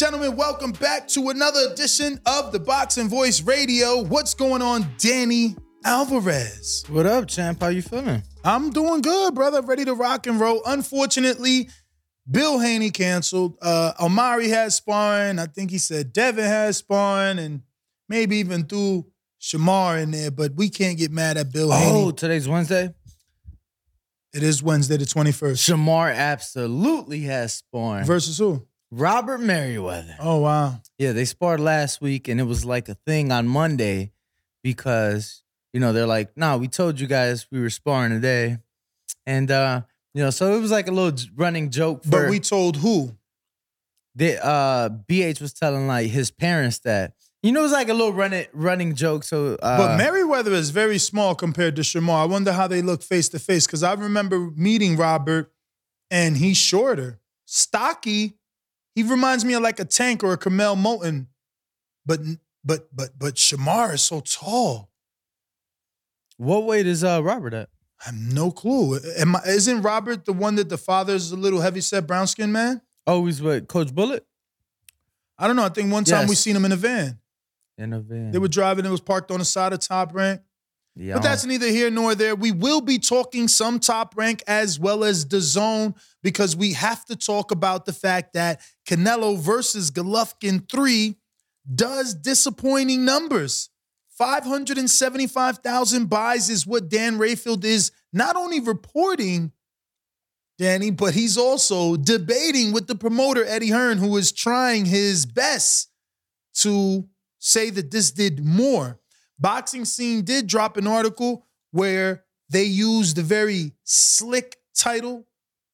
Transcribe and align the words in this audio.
gentlemen? 0.00 0.34
Welcome 0.34 0.72
back 0.72 1.08
to 1.08 1.28
another 1.28 1.60
edition 1.70 2.18
of 2.24 2.52
the 2.52 2.58
Boxing 2.58 3.06
Voice 3.06 3.42
Radio. 3.42 4.02
What's 4.02 4.32
going 4.32 4.62
on, 4.62 4.86
Danny 4.96 5.54
Alvarez? 5.84 6.84
What 6.88 7.04
up, 7.04 7.28
champ? 7.28 7.60
How 7.60 7.68
you 7.68 7.82
feeling? 7.82 8.22
I'm 8.42 8.70
doing 8.70 9.02
good, 9.02 9.34
brother. 9.34 9.60
Ready 9.60 9.84
to 9.84 9.92
rock 9.92 10.26
and 10.26 10.40
roll. 10.40 10.62
Unfortunately, 10.64 11.68
Bill 12.30 12.58
Haney 12.58 12.90
canceled. 12.90 13.58
Uh, 13.60 13.92
Omari 14.00 14.48
has 14.48 14.74
sparring. 14.74 15.38
I 15.38 15.44
think 15.44 15.70
he 15.70 15.76
said 15.76 16.14
Devin 16.14 16.46
has 16.46 16.78
sparring, 16.78 17.38
and 17.38 17.60
maybe 18.08 18.36
even 18.38 18.64
threw 18.64 19.04
Shamar 19.38 20.02
in 20.02 20.12
there. 20.12 20.30
But 20.30 20.54
we 20.54 20.70
can't 20.70 20.96
get 20.96 21.10
mad 21.10 21.36
at 21.36 21.52
Bill 21.52 21.70
Haney. 21.72 21.90
Oh, 21.90 22.00
Haney. 22.04 22.12
today's 22.14 22.48
Wednesday. 22.48 22.94
It 24.32 24.42
is 24.42 24.62
Wednesday, 24.62 24.96
the 24.96 25.04
21st. 25.04 25.58
Shamar 25.58 26.14
absolutely 26.14 27.20
has 27.24 27.52
sparring. 27.52 28.06
Versus 28.06 28.38
who? 28.38 28.66
Robert 28.90 29.38
Merriweather. 29.38 30.16
Oh 30.20 30.38
wow. 30.38 30.80
Yeah, 30.98 31.12
they 31.12 31.24
sparred 31.24 31.60
last 31.60 32.00
week, 32.00 32.28
and 32.28 32.40
it 32.40 32.44
was 32.44 32.64
like 32.64 32.88
a 32.88 32.94
thing 33.06 33.30
on 33.32 33.46
Monday 33.46 34.12
because 34.62 35.42
you 35.72 35.80
know 35.80 35.92
they're 35.92 36.06
like, 36.06 36.36
nah, 36.36 36.56
we 36.56 36.68
told 36.68 36.98
you 37.00 37.06
guys 37.06 37.46
we 37.50 37.60
were 37.60 37.70
sparring 37.70 38.12
today," 38.12 38.58
and 39.26 39.50
uh, 39.50 39.82
you 40.14 40.22
know, 40.22 40.30
so 40.30 40.54
it 40.54 40.60
was 40.60 40.70
like 40.70 40.88
a 40.88 40.92
little 40.92 41.18
running 41.36 41.70
joke. 41.70 42.04
For, 42.04 42.10
But 42.10 42.30
we 42.30 42.40
told 42.40 42.78
who? 42.78 43.16
the 44.16 44.44
uh, 44.44 44.88
BH 45.08 45.40
was 45.40 45.52
telling 45.52 45.86
like 45.86 46.10
his 46.10 46.32
parents 46.32 46.80
that 46.80 47.12
you 47.44 47.52
know 47.52 47.60
it 47.60 47.62
was 47.62 47.72
like 47.72 47.88
a 47.88 47.94
little 47.94 48.12
running 48.12 48.46
running 48.52 48.94
joke. 48.96 49.22
So, 49.22 49.54
uh, 49.62 49.78
But 49.78 49.96
Merriweather 49.98 50.52
is 50.52 50.70
very 50.70 50.98
small 50.98 51.36
compared 51.36 51.76
to 51.76 51.82
Shamar. 51.82 52.22
I 52.22 52.24
wonder 52.24 52.52
how 52.52 52.66
they 52.66 52.82
look 52.82 53.02
face 53.02 53.28
to 53.30 53.38
face 53.38 53.66
because 53.66 53.84
I 53.84 53.92
remember 53.94 54.50
meeting 54.56 54.96
Robert 54.96 55.52
and 56.10 56.36
he's 56.36 56.56
shorter. 56.56 57.20
Stocky, 57.46 58.34
he 58.94 59.02
reminds 59.02 59.44
me 59.44 59.54
of 59.54 59.62
like 59.62 59.80
a 59.80 59.84
tank 59.84 60.22
or 60.24 60.32
a 60.32 60.38
Kamel 60.38 60.76
Moulton. 60.76 61.28
But 62.06 62.20
but 62.64 62.88
but 62.94 63.18
but 63.18 63.34
Shamar 63.34 63.94
is 63.94 64.02
so 64.02 64.20
tall. 64.20 64.90
what 66.36 66.64
weight 66.64 66.86
is 66.86 67.04
uh 67.04 67.22
Robert 67.22 67.54
at? 67.54 67.68
I 68.00 68.06
have 68.06 68.14
no 68.14 68.50
clue. 68.50 68.98
Am 69.18 69.36
I, 69.36 69.40
isn't 69.46 69.82
Robert 69.82 70.24
the 70.24 70.32
one 70.32 70.54
that 70.54 70.68
the 70.70 70.78
father's 70.78 71.32
a 71.32 71.36
little 71.36 71.60
heavy 71.60 71.82
set 71.82 72.06
brown 72.06 72.26
skinned 72.26 72.52
man? 72.52 72.80
Oh, 73.06 73.26
he's 73.26 73.42
with 73.42 73.68
Coach 73.68 73.94
Bullet 73.94 74.26
I 75.40 75.46
don't 75.46 75.56
know. 75.56 75.64
I 75.64 75.70
think 75.70 75.90
one 75.90 76.04
time 76.04 76.28
we 76.28 76.34
seen 76.34 76.54
him 76.54 76.66
in 76.66 76.72
a 76.72 76.76
van. 76.76 77.18
in 77.78 77.94
a 77.94 78.00
van. 78.00 78.30
They 78.30 78.38
were 78.38 78.46
driving, 78.46 78.84
it 78.84 78.90
was 78.90 79.00
parked 79.00 79.30
on 79.30 79.38
the 79.38 79.44
side 79.46 79.72
of 79.72 79.80
top 79.80 80.14
rank. 80.14 80.42
Yeah, 81.00 81.14
But 81.14 81.22
that's 81.22 81.46
neither 81.46 81.68
here 81.68 81.90
nor 81.90 82.14
there. 82.14 82.34
We 82.34 82.52
will 82.52 82.82
be 82.82 82.98
talking 82.98 83.48
some 83.48 83.80
top 83.80 84.14
rank 84.18 84.42
as 84.46 84.78
well 84.78 85.02
as 85.02 85.26
the 85.26 85.40
zone 85.40 85.94
because 86.22 86.54
we 86.54 86.74
have 86.74 87.06
to 87.06 87.16
talk 87.16 87.50
about 87.50 87.86
the 87.86 87.94
fact 87.94 88.34
that 88.34 88.60
Canelo 88.86 89.38
versus 89.38 89.90
Golovkin 89.90 90.70
3 90.70 91.16
does 91.74 92.12
disappointing 92.12 93.06
numbers. 93.06 93.70
575,000 94.18 96.10
buys 96.10 96.50
is 96.50 96.66
what 96.66 96.90
Dan 96.90 97.16
Rafael 97.16 97.64
is 97.64 97.92
not 98.12 98.36
only 98.36 98.60
reporting, 98.60 99.52
Danny, 100.58 100.90
but 100.90 101.14
he's 101.14 101.38
also 101.38 101.96
debating 101.96 102.74
with 102.74 102.88
the 102.88 102.94
promoter, 102.94 103.42
Eddie 103.46 103.70
Hearn, 103.70 103.96
who 103.96 104.18
is 104.18 104.32
trying 104.32 104.84
his 104.84 105.24
best 105.24 105.88
to 106.56 107.08
say 107.38 107.70
that 107.70 107.90
this 107.90 108.10
did 108.10 108.44
more. 108.44 108.99
Boxing 109.40 109.84
Scene 109.84 110.22
did 110.22 110.46
drop 110.46 110.76
an 110.76 110.86
article 110.86 111.46
where 111.70 112.24
they 112.50 112.64
used 112.64 113.16
a 113.18 113.22
very 113.22 113.72
slick 113.84 114.56
title, 114.74 115.26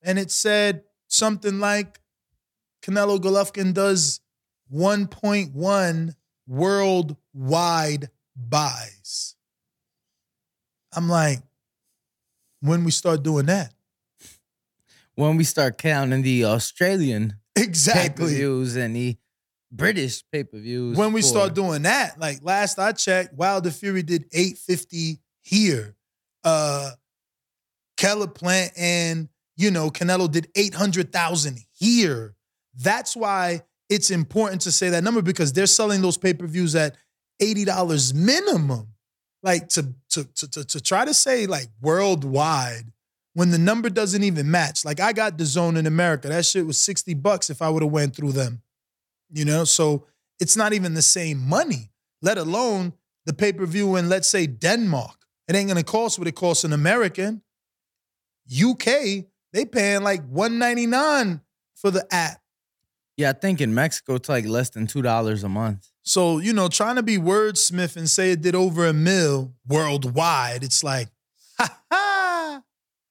and 0.03 0.19
it 0.19 0.31
said 0.31 0.85
something 1.09 1.59
like 1.59 2.01
Canelo 2.83 3.19
Golovkin 3.19 3.75
does 3.75 4.21
1.1 4.73 6.15
worldwide 6.47 8.11
buys. 8.37 9.35
I'm 10.95 11.09
like, 11.09 11.41
when 12.61 12.85
we 12.85 12.91
start 12.91 13.23
doing 13.23 13.47
that? 13.47 13.73
when 15.15 15.37
we 15.39 15.45
start 15.45 15.79
counting 15.79 16.21
the 16.21 16.45
Australian 16.45 17.37
Exactly. 17.57 18.03
pay-per-views 18.27 18.77
and 18.77 18.95
the 18.95 19.17
British 19.73 20.23
pay-per-views. 20.33 20.97
when 20.97 21.13
we 21.13 21.21
for- 21.23 21.27
start 21.27 21.55
doing 21.55 21.83
that, 21.83 22.19
like 22.21 22.39
last 22.43 22.79
I 22.79 22.93
checked, 22.93 23.35
Wilder 23.35 23.71
Fury 23.71 24.03
did 24.03 24.25
850 24.33 25.19
here. 25.43 25.95
Uh 26.45 26.91
Caleb 27.97 28.35
Plant 28.35 28.73
and 28.77 29.29
you 29.57 29.71
know 29.71 29.91
Canelo 29.91 30.31
did 30.31 30.49
800,000 30.55 31.59
here. 31.73 32.35
That's 32.79 33.17
why 33.17 33.63
it's 33.89 34.11
important 34.11 34.63
to 34.63 34.73
say 34.73 34.91
that 34.91 35.03
number 35.05 35.23
because 35.23 35.53
they're 35.53 35.67
selling 35.67 36.03
those 36.03 36.19
pay-per-views 36.19 36.75
at 36.75 36.97
$80 37.41 38.15
minimum. 38.15 38.89
Like 39.43 39.69
to 39.71 39.95
to 40.11 40.25
to 40.25 40.49
to, 40.51 40.65
to 40.65 40.81
try 40.81 41.05
to 41.05 41.15
say 41.15 41.47
like 41.47 41.69
worldwide 41.81 42.93
when 43.35 43.51
the 43.51 43.59
number 43.59 43.89
doesn't 43.89 44.23
even 44.25 44.51
match. 44.51 44.85
Like 44.85 44.99
I 45.01 45.13
got 45.13 45.39
the 45.39 45.45
zone 45.45 45.77
in 45.77 45.87
America. 45.87 46.29
That 46.29 46.45
shit 46.45 46.67
was 46.67 46.79
60 46.81 47.15
bucks 47.15 47.49
if 47.51 47.63
I 47.63 47.69
would 47.69 47.83
have 47.83 47.93
went 47.93 48.17
through 48.17 48.33
them. 48.33 48.63
You 49.31 49.45
know, 49.45 49.65
so 49.65 50.07
it's 50.41 50.57
not 50.57 50.73
even 50.73 50.95
the 50.95 51.03
same 51.03 51.39
money, 51.39 51.91
let 52.23 52.39
alone 52.39 52.93
the 53.25 53.33
pay-per-view 53.33 53.97
in 53.97 54.09
let's 54.09 54.29
say 54.29 54.47
Denmark. 54.47 55.17
It 55.49 55.55
ain't 55.55 55.69
gonna 55.69 55.83
cost 55.83 56.19
what 56.19 56.29
it 56.29 56.35
costs 56.35 56.65
an 56.65 56.73
American. 56.73 57.43
UK, 58.51 59.27
they 59.53 59.65
paying 59.65 60.03
like 60.03 60.25
199 60.29 61.41
for 61.75 61.91
the 61.91 62.07
app. 62.13 62.41
Yeah, 63.17 63.31
I 63.31 63.33
think 63.33 63.61
in 63.61 63.75
Mexico 63.75 64.17
it's 64.17 64.29
like 64.29 64.47
less 64.47 64.71
than 64.71 64.87
two 64.87 65.03
dollars 65.03 65.43
a 65.43 65.49
month. 65.49 65.91
So, 66.03 66.39
you 66.39 66.53
know, 66.53 66.69
trying 66.69 66.97
to 66.97 67.03
be 67.03 67.17
wordsmith 67.17 67.97
and 67.97 68.09
say 68.09 68.33
it 68.33 68.41
did 68.41 68.55
over 68.55 68.87
a 68.87 68.93
mil 68.93 69.55
worldwide, 69.67 70.63
it's 70.63 70.85
like, 70.85 71.09
ha 71.59 71.81
ha, 71.91 72.63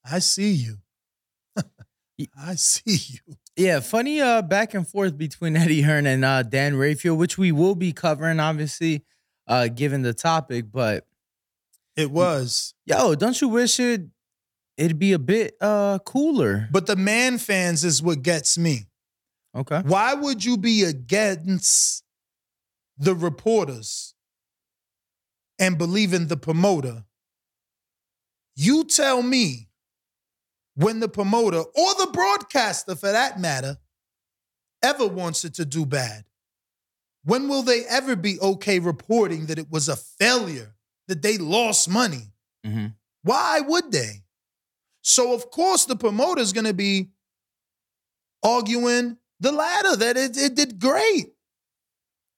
I 0.10 0.20
see 0.20 0.52
you. 0.52 0.78
I 2.38 2.56
see 2.56 3.16
you. 3.28 3.36
Yeah, 3.58 3.80
funny 3.80 4.20
uh 4.20 4.42
back 4.42 4.74
and 4.74 4.88
forth 4.88 5.18
between 5.18 5.56
Eddie 5.64 5.82
Hearn 5.82 6.06
and 6.06 6.26
uh 6.26 6.44
Dan 6.44 6.76
Rafael, 6.76 7.16
which 7.16 7.38
we 7.38 7.52
will 7.52 7.76
be 7.76 7.94
covering, 7.94 8.40
obviously, 8.40 9.04
uh, 9.48 9.68
given 9.68 10.02
the 10.02 10.14
topic. 10.14 10.66
But 10.72 11.06
It 11.96 12.12
was. 12.12 12.74
yo, 12.86 13.16
don't 13.16 13.40
you 13.40 13.48
wish 13.50 13.80
it 13.80 14.08
it'd 14.78 15.00
be 15.00 15.14
a 15.14 15.20
bit 15.20 15.56
uh 15.62 16.00
cooler? 16.00 16.68
But 16.72 16.86
the 16.88 16.96
man 16.98 17.38
fans 17.38 17.84
is 17.86 18.02
what 18.04 18.22
gets 18.24 18.58
me. 18.58 18.88
Okay. 19.56 19.82
Why 19.86 20.14
would 20.14 20.44
you 20.44 20.58
be 20.58 20.84
against 20.84 22.04
the 22.98 23.16
reporters 23.16 24.14
and 25.58 25.78
believe 25.78 26.14
in 26.14 26.28
the 26.28 26.36
promoter? 26.36 27.06
You 28.58 28.84
tell 28.84 29.22
me 29.24 29.70
when 30.76 31.00
the 31.00 31.08
promoter 31.10 31.60
or 31.60 31.94
the 31.96 32.10
broadcaster, 32.14 32.96
for 32.96 33.12
that 33.12 33.40
matter, 33.40 33.78
ever 34.84 35.08
wants 35.08 35.44
it 35.46 35.56
to 35.56 35.66
do 35.66 35.86
bad. 35.86 36.26
When 37.24 37.48
will 37.48 37.64
they 37.64 37.86
ever 37.86 38.16
be 38.16 38.40
okay 38.40 38.80
reporting 38.80 39.48
that 39.48 39.58
it 39.58 39.72
was 39.72 39.90
a 39.90 39.96
failure, 39.96 40.76
that 41.08 41.22
they 41.22 41.38
lost 41.38 41.90
money? 41.90 42.32
hmm 42.64 42.88
Why 43.24 43.62
would 43.62 43.92
they? 43.92 44.22
So, 45.02 45.34
of 45.34 45.50
course, 45.52 45.86
the 45.86 45.96
promoter 45.96 46.42
is 46.42 46.54
going 46.54 46.66
to 46.66 46.74
be 46.74 47.10
arguing 48.44 49.18
the 49.40 49.52
latter 49.52 49.96
that 49.96 50.18
it, 50.18 50.38
it 50.38 50.56
did 50.56 50.80
great. 50.80 51.34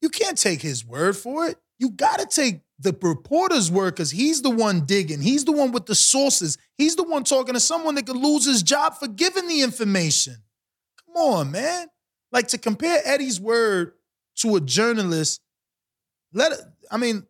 You 0.01 0.09
can't 0.09 0.38
take 0.38 0.62
his 0.62 0.85
word 0.85 1.17
for 1.17 1.47
it. 1.47 1.57
You 1.79 1.89
got 1.91 2.19
to 2.19 2.25
take 2.25 2.62
the 2.79 2.95
reporter's 3.01 3.71
word 3.71 3.95
because 3.95 4.12
he's 4.12 4.41
the 4.41 4.50
one 4.50 4.85
digging. 4.85 5.21
He's 5.21 5.45
the 5.45 5.51
one 5.51 5.71
with 5.71 5.85
the 5.88 5.95
sources. 5.95 6.57
He's 6.75 6.95
the 6.95 7.03
one 7.03 7.24
talking 7.24 7.53
to 7.56 7.59
someone 7.59 7.95
that 7.95 8.06
could 8.06 8.18
lose 8.18 8.45
his 8.45 8.62
job 8.62 8.95
for 8.95 9.07
giving 9.07 9.47
the 9.47 9.62
information. 9.62 10.35
Come 11.06 11.15
on, 11.15 11.51
man. 11.51 11.88
Like 12.31 12.50
to 12.50 12.57
compare 12.57 13.01
Eddie's 13.03 13.41
word 13.41 13.94
to 14.38 14.56
a 14.57 14.62
journalist, 14.62 15.41
let 16.33 16.51
it, 16.51 16.59
I 16.91 16.97
mean, 16.97 17.25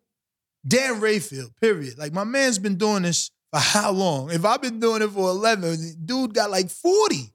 Dan 0.66 1.00
Rafael, 1.00 1.48
period. 1.60 1.96
Like 1.96 2.12
my 2.12 2.24
man's 2.24 2.58
been 2.58 2.76
doing 2.76 3.04
this 3.04 3.30
for 3.50 3.60
how 3.60 3.92
long? 3.92 4.30
If 4.30 4.44
I've 4.44 4.60
been 4.60 4.80
doing 4.80 5.00
it 5.02 5.10
for 5.10 5.30
11, 5.30 5.96
dude 6.04 6.34
got 6.34 6.50
like 6.50 6.68
40. 6.68 7.32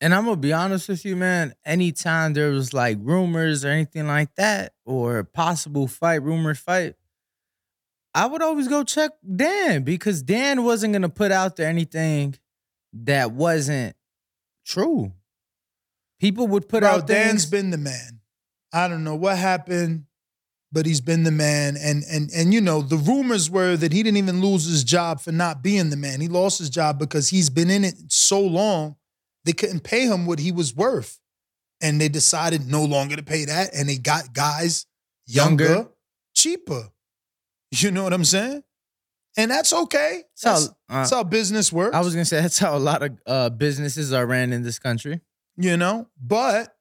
And 0.00 0.14
I'm 0.14 0.26
gonna 0.26 0.36
be 0.36 0.52
honest 0.52 0.88
with 0.88 1.04
you, 1.04 1.16
man. 1.16 1.54
Anytime 1.64 2.34
there 2.34 2.50
was 2.50 2.74
like 2.74 2.98
rumors 3.00 3.64
or 3.64 3.68
anything 3.68 4.06
like 4.06 4.34
that, 4.36 4.74
or 4.84 5.24
possible 5.24 5.88
fight, 5.88 6.22
rumored 6.22 6.58
fight, 6.58 6.94
I 8.16 8.26
would 8.26 8.40
always 8.42 8.66
go 8.66 8.82
check 8.82 9.12
Dan 9.36 9.82
because 9.84 10.22
Dan 10.22 10.64
wasn't 10.64 10.92
gonna 10.94 11.08
put 11.10 11.30
out 11.32 11.56
there 11.56 11.68
anything 11.68 12.34
that 12.94 13.30
wasn't 13.32 13.94
true. 14.64 15.12
People 16.18 16.48
would 16.48 16.68
put 16.68 16.80
Bro, 16.80 16.90
out 16.90 17.06
Dan's 17.06 17.42
things. 17.42 17.46
been 17.46 17.70
the 17.70 17.78
man. 17.78 18.20
I 18.72 18.88
don't 18.88 19.04
know 19.04 19.14
what 19.16 19.36
happened, 19.36 20.04
but 20.72 20.86
he's 20.86 21.02
been 21.02 21.24
the 21.24 21.30
man. 21.30 21.76
And 21.76 22.04
and 22.10 22.30
and 22.34 22.54
you 22.54 22.60
know, 22.62 22.80
the 22.80 22.96
rumors 22.96 23.50
were 23.50 23.76
that 23.76 23.92
he 23.92 24.02
didn't 24.02 24.16
even 24.16 24.40
lose 24.40 24.64
his 24.64 24.82
job 24.82 25.20
for 25.20 25.30
not 25.32 25.62
being 25.62 25.90
the 25.90 25.96
man. 25.96 26.20
He 26.22 26.28
lost 26.28 26.58
his 26.58 26.70
job 26.70 26.98
because 26.98 27.28
he's 27.28 27.50
been 27.50 27.68
in 27.70 27.84
it 27.84 27.96
so 28.08 28.40
long, 28.40 28.96
they 29.44 29.52
couldn't 29.52 29.80
pay 29.84 30.06
him 30.06 30.24
what 30.26 30.38
he 30.38 30.52
was 30.52 30.74
worth. 30.74 31.20
and 31.82 32.00
they 32.00 32.08
decided 32.08 32.66
no 32.66 32.82
longer 32.82 33.16
to 33.16 33.22
pay 33.22 33.44
that, 33.44 33.74
and 33.74 33.86
they 33.86 33.98
got 33.98 34.32
guys 34.32 34.86
younger, 35.26 35.64
Younger. 35.66 35.88
cheaper. 36.34 36.88
You 37.82 37.90
know 37.90 38.04
what 38.04 38.12
I'm 38.12 38.24
saying? 38.24 38.62
And 39.36 39.50
that's 39.50 39.72
okay. 39.72 40.22
So, 40.34 40.48
That's, 40.50 40.68
uh, 40.68 40.72
that's 40.88 41.10
how 41.10 41.24
business 41.24 41.72
works. 41.72 41.94
I 41.94 42.00
was 42.00 42.14
gonna 42.14 42.24
say 42.24 42.40
that's 42.42 42.58
how 42.58 42.76
a 42.76 42.78
lot 42.80 43.02
of 43.02 43.18
uh, 43.26 43.50
businesses 43.50 44.12
are 44.12 44.26
ran 44.26 44.52
in 44.52 44.62
this 44.62 44.78
country. 44.78 45.20
you 45.56 45.76
know, 45.76 46.08
but 46.20 46.76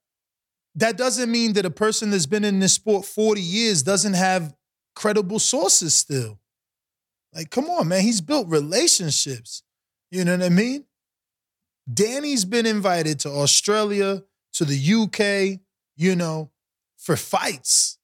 that 0.75 0.97
doesn't 0.97 1.31
mean 1.31 1.53
that 1.53 1.65
a 1.65 1.69
person 1.69 2.09
that's 2.11 2.25
been 2.25 2.43
in 2.43 2.59
this 2.59 2.73
sport 2.73 3.05
40 3.05 3.39
years 3.41 3.81
doesn't 3.83 4.13
have 4.13 4.53
credible 4.95 5.39
sources 5.39 5.93
still. 5.93 6.39
Like, 7.33 7.49
come 7.49 7.65
on, 7.69 7.87
man. 7.87 8.01
He's 8.01 8.21
built 8.21 8.47
relationships. 8.49 9.63
You 10.11 10.23
know 10.25 10.37
what 10.37 10.45
I 10.45 10.49
mean? 10.49 10.85
Danny's 11.91 12.45
been 12.45 12.65
invited 12.65 13.19
to 13.21 13.29
Australia, 13.29 14.23
to 14.53 14.65
the 14.65 14.75
UK, 14.75 15.59
you 15.95 16.15
know, 16.15 16.51
for 16.97 17.15
fights. 17.15 17.97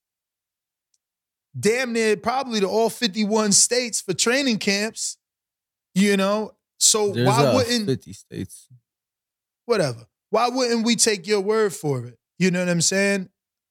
Damn 1.60 1.94
near 1.94 2.16
probably 2.16 2.60
to 2.62 2.68
all 2.68 2.90
51 2.90 3.52
states 3.52 4.00
for 4.02 4.14
training 4.14 4.58
camps, 4.58 5.18
you 5.94 6.16
know. 6.18 6.54
So 6.80 7.12
There's 7.12 7.28
why 7.28 7.46
uh, 7.46 7.56
wouldn't 7.56 7.86
50 7.86 8.14
states. 8.14 8.68
whatever. 9.66 10.06
Why 10.30 10.48
wouldn't 10.48 10.86
we 10.86 10.96
take 10.96 11.28
your 11.28 11.42
word 11.42 11.74
for 11.74 12.06
it? 12.06 12.18
You 12.40 12.52
know 12.52 12.60
what 12.60 12.70
I'm 12.70 12.82
saying? 12.82 13.30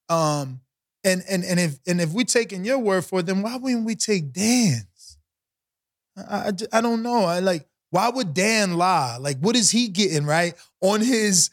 Um, 0.09 0.61
and 1.03 1.23
and 1.29 1.43
and 1.43 1.59
if 1.59 1.79
and 1.87 1.99
if 1.99 2.13
we 2.13 2.23
taking 2.23 2.63
your 2.63 2.77
word 2.77 3.05
for 3.05 3.19
it, 3.19 3.25
then 3.25 3.41
why 3.41 3.57
wouldn't 3.57 3.85
we 3.85 3.95
take 3.95 4.31
Dan's? 4.31 5.17
I, 6.15 6.49
I, 6.49 6.51
I 6.71 6.81
don't 6.81 7.01
know. 7.01 7.25
I 7.25 7.39
like 7.39 7.67
why 7.91 8.09
would 8.09 8.33
Dan 8.33 8.77
lie? 8.77 9.17
Like, 9.19 9.37
what 9.39 9.55
is 9.55 9.69
he 9.69 9.87
getting 9.89 10.25
right 10.25 10.53
on 10.79 11.01
his? 11.01 11.49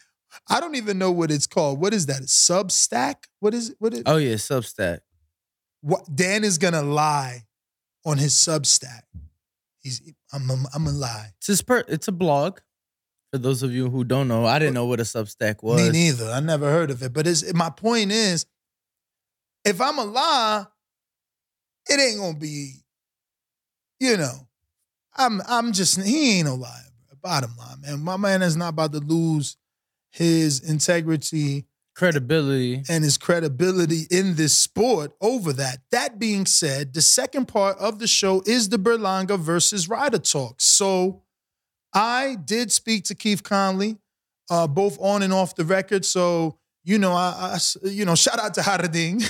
I 0.49 0.61
don't 0.61 0.77
even 0.77 0.99
know 0.99 1.11
what 1.11 1.31
it's 1.31 1.47
called. 1.47 1.81
What 1.81 1.93
is 1.93 2.07
that? 2.07 2.23
Substack? 2.23 3.25
What 3.41 3.55
is 3.55 3.71
it? 3.71 3.77
What 3.79 3.95
is 3.95 4.03
Oh 4.07 4.17
yeah, 4.17 4.35
Substack. 4.35 5.01
What 5.81 6.05
Dan 6.15 6.45
is 6.45 6.59
gonna 6.59 6.83
lie 6.83 7.45
on 8.05 8.19
his 8.19 8.35
Substack? 8.35 9.03
He's 9.81 10.03
I'm 10.33 10.51
I'm, 10.51 10.67
I'm 10.75 10.85
gonna 10.85 10.97
lie. 10.97 11.33
It's 11.39 11.47
his 11.47 11.63
per- 11.63 11.85
It's 11.89 12.09
a 12.09 12.13
blog. 12.13 12.61
For 13.33 13.39
those 13.39 13.63
of 13.63 13.73
you 13.73 13.91
who 13.91 14.05
don't 14.05 14.27
know, 14.27 14.47
I 14.47 14.59
didn't 14.59 14.75
know 14.75 14.87
what 14.87 15.01
a 15.01 15.05
Substack 15.05 15.63
was. 15.63 15.83
Me 15.83 15.91
neither. 15.91 16.31
I 16.31 16.41
never 16.41 16.71
heard 16.71 16.91
of 16.91 17.03
it. 17.03 17.13
But 17.13 17.27
it's, 17.27 17.53
my 17.53 17.69
point 17.69 18.11
is, 18.11 18.47
if 19.67 19.81
I'm 19.83 19.99
a 19.99 20.05
lie, 20.05 20.65
it 21.91 22.01
ain't 22.01 22.19
gonna 22.19 22.39
be, 22.39 22.77
you 24.01 24.17
know, 24.17 24.49
I'm 25.15 25.43
I'm 25.47 25.73
just 25.73 26.01
he 26.01 26.39
ain't 26.39 26.47
no 26.49 26.55
liar. 26.55 26.73
Bottom 27.21 27.51
line, 27.59 27.81
man. 27.81 28.01
My 28.01 28.17
man 28.17 28.43
is 28.43 28.57
not 28.57 28.69
about 28.69 28.93
to 28.93 29.01
lose 29.01 29.57
his 30.11 30.61
integrity 30.61 31.67
Credibility. 31.99 32.85
and 32.89 33.03
his 33.03 33.19
credibility 33.19 34.07
in 34.09 34.37
this 34.37 34.57
sport 34.57 35.13
over 35.21 35.53
that. 35.55 35.79
That 35.91 36.21
being 36.21 36.47
said, 36.47 36.95
the 36.95 37.03
second 37.03 37.49
part 37.49 37.77
of 37.79 37.99
the 37.99 38.07
show 38.07 38.41
is 38.47 38.69
the 38.69 38.79
Berlanga 38.79 39.37
versus 39.37 39.89
Ryder 39.89 40.19
talk. 40.19 40.61
So 40.61 41.23
I 41.93 42.37
did 42.45 42.71
speak 42.71 43.03
to 43.07 43.17
Keith 43.17 43.43
Connolly, 43.43 43.97
uh, 44.49 44.69
both 44.69 44.97
on 45.01 45.25
and 45.25 45.33
off 45.33 45.57
the 45.57 45.65
record. 45.65 46.05
So 46.05 46.59
you 46.85 46.99
know, 46.99 47.13
I, 47.13 47.57
I 47.57 47.89
you 47.89 48.05
know, 48.05 48.15
shout 48.15 48.39
out 48.39 48.55
to 48.55 48.61
Harading, 48.61 49.21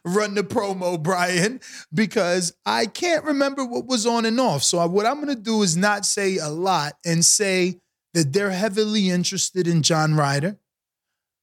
run 0.04 0.34
the 0.34 0.42
promo, 0.42 1.00
Brian, 1.00 1.60
because 1.92 2.54
I 2.64 2.86
can't 2.86 3.24
remember 3.24 3.64
what 3.64 3.86
was 3.86 4.06
on 4.06 4.24
and 4.24 4.40
off. 4.40 4.62
So 4.62 4.78
I, 4.78 4.86
what 4.86 5.04
I'm 5.04 5.20
gonna 5.20 5.34
do 5.34 5.60
is 5.62 5.76
not 5.76 6.06
say 6.06 6.38
a 6.38 6.48
lot 6.48 6.94
and 7.04 7.22
say 7.22 7.78
that 8.14 8.32
they're 8.32 8.50
heavily 8.50 9.10
interested 9.10 9.68
in 9.68 9.82
John 9.82 10.14
Ryder. 10.14 10.56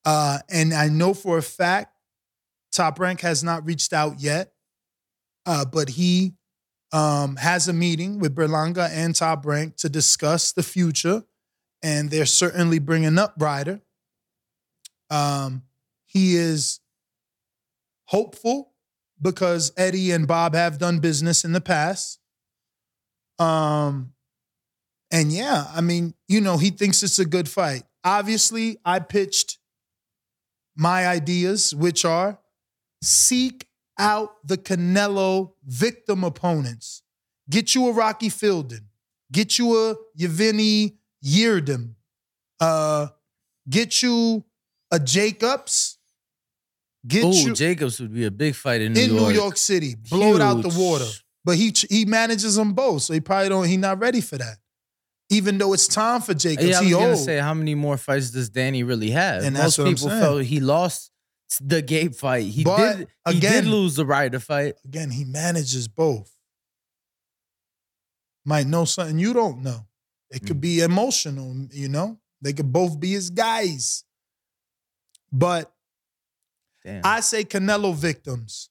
Uh, 0.07 0.39
and 0.47 0.73
I 0.73 0.87
know 0.87 1.13
for 1.13 1.37
a 1.37 1.43
fact 1.43 1.93
Top 2.71 2.97
Rank 2.97 3.19
has 3.21 3.43
not 3.43 3.65
reached 3.65 3.91
out 3.91 4.21
yet, 4.21 4.53
uh, 5.45 5.65
but 5.65 5.89
he 5.89 6.35
um, 6.93 7.35
has 7.35 7.67
a 7.67 7.73
meeting 7.73 8.17
with 8.17 8.33
Berlanga 8.33 8.89
and 8.89 9.13
Top 9.13 9.45
Rank 9.45 9.75
to 9.77 9.89
discuss 9.89 10.53
the 10.53 10.63
future, 10.63 11.23
and 11.83 12.09
they're 12.09 12.25
certainly 12.25 12.79
bringing 12.79 13.19
up 13.19 13.35
Ryder. 13.37 13.81
Um, 15.09 15.63
he 16.05 16.37
is 16.37 16.79
hopeful 18.05 18.71
because 19.21 19.73
Eddie 19.75 20.11
and 20.11 20.25
Bob 20.25 20.55
have 20.55 20.77
done 20.77 20.99
business 20.99 21.43
in 21.43 21.51
the 21.51 21.59
past. 21.59 22.21
Um, 23.39 24.13
and 25.11 25.33
yeah, 25.33 25.65
I 25.75 25.81
mean, 25.81 26.13
you 26.29 26.39
know, 26.39 26.57
he 26.57 26.69
thinks 26.69 27.03
it's 27.03 27.19
a 27.19 27.25
good 27.25 27.49
fight. 27.49 27.83
Obviously, 28.05 28.77
I 28.85 28.99
pitched 28.99 29.56
my 30.77 31.07
ideas, 31.07 31.73
which 31.75 32.05
are 32.05 32.39
seek 33.01 33.67
out 33.97 34.35
the 34.47 34.57
Canelo 34.57 35.53
victim 35.65 36.23
opponents. 36.23 37.01
Get 37.49 37.75
you 37.75 37.87
a 37.87 37.91
Rocky 37.93 38.29
Fielding. 38.29 38.87
Get 39.31 39.57
you 39.57 39.75
a 39.89 39.95
Yevgeny 40.15 40.97
Yildirim. 41.25 41.95
Uh, 42.59 43.07
get 43.69 44.01
you 44.03 44.43
a 44.91 44.99
Jacobs. 44.99 45.97
Get 47.05 47.23
Oh, 47.23 47.31
you 47.31 47.53
Jacobs 47.53 47.99
would 47.99 48.13
be 48.13 48.25
a 48.25 48.31
big 48.31 48.55
fight 48.55 48.81
in 48.81 48.93
New 48.93 49.01
in 49.01 49.15
York. 49.15 49.29
New 49.29 49.33
York 49.33 49.57
City. 49.57 49.95
Blow 49.95 50.35
it 50.35 50.41
out 50.41 50.61
the 50.61 50.69
water. 50.79 51.05
But 51.43 51.55
he 51.55 51.73
he 51.89 52.05
manages 52.05 52.55
them 52.55 52.73
both, 52.73 53.03
so 53.03 53.13
he 53.13 53.21
probably 53.21 53.49
don't. 53.49 53.67
He 53.67 53.77
not 53.77 53.99
ready 53.99 54.19
for 54.19 54.37
that. 54.37 54.57
Even 55.29 55.57
though 55.57 55.73
it's 55.73 55.87
time 55.87 56.21
for 56.21 56.33
Jacobs, 56.33 56.69
Yeah, 56.69 56.79
I 56.79 56.83
he 56.83 56.93
was 56.93 57.01
gonna 57.03 57.15
old. 57.15 57.25
say, 57.25 57.37
how 57.39 57.53
many 57.53 57.75
more 57.75 57.97
fights 57.97 58.31
does 58.31 58.49
Danny 58.49 58.83
really 58.83 59.09
have? 59.11 59.43
And 59.43 59.55
that's 59.55 59.77
Most 59.77 59.87
people 60.01 60.09
felt 60.09 60.43
he 60.43 60.59
lost 60.61 61.11
the 61.59 61.81
Gabe 61.81 62.13
fight. 62.15 62.45
He 62.47 62.63
But, 62.63 62.97
did. 62.97 63.07
He 63.29 63.37
again- 63.37 63.63
did 63.63 63.69
lose 63.69 63.95
the 63.95 64.05
Ryder 64.05 64.39
fight. 64.39 64.75
Again, 64.85 65.11
he 65.11 65.25
manages 65.25 65.87
both. 65.89 66.31
Might 68.45 68.67
know 68.67 68.85
something 68.85 69.19
you 69.19 69.33
don't 69.33 69.61
know. 69.61 69.85
It 70.29 70.45
could 70.45 70.57
Mm. 70.57 70.61
be 70.61 70.79
emotional, 70.81 71.67
you 71.71 71.89
know. 71.89 72.19
They 72.41 72.53
could 72.53 72.71
both 72.71 72.99
be 72.99 73.11
his 73.11 73.29
guys. 73.29 74.03
But 75.31 75.73
Damn. 76.85 77.01
I 77.03 77.19
say 77.19 77.43
Canelo 77.43 77.93
victims. 77.95 78.69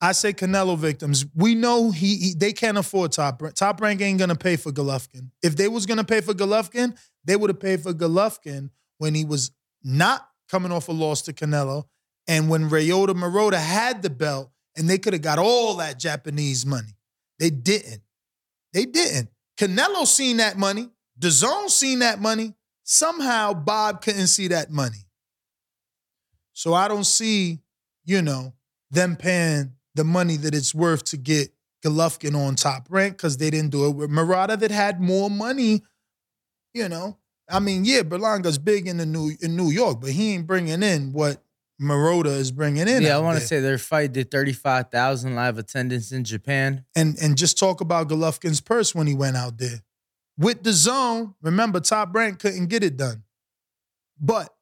I 0.00 0.12
say 0.12 0.32
Canelo 0.32 0.78
victims. 0.78 1.26
We 1.34 1.54
know 1.54 1.90
he, 1.90 2.16
he- 2.16 2.34
they 2.34 2.52
can't 2.52 2.78
afford 2.78 3.12
top 3.12 3.40
rank. 3.42 3.54
Top 3.54 3.80
rank 3.80 4.00
ain't 4.00 4.18
gonna 4.18 4.34
pay 4.34 4.56
for 4.56 4.72
Golovkin. 4.72 5.30
If 5.42 5.56
they 5.56 5.68
was 5.68 5.86
gonna 5.86 6.04
pay 6.04 6.20
for 6.20 6.32
Golovkin, 6.32 6.96
they 7.24 7.36
would 7.36 7.50
have 7.50 7.60
paid 7.60 7.82
for 7.82 7.92
Golovkin 7.92 8.70
when 8.98 9.14
he 9.14 9.24
was 9.24 9.50
not 9.82 10.26
coming 10.48 10.72
off 10.72 10.88
a 10.88 10.92
loss 10.92 11.22
to 11.22 11.32
Canelo, 11.32 11.84
and 12.26 12.48
when 12.48 12.68
Ryota 12.70 13.14
Murata 13.14 13.58
had 13.58 14.02
the 14.02 14.10
belt, 14.10 14.50
and 14.76 14.88
they 14.88 14.98
could 14.98 15.12
have 15.12 15.22
got 15.22 15.38
all 15.38 15.76
that 15.76 15.98
Japanese 15.98 16.64
money. 16.64 16.96
They 17.38 17.50
didn't. 17.50 18.02
They 18.72 18.84
didn't. 18.86 19.28
Canelo 19.58 20.06
seen 20.06 20.38
that 20.38 20.56
money. 20.56 20.88
DAZN 21.18 21.68
seen 21.68 21.98
that 22.00 22.20
money. 22.20 22.54
Somehow 22.84 23.52
Bob 23.52 24.00
couldn't 24.02 24.28
see 24.28 24.48
that 24.48 24.70
money. 24.70 25.06
So 26.52 26.74
I 26.74 26.88
don't 26.88 27.04
see, 27.04 27.60
you 28.04 28.22
know, 28.22 28.54
them 28.90 29.16
paying 29.16 29.72
the 29.94 30.04
money 30.04 30.36
that 30.36 30.54
it's 30.54 30.74
worth 30.74 31.04
to 31.04 31.16
get 31.16 31.50
Golovkin 31.84 32.36
on 32.36 32.56
top 32.56 32.86
rank 32.90 33.16
because 33.16 33.36
they 33.38 33.50
didn't 33.50 33.70
do 33.70 33.86
it 33.86 33.96
with 33.96 34.10
Murata 34.10 34.56
that 34.56 34.70
had 34.70 35.00
more 35.00 35.30
money. 35.30 35.82
You 36.74 36.88
know, 36.88 37.18
I 37.48 37.58
mean, 37.58 37.84
yeah, 37.84 38.02
Berlanga's 38.02 38.58
big 38.58 38.86
in 38.86 38.96
the 38.98 39.06
New 39.06 39.32
in 39.40 39.56
New 39.56 39.70
York, 39.70 40.00
but 40.00 40.10
he 40.10 40.34
ain't 40.34 40.46
bringing 40.46 40.82
in 40.82 41.12
what 41.12 41.42
Murata 41.78 42.30
is 42.30 42.52
bringing 42.52 42.86
in. 42.86 43.02
yeah, 43.02 43.16
I 43.16 43.20
want 43.20 43.40
to 43.40 43.46
say 43.46 43.60
their 43.60 43.78
fight 43.78 44.12
did 44.12 44.30
thirty 44.30 44.52
five 44.52 44.90
thousand 44.90 45.34
live 45.34 45.58
attendance 45.58 46.12
in 46.12 46.24
Japan. 46.24 46.84
and 46.94 47.16
and 47.20 47.36
just 47.36 47.58
talk 47.58 47.80
about 47.80 48.08
Golovkin's 48.08 48.60
purse 48.60 48.94
when 48.94 49.06
he 49.06 49.14
went 49.14 49.36
out 49.36 49.58
there. 49.58 49.82
With 50.38 50.62
the 50.62 50.72
zone, 50.72 51.34
remember 51.42 51.80
Top 51.80 52.14
Rank 52.14 52.38
couldn't 52.38 52.66
get 52.66 52.84
it 52.84 52.96
done. 52.96 53.24
But 54.20 54.54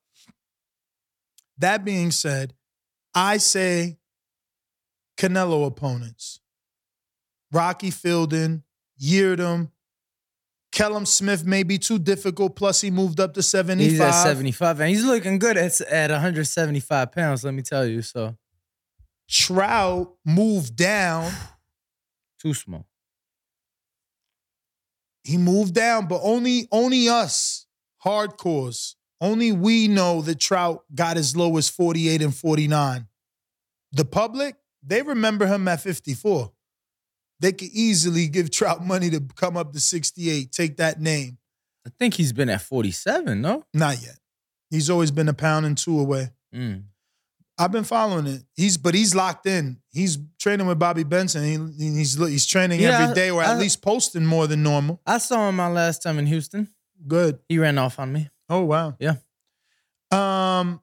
that 1.59 1.85
being 1.85 2.11
said, 2.13 2.55
I 3.15 3.39
say 3.39 3.99
Canelo 5.19 5.67
opponents. 5.67 6.41
Rocky 7.53 7.91
Fielding, 7.91 8.63
Yildirim, 9.03 9.71
Callum 10.71 11.07
Smith 11.07 11.45
may 11.47 11.63
be 11.63 11.79
too 11.79 11.99
difficult. 11.99 12.55
Plus, 12.55 12.83
he 12.83 12.91
moved 12.91 13.19
up 13.21 13.33
to 13.35 13.43
75. 13.43 13.91
He's 13.91 14.01
at 14.01 14.11
seventy 14.23 14.53
five, 14.53 14.79
and 14.81 14.91
he's 14.91 15.05
looking 15.05 15.39
good 15.39 15.57
at 15.57 15.81
at 15.81 16.11
one 16.11 16.21
hundred 16.21 16.45
seventy 16.47 16.81
five 16.81 17.11
pounds. 17.11 17.43
Let 17.43 17.55
me 17.55 17.63
tell 17.63 17.87
you, 17.87 18.03
so 18.03 18.37
Trout 19.29 20.15
moved 20.25 20.77
down. 20.77 21.33
too 22.43 22.55
small. 22.55 22.87
he 25.25 25.37
moved 25.39 25.75
down, 25.75 26.07
but 26.07 26.21
only 26.23 26.69
only 26.71 27.09
us 27.09 27.67
hardcores, 28.05 28.95
only 29.21 29.53
we 29.53 29.89
know 29.89 30.21
that 30.23 30.39
Trout 30.39 30.85
got 30.95 31.17
as 31.17 31.35
low 31.35 31.57
as 31.57 31.69
48 31.69 32.23
and 32.23 32.35
49. 32.35 33.07
The 33.93 34.05
public, 34.05 34.55
they 34.89 35.03
remember 35.03 35.47
him 35.47 35.69
at 35.69 35.81
54. 35.81 36.53
They 37.41 37.53
could 37.53 37.69
easily 37.73 38.27
give 38.27 38.51
Trout 38.51 38.85
money 38.85 39.11
to 39.11 39.21
come 39.37 39.57
up 39.57 39.73
to 39.73 39.81
68, 39.81 40.51
take 40.51 40.77
that 40.79 41.01
name. 41.01 41.39
I 41.87 41.91
think 41.99 42.15
he's 42.15 42.33
been 42.33 42.49
at 42.51 42.61
forty 42.61 42.91
seven. 42.91 43.41
No, 43.41 43.65
Not 43.73 44.03
yet. 44.03 44.19
He's 44.71 44.91
always 44.91 45.11
been 45.11 45.29
a 45.29 45.33
pound 45.35 45.65
and 45.65 45.79
two 45.79 45.99
away. 45.99 46.31
Mm. 46.55 46.83
I've 47.57 47.73
been 47.73 47.85
following 47.85 48.27
it. 48.27 48.43
He's 48.55 48.77
but 48.77 48.95
he's 48.95 49.15
locked 49.15 49.47
in. 49.47 49.79
He's 49.93 50.19
training 50.39 50.67
with 50.67 50.79
Bobby 50.79 51.05
Benson. 51.05 51.45
He, 51.45 51.85
he's 51.97 52.15
he's 52.19 52.45
training 52.47 52.81
Yeah, 52.81 52.99
every 53.01 53.15
day, 53.15 53.31
or 53.31 53.43
at 53.43 53.57
I- 53.57 53.59
least 53.59 53.81
posting 53.83 54.27
more 54.27 54.47
than 54.47 54.63
normal. 54.63 55.01
I 55.07 55.19
saw 55.19 55.49
him 55.49 55.57
my 55.57 55.69
last 55.69 56.03
time 56.03 56.19
in 56.19 56.27
Houston. 56.27 56.69
Good. 57.07 57.39
He 57.49 57.59
ran 57.59 57.79
off 57.79 57.99
on 57.99 58.13
me. 58.13 58.29
Oh 58.51 58.63
wow. 58.65 58.97
Yeah. 59.01 59.15
Um, 60.11 60.83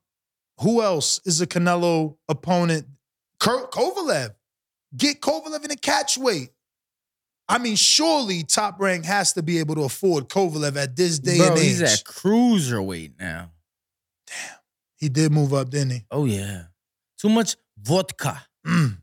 who 0.61 0.81
else 0.81 1.19
is 1.25 1.41
a 1.41 1.47
Canelo 1.47 2.17
opponent? 2.29 2.87
Kurt 3.45 3.71
Kovalev. 3.71 4.33
Get 4.97 5.21
Kovalev 5.21 5.63
in 5.63 5.71
a 5.71 5.75
catch 5.75 6.17
weight. 6.17 6.49
I 7.47 7.59
mean, 7.59 7.75
surely 7.75 8.43
Top 8.43 8.79
Rank 8.79 9.05
has 9.05 9.33
to 9.33 9.43
be 9.43 9.59
able 9.59 9.75
to 9.75 9.83
afford 9.83 10.29
Kovalev 10.29 10.75
at 10.75 10.95
this 10.95 11.19
day 11.19 11.37
Bro, 11.37 11.49
and 11.49 11.57
age. 11.57 11.63
he's 11.63 11.81
at 11.83 12.03
cruiserweight 12.03 13.19
now. 13.19 13.51
Damn. 14.25 14.57
He 14.95 15.09
did 15.09 15.31
move 15.31 15.53
up, 15.53 15.69
didn't 15.69 15.91
he? 15.91 16.05
Oh 16.09 16.25
yeah. 16.25 16.63
Too 17.19 17.29
much 17.29 17.55
vodka. 17.79 18.47
Mm. 18.65 18.97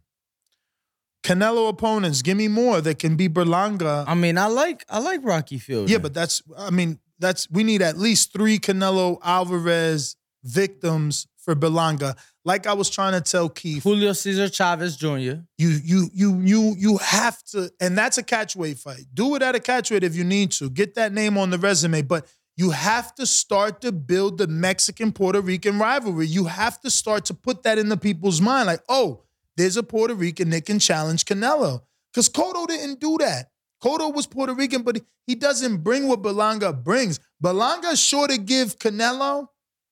Canelo 1.22 1.68
opponents, 1.68 2.20
give 2.22 2.37
me 2.37 2.49
more 2.49 2.80
that 2.80 2.99
can 2.99 3.14
be 3.14 3.28
Berlanga. 3.28 4.04
I 4.08 4.14
mean, 4.14 4.38
I 4.38 4.46
like 4.46 4.84
I 4.88 4.99
like 4.99 5.20
Rocky 5.22 5.58
Field. 5.58 5.88
Yeah, 5.88 5.99
but 5.99 6.14
that's 6.14 6.42
I 6.58 6.70
mean, 6.70 6.99
that's 7.20 7.49
we 7.49 7.62
need 7.62 7.80
at 7.80 7.96
least 7.96 8.32
three 8.32 8.58
Canelo 8.58 9.18
Alvarez 9.22 10.16
victims 10.42 11.28
for 11.38 11.54
Belanga. 11.54 12.16
Like 12.44 12.66
I 12.66 12.72
was 12.72 12.90
trying 12.90 13.12
to 13.12 13.20
tell 13.20 13.49
Keith, 13.49 13.84
Julio 13.84 14.12
Cesar 14.12 14.49
Chavez 14.49 14.96
Jr. 14.96 15.06
you 15.16 15.42
you 15.58 16.11
you 16.12 16.40
you 16.40 16.75
you 16.76 16.96
have 16.99 17.42
to, 17.44 17.70
and 17.80 17.96
that's 17.96 18.18
a 18.18 18.22
catchweight 18.22 18.78
fight. 18.78 19.04
Do 19.14 19.37
it 19.37 19.42
at 19.42 19.54
a 19.54 19.61
catchweight 19.61 20.02
if 20.02 20.16
you 20.16 20.25
need 20.25 20.50
to. 20.52 20.68
Get 20.68 20.96
that 20.96 21.12
name 21.12 21.38
on 21.38 21.50
the 21.50 21.58
resume, 21.58 22.02
but 22.02 22.26
you 22.56 22.70
have 22.70 23.14
to 23.14 23.26
start 23.26 23.80
to 23.82 23.92
build 23.92 24.38
the 24.38 24.46
Mexican 24.46 25.12
Puerto 25.12 25.40
Rican 25.40 25.78
rivalry. 25.78 26.26
You 26.26 26.44
have 26.46 26.80
to 26.80 26.90
start 26.90 27.25
to 27.26 27.34
put 27.34 27.62
that 27.62 27.78
in 27.78 27.88
the 27.88 27.96
people's 27.96 28.40
mind, 28.40 28.66
like, 28.66 28.82
oh, 28.88 29.22
there's 29.56 29.76
a 29.76 29.82
Puerto 29.82 30.14
Rican 30.14 30.50
that 30.50 30.66
can 30.66 30.78
challenge 30.78 31.25
Canelo. 31.25 31.82
Because 32.12 32.28
Cotto 32.28 32.66
didn't 32.66 33.00
do 33.00 33.16
that. 33.18 33.50
Cotto 33.82 34.14
was 34.14 34.26
Puerto 34.26 34.54
Rican, 34.54 34.82
but 34.82 35.00
he 35.26 35.34
doesn't 35.34 35.78
bring 35.78 36.08
what 36.08 36.22
Belanga 36.22 36.72
brings. 36.84 37.20
Belanga 37.42 37.92
is 37.92 38.00
sure 38.00 38.28
to 38.28 38.38
give 38.38 38.78
Canelo 38.78 39.49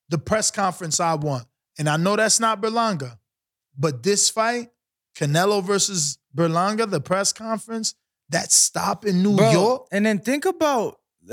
the 0.09 0.19
press 0.19 0.50
conference 0.50 1.00
I 1.00 1.14
want. 1.14 1.47
And 1.81 1.89
I 1.89 1.97
know 1.97 2.15
that's 2.15 2.39
not 2.39 2.61
Berlanga. 2.61 3.19
But 3.77 4.03
this 4.03 4.29
fight, 4.29 4.69
Canelo 5.17 5.65
versus 5.65 6.19
Berlanga, 6.37 6.89
the 6.89 7.01
press 7.01 7.33
conference, 7.33 7.95
that 8.29 8.53
stop 8.53 9.07
in 9.07 9.23
New 9.23 9.35
Bro, 9.35 9.51
York. 9.51 9.87
And 9.91 10.05
then 10.05 10.19
think 10.19 10.45
about 10.45 11.01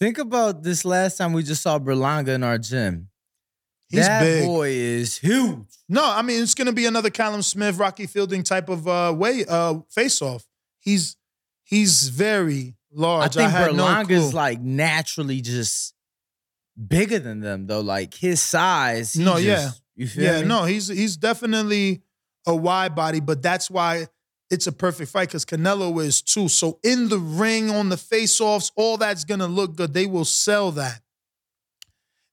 think 0.00 0.18
about 0.18 0.64
this 0.64 0.84
last 0.84 1.18
time 1.18 1.32
we 1.32 1.44
just 1.44 1.62
saw 1.62 1.78
Berlanga 1.78 2.30
in 2.30 2.42
our 2.42 2.58
gym. 2.58 3.08
He's 3.88 4.08
that 4.08 4.22
big. 4.22 4.44
boy 4.44 4.70
is 4.70 5.16
huge. 5.18 5.68
No, 5.88 6.04
I 6.04 6.22
mean 6.22 6.42
it's 6.42 6.54
gonna 6.54 6.72
be 6.72 6.86
another 6.86 7.10
Callum 7.10 7.42
Smith, 7.42 7.78
Rocky 7.78 8.08
Fielding 8.08 8.42
type 8.42 8.68
of 8.68 8.88
uh 8.88 9.14
way 9.16 9.44
uh 9.48 9.78
face 9.88 10.20
off. 10.20 10.48
He's 10.80 11.16
he's 11.62 12.08
very 12.08 12.74
large. 12.92 13.36
I 13.36 13.48
think 13.48 13.76
no 13.76 13.84
Berlanga's 13.84 14.30
clue. 14.30 14.36
like 14.36 14.60
naturally 14.60 15.40
just 15.42 15.94
bigger 16.76 17.18
than 17.18 17.40
them 17.40 17.66
though. 17.66 17.80
Like 17.80 18.14
his 18.14 18.40
size. 18.40 19.16
No, 19.16 19.34
just- 19.34 19.44
yeah. 19.44 19.70
You 19.98 20.06
feel 20.06 20.24
yeah, 20.24 20.42
me? 20.42 20.46
no, 20.48 20.64
he's 20.64 20.88
he's 20.88 21.16
definitely 21.16 22.02
a 22.46 22.54
wide 22.54 22.94
body, 22.94 23.20
but 23.20 23.42
that's 23.42 23.70
why 23.70 24.08
it's 24.50 24.66
a 24.66 24.72
perfect 24.72 25.10
fight 25.10 25.28
because 25.28 25.46
Canelo 25.46 26.02
is 26.04 26.20
too. 26.20 26.48
So 26.48 26.78
in 26.84 27.08
the 27.08 27.18
ring, 27.18 27.70
on 27.70 27.88
the 27.88 27.96
face-offs, 27.96 28.70
all 28.76 28.98
that's 28.98 29.24
gonna 29.24 29.46
look 29.48 29.74
good. 29.74 29.94
They 29.94 30.06
will 30.06 30.26
sell 30.26 30.70
that. 30.72 31.00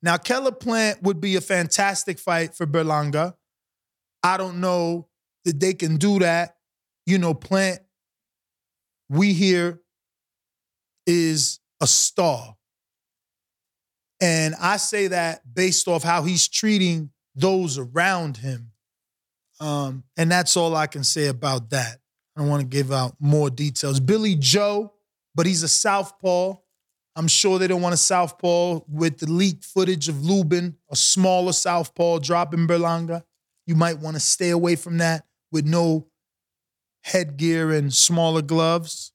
Now, 0.02 0.18
Caleb 0.18 0.60
Plant 0.60 1.02
would 1.02 1.22
be 1.22 1.38
a 1.38 1.42
fantastic 1.42 2.20
fight 2.20 2.54
for 2.54 2.68
Berlanga. 2.68 3.36
I 4.22 4.36
don't 4.36 4.60
know 4.60 5.08
that 5.46 5.62
they 5.62 5.74
can 5.74 5.96
do 5.96 6.20
that. 6.20 6.58
You 7.06 7.18
know, 7.18 7.34
Plant, 7.34 7.80
we 9.10 9.32
hear, 9.32 9.82
is 11.08 11.60
a 11.82 11.88
star. 11.88 12.58
And 14.24 14.56
I 14.56 14.78
say 14.78 15.08
that 15.08 15.42
based 15.54 15.90
off 15.90 16.02
how 16.02 16.24
he's 16.24 16.48
treating 16.48 17.10
those 17.36 17.78
around 17.78 18.38
him. 18.38 18.72
Um, 19.60 20.06
and 20.16 20.32
that's 20.32 20.56
all 20.56 20.78
I 20.78 20.88
can 20.88 21.04
say 21.04 21.28
about 21.28 21.72
that. 21.72 21.98
I 22.34 22.40
don't 22.40 22.50
want 22.50 22.62
to 22.62 22.68
give 22.68 22.90
out 22.90 23.18
more 23.20 23.50
details. 23.50 24.00
Billy 24.00 24.38
Joe, 24.38 24.94
but 25.36 25.46
he's 25.46 25.62
a 25.62 25.68
southpaw. 25.68 26.56
I'm 27.18 27.28
sure 27.28 27.60
they 27.60 27.68
don't 27.68 27.82
want 27.82 27.96
a 27.96 27.98
southpaw 27.98 28.80
with 28.88 29.18
the 29.18 29.30
leaked 29.30 29.66
footage 29.66 30.08
of 30.08 30.24
Lubin, 30.24 30.78
a 30.90 30.96
smaller 30.96 31.52
southpaw 31.52 32.20
dropping 32.20 32.66
Berlanga. 32.66 33.24
You 33.68 33.76
might 33.76 34.00
want 34.00 34.16
to 34.16 34.22
stay 34.22 34.52
away 34.52 34.78
from 34.78 35.00
that 35.00 35.26
with 35.52 35.66
no 35.66 36.08
headgear 37.02 37.74
and 37.74 37.94
smaller 37.94 38.42
gloves. 38.42 39.12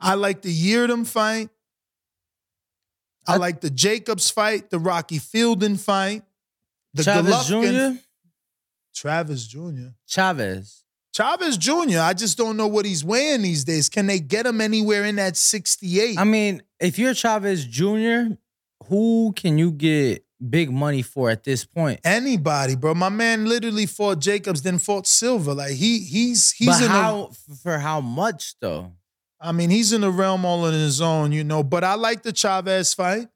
I 0.00 0.14
like 0.14 0.42
the 0.42 0.52
Yeardom 0.52 1.06
fight. 1.06 1.50
I 3.26 3.34
I- 3.34 3.36
like 3.36 3.60
the 3.60 3.70
Jacobs 3.70 4.30
fight, 4.30 4.70
the 4.70 4.78
Rocky 4.78 5.18
Fielding 5.18 5.76
fight, 5.76 6.22
the 6.94 7.02
Chavez 7.04 7.34
Golovkin 7.34 7.96
Jr. 7.96 8.00
Travis 8.94 9.46
Jr. 9.46 9.88
Chavez. 10.06 10.84
Chavez 11.12 11.56
Jr. 11.56 11.98
I 12.00 12.12
just 12.14 12.38
don't 12.38 12.56
know 12.56 12.66
what 12.68 12.84
he's 12.84 13.04
weighing 13.04 13.42
these 13.42 13.64
days. 13.64 13.88
Can 13.88 14.06
they 14.06 14.20
get 14.20 14.46
him 14.46 14.60
anywhere 14.60 15.04
in 15.04 15.16
that 15.16 15.36
68? 15.36 16.18
I 16.18 16.24
mean, 16.24 16.62
if 16.78 16.98
you're 16.98 17.14
Chavez 17.14 17.64
Jr., 17.64 18.34
who 18.86 19.32
can 19.34 19.58
you 19.58 19.72
get 19.72 20.24
big 20.48 20.70
money 20.70 21.02
for 21.02 21.28
at 21.30 21.44
this 21.44 21.64
point? 21.64 22.00
Anybody, 22.04 22.76
bro. 22.76 22.94
My 22.94 23.08
man 23.08 23.46
literally 23.46 23.86
fought 23.86 24.20
Jacobs, 24.20 24.62
then 24.62 24.78
fought 24.78 25.06
Silva. 25.06 25.52
Like 25.52 25.72
he 25.72 25.98
he's 26.00 26.52
he's 26.52 26.68
but 26.68 26.82
in 26.82 26.88
how 26.88 27.30
for 27.62 27.78
how 27.78 28.00
much 28.00 28.54
though? 28.60 28.92
I 29.40 29.52
mean, 29.52 29.70
he's 29.70 29.92
in 29.92 30.02
the 30.02 30.10
realm 30.10 30.44
all 30.44 30.64
on 30.64 30.72
his 30.72 31.00
own, 31.00 31.32
you 31.32 31.44
know. 31.44 31.62
But 31.62 31.84
I 31.84 31.94
like 31.94 32.22
the 32.22 32.32
Chavez 32.32 32.92
fight. 32.94 33.28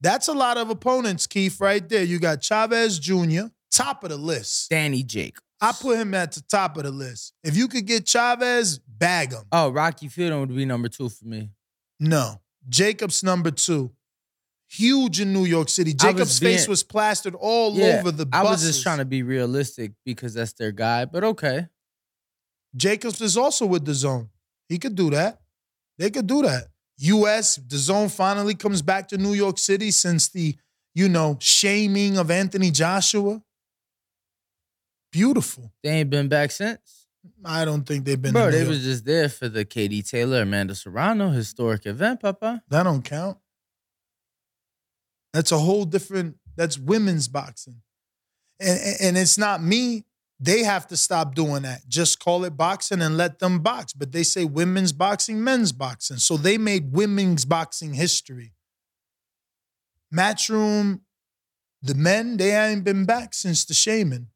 That's 0.00 0.28
a 0.28 0.32
lot 0.32 0.56
of 0.56 0.70
opponents, 0.70 1.26
Keith, 1.26 1.60
right 1.60 1.86
there. 1.88 2.04
You 2.04 2.20
got 2.20 2.40
Chavez 2.40 2.98
Jr., 2.98 3.46
top 3.72 4.04
of 4.04 4.10
the 4.10 4.16
list. 4.16 4.70
Danny 4.70 5.02
Jake. 5.02 5.38
I 5.60 5.72
put 5.72 5.98
him 5.98 6.14
at 6.14 6.32
the 6.32 6.40
top 6.42 6.76
of 6.76 6.84
the 6.84 6.92
list. 6.92 7.32
If 7.42 7.56
you 7.56 7.66
could 7.66 7.84
get 7.84 8.06
Chavez, 8.06 8.78
bag 8.78 9.32
him. 9.32 9.42
Oh, 9.50 9.70
Rocky 9.70 10.06
Fielding 10.06 10.38
would 10.38 10.54
be 10.54 10.64
number 10.64 10.88
two 10.88 11.08
for 11.08 11.24
me. 11.24 11.50
No. 11.98 12.40
Jacobs 12.68 13.24
number 13.24 13.50
two. 13.50 13.90
Huge 14.70 15.20
in 15.20 15.32
New 15.32 15.46
York 15.46 15.68
City. 15.68 15.94
Jacobs' 15.94 16.38
face 16.38 16.68
was 16.68 16.82
plastered 16.82 17.34
all 17.34 17.74
Yeah, 17.74 17.98
over 17.98 18.12
the 18.12 18.28
I 18.32 18.42
was 18.44 18.62
just 18.62 18.82
trying 18.82 18.98
to 18.98 19.06
be 19.06 19.22
realistic 19.22 19.92
because 20.04 20.34
that's 20.34 20.52
their 20.52 20.72
guy, 20.72 21.06
but 21.06 21.24
okay. 21.24 21.66
Jacobs 22.76 23.20
is 23.20 23.36
also 23.36 23.64
with 23.64 23.86
the 23.86 23.94
zone. 23.94 24.28
He 24.68 24.78
could 24.78 24.94
do 24.94 25.10
that. 25.10 25.40
They 25.98 26.10
could 26.10 26.26
do 26.26 26.42
that. 26.42 26.68
US, 26.98 27.56
the 27.56 27.76
zone 27.76 28.08
finally 28.08 28.54
comes 28.54 28.82
back 28.82 29.08
to 29.08 29.18
New 29.18 29.34
York 29.34 29.58
City 29.58 29.90
since 29.90 30.28
the, 30.28 30.56
you 30.94 31.08
know, 31.08 31.36
shaming 31.40 32.18
of 32.18 32.30
Anthony 32.30 32.70
Joshua. 32.70 33.42
Beautiful. 35.12 35.72
They 35.82 35.90
ain't 35.90 36.10
been 36.10 36.28
back 36.28 36.50
since. 36.50 37.06
I 37.44 37.64
don't 37.64 37.84
think 37.84 38.04
they've 38.04 38.20
been. 38.20 38.32
Bro, 38.32 38.50
they 38.50 38.58
York. 38.58 38.68
was 38.70 38.82
just 38.82 39.04
there 39.04 39.28
for 39.28 39.48
the 39.48 39.64
Katie 39.64 40.02
Taylor, 40.02 40.42
Amanda 40.42 40.74
Serrano 40.74 41.30
historic 41.30 41.86
event, 41.86 42.20
Papa. 42.20 42.62
That 42.68 42.82
don't 42.84 43.02
count. 43.04 43.38
That's 45.32 45.52
a 45.52 45.58
whole 45.58 45.84
different. 45.84 46.36
That's 46.56 46.78
women's 46.78 47.28
boxing, 47.28 47.82
and 48.60 48.78
and- 48.80 48.96
and 49.00 49.18
it's 49.18 49.38
not 49.38 49.62
me. 49.62 50.04
They 50.40 50.62
have 50.62 50.86
to 50.88 50.96
stop 50.96 51.34
doing 51.34 51.62
that. 51.62 51.88
Just 51.88 52.20
call 52.20 52.44
it 52.44 52.56
boxing 52.56 53.02
and 53.02 53.16
let 53.16 53.40
them 53.40 53.58
box. 53.58 53.92
But 53.92 54.12
they 54.12 54.22
say 54.22 54.44
women's 54.44 54.92
boxing, 54.92 55.42
men's 55.42 55.72
boxing. 55.72 56.18
So 56.18 56.36
they 56.36 56.58
made 56.58 56.92
women's 56.92 57.44
boxing 57.44 57.94
history. 57.94 58.52
Matchroom, 60.14 61.00
the 61.82 61.94
men 61.94 62.36
they 62.36 62.56
ain't 62.56 62.84
been 62.84 63.04
back 63.04 63.34
since 63.34 63.64
the 63.64 63.74
shaman. 63.74 64.28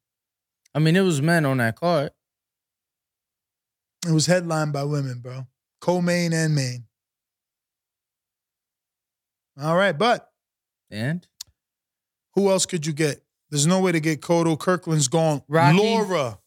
I 0.75 0.81
mean, 0.81 0.97
it 0.97 1.03
was 1.03 1.23
men 1.23 1.45
on 1.45 1.59
that 1.59 1.77
card. 1.77 2.11
It 4.07 4.13
was 4.13 4.27
headlined 4.27 4.73
by 4.73 4.83
women, 4.85 5.21
bro. 5.21 5.47
Co-main 5.81 6.33
and 6.33 6.55
main. 6.55 6.85
All 9.61 9.77
right, 9.77 9.97
but 9.97 10.31
And 10.91 11.27
Who 12.35 12.51
else 12.51 12.67
could 12.67 12.87
you 12.87 12.93
get? 12.93 13.23
There's 13.53 13.67
no 13.69 13.79
way 13.81 13.93
to 13.93 14.01
get 14.01 14.21
Cotto. 14.23 14.59
Kirkland's 14.59 15.07
gone. 15.09 15.43
Rocky. 15.47 15.79
Lara. 15.79 16.41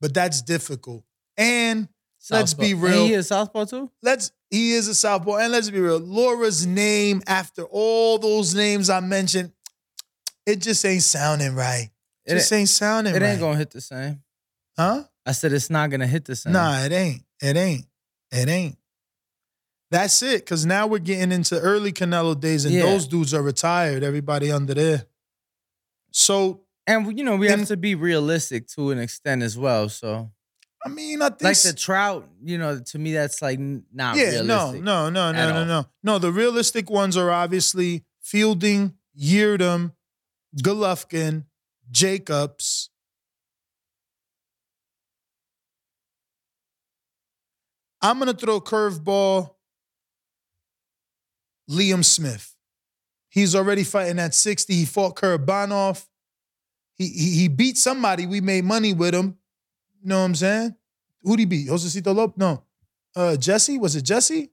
But 0.00 0.14
that's 0.14 0.40
difficult. 0.40 1.04
And 1.36 1.88
Let's 2.30 2.52
Southpaw. 2.52 2.64
be 2.64 2.72
And 2.72 2.82
real. 2.82 3.06
he 3.06 3.12
is 3.14 3.26
Southpaw 3.28 3.64
too? 3.66 3.90
let's 4.02 4.30
he 4.50 4.72
is 4.72 4.88
a 4.88 4.94
southpaw. 4.94 5.36
And 5.36 5.52
let's 5.52 5.68
be 5.70 5.80
real. 5.80 5.98
Lara's 5.98 6.66
name 6.66 7.22
after 7.26 7.64
all 7.64 8.18
those 8.18 8.54
names 8.54 8.88
I 8.90 9.00
mentioned, 9.00 9.52
it 10.46 10.60
just 10.60 10.84
ain't 10.86 11.02
sounding 11.02 11.54
right. 11.54 11.90
It, 12.24 12.34
just 12.34 12.52
ain't 12.52 12.68
sounding 12.68 13.14
it 13.14 13.20
right. 13.22 13.30
ain't 13.32 13.40
gonna 13.40 13.56
hit 13.58 13.70
the 13.70 13.80
same. 13.80 14.22
huh? 14.78 15.02
I 15.26 15.32
said 15.32 15.52
it's 15.52 15.68
not 15.70 15.90
gonna 15.90 16.06
hit 16.06 16.24
the 16.26 16.36
same. 16.36 16.52
Nah, 16.52 16.84
it 16.84 16.92
ain't. 16.92 17.22
It 17.42 17.56
ain't. 17.56 17.86
It 18.32 18.48
ain't. 18.48 18.76
That's 19.90 20.22
it. 20.22 20.46
Cause 20.46 20.64
now 20.64 20.86
we're 20.86 20.98
getting 21.00 21.32
into 21.32 21.58
early 21.58 21.92
Canelo 21.92 22.38
days, 22.38 22.64
and 22.64 22.74
Yeah. 22.74 22.82
those 22.82 23.06
dudes 23.08 23.34
are 23.34 23.42
retired. 23.42 24.02
Everybody 24.04 24.52
under 24.52 24.74
there. 24.74 25.06
So 26.12 26.62
And 26.86 27.16
you 27.16 27.24
know, 27.24 27.36
we 27.36 27.48
And- 27.48 27.60
have 27.60 27.68
to 27.68 27.76
be 27.76 27.94
realistic 27.94 28.66
to 28.68 28.90
an 28.90 28.98
extent 28.98 29.42
as 29.42 29.56
well. 29.56 29.88
So, 29.88 30.32
I 30.84 30.88
mean, 30.88 31.22
I 31.22 31.28
think 31.28 31.42
like 31.42 31.62
the 31.62 31.72
trout, 31.72 32.28
you 32.42 32.58
know, 32.58 32.80
to 32.80 32.98
me 32.98 33.12
that's 33.12 33.40
like 33.42 33.58
not 33.60 34.16
yeah, 34.16 34.40
no, 34.42 34.72
no, 34.72 35.10
no, 35.10 35.30
no, 35.30 35.32
no, 35.32 35.64
no, 35.64 35.86
no. 36.02 36.18
The 36.18 36.32
realistic 36.32 36.90
ones 36.90 37.16
are 37.16 37.30
obviously 37.30 38.04
Fielding, 38.22 38.94
Yeardom, 39.16 39.92
Golovkin, 40.56 41.44
Jacobs. 41.90 42.90
I'm 48.02 48.18
gonna 48.18 48.34
throw 48.34 48.56
a 48.56 48.60
curveball. 48.62 49.54
Liam 51.70 52.04
Smith. 52.04 52.56
He's 53.30 53.54
already 53.54 53.84
fighting 53.84 54.18
at 54.18 54.34
60. 54.34 54.74
He 54.74 54.84
fought 54.84 55.14
Kurbanov. 55.16 56.06
He, 56.94 57.08
he 57.08 57.30
he 57.40 57.48
beat 57.48 57.78
somebody. 57.78 58.26
We 58.26 58.40
made 58.42 58.64
money 58.64 58.92
with 58.92 59.14
him. 59.14 59.38
You 60.02 60.08
know 60.08 60.18
what 60.18 60.24
I'm 60.26 60.34
saying? 60.34 60.74
Who'd 61.22 61.38
he 61.38 61.44
beat? 61.46 61.68
Josecito 61.68 62.14
Lopez? 62.14 62.36
No. 62.36 62.62
Uh 63.16 63.36
Jesse? 63.36 63.78
Was 63.78 63.96
it 63.96 64.02
Jesse? 64.02 64.50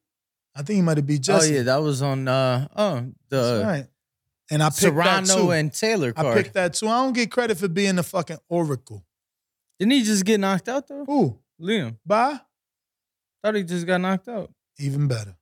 I 0.56 0.62
think 0.62 0.78
he 0.78 0.82
might 0.82 0.98
have 0.98 1.06
beat 1.06 1.22
Jesse. 1.22 1.54
Oh 1.54 1.58
yeah, 1.58 1.64
that 1.64 1.78
was 1.78 2.02
on 2.02 2.28
uh 2.28 2.68
oh 2.76 3.12
the 3.30 3.64
right. 3.66 3.88
And 4.50 4.64
I 4.64 4.70
picked 4.70 4.80
that 4.96 5.26
Serrano 5.28 5.36
too. 5.36 5.52
and 5.52 5.74
Taylor 5.74 6.14
I 6.16 6.34
picked 6.34 6.54
that 6.54 6.74
too. 6.76 6.88
I 6.88 7.04
don't 7.04 7.14
get 7.14 7.32
credit 7.32 7.58
for 7.58 7.68
being 7.68 7.96
the 7.96 8.04
fucking 8.04 8.38
oracle. 8.48 9.04
Didn't 9.80 9.92
he 9.92 10.04
just 10.04 10.24
get 10.24 10.40
knocked 10.40 10.70
out 10.70 10.88
though? 10.88 11.04
Who? 11.06 11.40
Liam. 11.62 11.98
Bye? 12.06 12.40
Thought 13.44 13.56
he 13.56 13.64
just 13.64 13.86
got 13.86 14.00
knocked 14.02 14.28
out. 14.28 14.52
Even 14.80 15.08
better. 15.08 15.37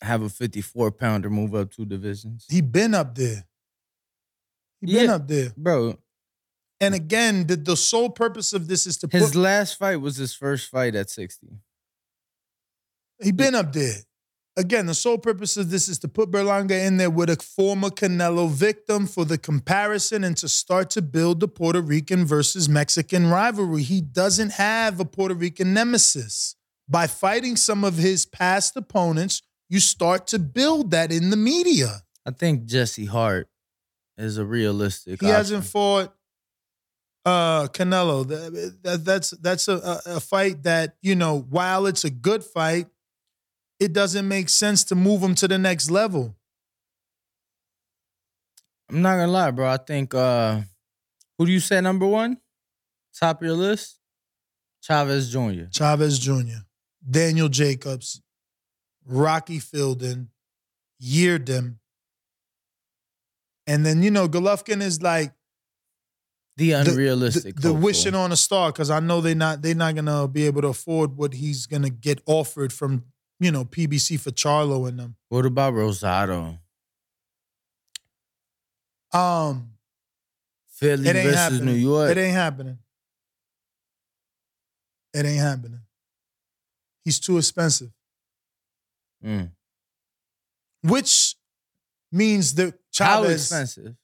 Have 0.00 0.22
a 0.22 0.28
54 0.28 0.92
pounder 0.92 1.28
move 1.30 1.54
up 1.54 1.72
two 1.72 1.84
divisions. 1.84 2.46
He 2.48 2.60
been 2.60 2.94
up 2.94 3.14
there. 3.14 3.46
He 4.80 4.86
been 4.92 5.06
Yeah. 5.06 5.14
up 5.14 5.26
there. 5.28 5.52
Bro, 5.56 5.98
And 6.80 6.94
again, 6.94 7.48
the, 7.48 7.56
the 7.56 7.76
sole 7.76 8.08
purpose 8.10 8.52
of 8.52 8.68
this 8.68 8.86
is 8.86 8.96
to 8.98 9.08
his 9.10 9.30
put 9.32 9.34
last 9.34 9.76
fight 9.78 9.96
was 9.96 10.16
his 10.16 10.32
first 10.34 10.70
fight 10.70 10.94
at 10.94 11.10
60. 11.10 11.48
he 13.20 13.32
been 13.32 13.54
up 13.56 13.72
there. 13.72 13.96
Again, 14.56 14.86
the 14.86 14.94
sole 14.94 15.18
purpose 15.18 15.56
of 15.56 15.70
this 15.70 15.88
is 15.88 15.98
to 16.00 16.08
put 16.08 16.30
Berlanga 16.32 16.84
in 16.84 16.96
there 16.96 17.10
with 17.10 17.30
a 17.30 17.36
former 17.36 17.90
Canelo 17.90 18.48
victim 18.50 19.06
for 19.06 19.24
the 19.24 19.38
comparison 19.38 20.24
and 20.24 20.36
to 20.36 20.48
start 20.48 20.90
to 20.90 21.02
build 21.02 21.38
the 21.40 21.46
Puerto 21.48 21.80
Rican 21.80 22.24
versus 22.24 22.68
Mexican 22.68 23.28
rivalry. 23.30 23.82
He 23.84 24.00
doesn't 24.00 24.52
have 24.52 24.98
a 24.98 25.04
Puerto 25.04 25.34
Rican 25.34 25.74
nemesis. 25.74 26.56
By 26.88 27.06
fighting 27.06 27.54
some 27.56 27.84
of 27.84 27.98
his 27.98 28.24
past 28.26 28.76
opponents, 28.76 29.42
you 29.68 29.80
start 29.80 30.26
to 30.28 30.38
build 30.38 30.90
that 30.92 31.12
in 31.12 31.30
the 31.30 31.36
media. 31.36 32.02
I 32.26 32.30
think 32.30 32.64
Jesse 32.64 33.06
Hart 33.06 33.48
is 34.16 34.38
a 34.38 34.44
realistic. 34.44 35.20
He 35.20 35.26
option. 35.26 35.34
hasn't 35.36 35.64
fought 35.64 36.14
uh 37.24 37.66
Canelo. 37.68 38.26
That, 38.26 38.78
that- 38.82 39.04
that's 39.04 39.30
that's 39.30 39.68
a, 39.68 39.76
a, 39.76 40.00
a 40.16 40.20
fight 40.20 40.62
that, 40.64 40.96
you 41.02 41.14
know, 41.14 41.40
while 41.50 41.86
it's 41.86 42.04
a 42.04 42.10
good 42.10 42.42
fight, 42.44 42.86
it 43.80 43.92
doesn't 43.92 44.26
make 44.26 44.48
sense 44.48 44.84
to 44.84 44.94
move 44.94 45.22
him 45.22 45.34
to 45.36 45.48
the 45.48 45.58
next 45.58 45.90
level. 45.90 46.34
I'm 48.90 49.02
not 49.02 49.16
gonna 49.16 49.30
lie, 49.32 49.50
bro. 49.50 49.68
I 49.68 49.76
think 49.76 50.14
uh 50.14 50.62
who 51.36 51.46
do 51.46 51.52
you 51.52 51.60
say 51.60 51.80
number 51.80 52.06
one? 52.06 52.38
Top 53.18 53.40
of 53.40 53.46
your 53.46 53.56
list? 53.56 53.98
Chavez 54.82 55.30
Jr. 55.30 55.64
Chavez 55.72 56.18
Jr., 56.18 56.62
Daniel 57.08 57.48
Jacobs, 57.48 58.22
Rocky 59.08 59.58
Fielding, 59.58 60.28
Yeardem. 61.02 61.76
And 63.66 63.84
then, 63.84 64.02
you 64.02 64.10
know, 64.10 64.28
Golovkin 64.28 64.80
is 64.82 65.02
like 65.02 65.32
The 66.56 66.70
the- 66.72 66.80
unrealistic. 66.80 67.56
the, 67.56 67.60
the 67.62 67.68
hopeful. 67.68 67.82
wishing 67.84 68.14
on 68.14 68.32
a 68.32 68.36
star 68.36 68.70
because 68.70 68.90
I 68.90 69.00
know 69.00 69.20
they 69.20 69.34
not 69.34 69.62
they're 69.62 69.74
not 69.74 69.94
gonna 69.94 70.28
be 70.28 70.44
able 70.44 70.62
to 70.62 70.68
afford 70.68 71.16
what 71.16 71.32
he's 71.34 71.66
gonna 71.66 71.90
get 71.90 72.20
offered 72.26 72.72
from 72.72 73.04
you 73.40 73.50
know 73.50 73.64
PBC 73.64 74.18
for 74.20 74.30
Charlo 74.30 74.88
and 74.88 74.98
them. 74.98 75.16
What 75.28 75.46
about 75.46 75.74
Rosado? 75.74 76.58
Um, 79.12 79.72
Philly 80.68 81.08
it 81.08 81.16
ain't 81.16 81.24
versus 81.24 81.36
happening. 81.38 81.64
New 81.64 81.72
York. 81.74 82.10
It 82.10 82.18
ain't 82.18 82.34
happening. 82.34 82.78
It 85.14 85.24
ain't 85.24 85.40
happening. 85.40 85.80
He's 87.04 87.18
too 87.18 87.38
expensive, 87.38 87.90
Mm. 89.24 89.50
which 90.82 91.34
means 92.12 92.54
that 92.54 92.74
How 92.98 93.22
Chavez 93.22 93.42
expensive? 93.42 93.94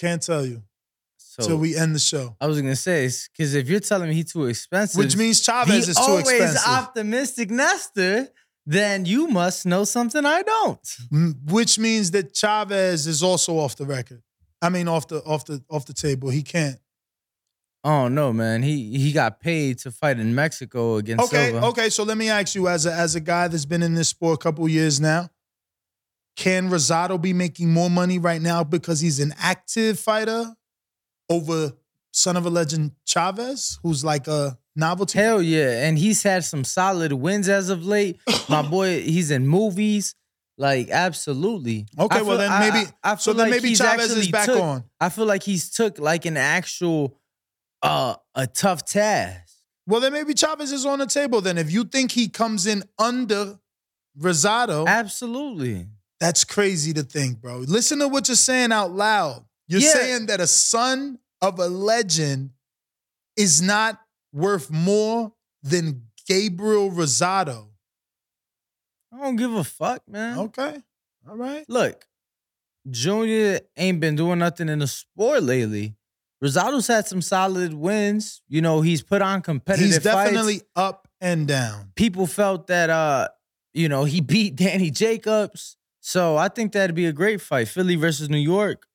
can't 0.00 0.22
tell 0.22 0.44
you 0.46 0.62
So 1.16 1.46
till 1.46 1.56
we 1.58 1.76
end 1.76 1.94
the 1.94 1.98
show. 1.98 2.36
I 2.40 2.46
was 2.46 2.60
gonna 2.60 2.76
say 2.76 3.08
because 3.32 3.54
if 3.54 3.68
you're 3.68 3.80
telling 3.80 4.08
me 4.08 4.14
he's 4.14 4.32
too 4.32 4.46
expensive, 4.46 4.98
Which 4.98 5.16
means 5.16 5.40
Chavez 5.42 5.88
is 5.88 5.96
too 5.96 6.16
expensive. 6.18 6.62
always 6.66 6.78
optimistic 6.82 7.50
Nestor, 7.50 8.28
then 8.66 9.04
you 9.04 9.28
must 9.28 9.66
know 9.66 9.84
something 9.84 10.24
I 10.24 10.42
don't. 10.42 10.88
Which 11.50 11.78
means 11.78 12.10
that 12.12 12.34
Chavez 12.34 13.06
is 13.06 13.22
also 13.22 13.58
off 13.58 13.76
the 13.76 13.84
record. 13.84 14.22
I 14.62 14.70
mean, 14.70 14.88
off 14.88 15.06
the 15.08 15.22
off 15.24 15.44
the 15.44 15.62
off 15.68 15.84
the 15.84 15.92
table. 15.92 16.30
He 16.30 16.42
can't. 16.42 16.78
Oh 17.86 18.08
no, 18.08 18.32
man. 18.32 18.62
He 18.62 18.98
he 18.98 19.12
got 19.12 19.40
paid 19.40 19.78
to 19.80 19.90
fight 19.90 20.18
in 20.18 20.34
Mexico 20.34 20.96
against 20.96 21.26
Okay, 21.26 21.50
Silva. 21.50 21.66
okay. 21.66 21.90
So 21.90 22.02
let 22.02 22.16
me 22.16 22.30
ask 22.30 22.54
you, 22.54 22.66
as 22.68 22.86
a 22.86 22.92
as 22.92 23.14
a 23.14 23.20
guy 23.20 23.46
that's 23.48 23.66
been 23.66 23.82
in 23.82 23.94
this 23.94 24.08
sport 24.08 24.34
a 24.40 24.42
couple 24.42 24.66
years 24.68 25.00
now, 25.00 25.28
can 26.36 26.70
Rosado 26.70 27.20
be 27.20 27.32
making 27.32 27.70
more 27.70 27.90
money 27.90 28.18
right 28.18 28.40
now 28.40 28.64
because 28.64 29.00
he's 29.00 29.20
an 29.20 29.34
active 29.38 30.00
fighter 30.00 30.54
over 31.28 31.72
son 32.12 32.36
of 32.36 32.46
a 32.46 32.50
legend 32.50 32.92
Chavez, 33.04 33.78
who's 33.82 34.04
like 34.04 34.26
a 34.28 34.58
novelty? 34.74 35.18
Hell 35.18 35.42
yeah. 35.42 35.86
And 35.86 35.98
he's 35.98 36.22
had 36.22 36.42
some 36.44 36.64
solid 36.64 37.12
wins 37.12 37.48
as 37.48 37.68
of 37.70 37.84
late. 37.84 38.18
My 38.48 38.62
boy, 38.62 39.02
he's 39.02 39.30
in 39.30 39.46
movies. 39.46 40.14
Like, 40.56 40.88
absolutely. 40.88 41.86
Okay, 41.98 42.22
well 42.22 42.38
then 42.38 42.60
maybe 42.60 42.86
I, 43.02 43.12
I 43.12 43.16
so 43.16 43.32
then 43.32 43.50
like 43.50 43.62
maybe 43.62 43.74
Chavez 43.74 44.10
is 44.12 44.28
back 44.30 44.46
took- 44.46 44.60
on. 44.62 44.84
I 45.00 45.08
feel 45.08 45.26
like 45.26 45.42
he's 45.42 45.68
took 45.70 45.98
like 45.98 46.24
an 46.26 46.36
actual 46.36 47.18
uh 47.84 48.16
a 48.34 48.46
tough 48.46 48.84
task. 48.84 49.54
Well, 49.86 50.00
then 50.00 50.12
maybe 50.12 50.34
Chavez 50.34 50.72
is 50.72 50.86
on 50.86 50.98
the 50.98 51.06
table. 51.06 51.40
Then 51.42 51.58
if 51.58 51.70
you 51.70 51.84
think 51.84 52.10
he 52.12 52.28
comes 52.28 52.66
in 52.66 52.82
under 52.98 53.58
Rosado, 54.18 54.86
Absolutely. 54.86 55.86
That's 56.20 56.44
crazy 56.44 56.92
to 56.94 57.02
think, 57.02 57.40
bro. 57.40 57.58
Listen 57.58 57.98
to 57.98 58.08
what 58.08 58.28
you're 58.28 58.36
saying 58.36 58.72
out 58.72 58.92
loud. 58.92 59.44
You're 59.68 59.80
Yeah. 59.82 59.92
saying 59.92 60.26
that 60.26 60.40
a 60.40 60.46
son 60.46 61.18
of 61.42 61.58
a 61.58 61.66
legend 61.66 62.50
is 63.36 63.60
not 63.60 64.00
worth 64.32 64.70
more 64.70 65.34
than 65.62 66.06
Gabriel 66.26 66.90
Rosado. 66.90 67.68
I 69.12 69.18
don't 69.20 69.36
give 69.36 69.52
a 69.52 69.64
fuck, 69.64 70.08
man. 70.08 70.38
Okay. 70.38 70.78
All 71.28 71.36
right. 71.36 71.64
Look, 71.68 72.06
Junior 72.90 73.60
ain't 73.76 74.00
been 74.00 74.16
doing 74.16 74.38
nothing 74.38 74.68
in 74.68 74.78
the 74.80 74.86
sport 74.86 75.42
lately. 75.42 75.94
Rosado's 76.44 76.86
had 76.86 77.06
some 77.06 77.22
solid 77.22 77.72
wins. 77.72 78.42
You 78.48 78.60
know, 78.60 78.82
he's 78.82 79.02
put 79.02 79.22
on 79.22 79.40
competitive 79.40 79.86
He's 79.86 79.96
fights. 79.96 80.04
definitely 80.30 80.60
up 80.76 81.08
and 81.20 81.48
down. 81.48 81.92
people 81.94 82.26
felt 82.26 82.66
that 82.66 82.90
uh, 82.90 83.28
you 83.72 83.88
know, 83.88 84.04
he 84.04 84.20
beat 84.32 84.54
Danny 84.56 84.90
Jacobs. 84.90 85.76
So 86.00 86.36
I 86.36 86.48
think 86.48 86.72
that'd 86.72 86.94
be 86.94 87.06
a 87.06 87.12
great 87.12 87.40
fight. 87.40 87.68
Philly 87.68 87.96
versus 87.96 88.28
New 88.28 88.36
York. 88.36 88.86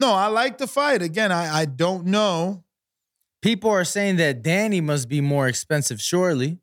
No, 0.00 0.12
I 0.12 0.26
like 0.28 0.58
the 0.58 0.68
fight. 0.68 1.02
Again, 1.02 1.32
I, 1.32 1.62
I 1.62 1.64
don't 1.64 2.06
know. 2.06 2.62
People 3.42 3.70
are 3.70 3.84
saying 3.84 4.16
that 4.16 4.42
Danny 4.42 4.80
must 4.80 5.08
be 5.08 5.20
more 5.20 5.48
expensive, 5.48 6.00
surely. 6.00 6.58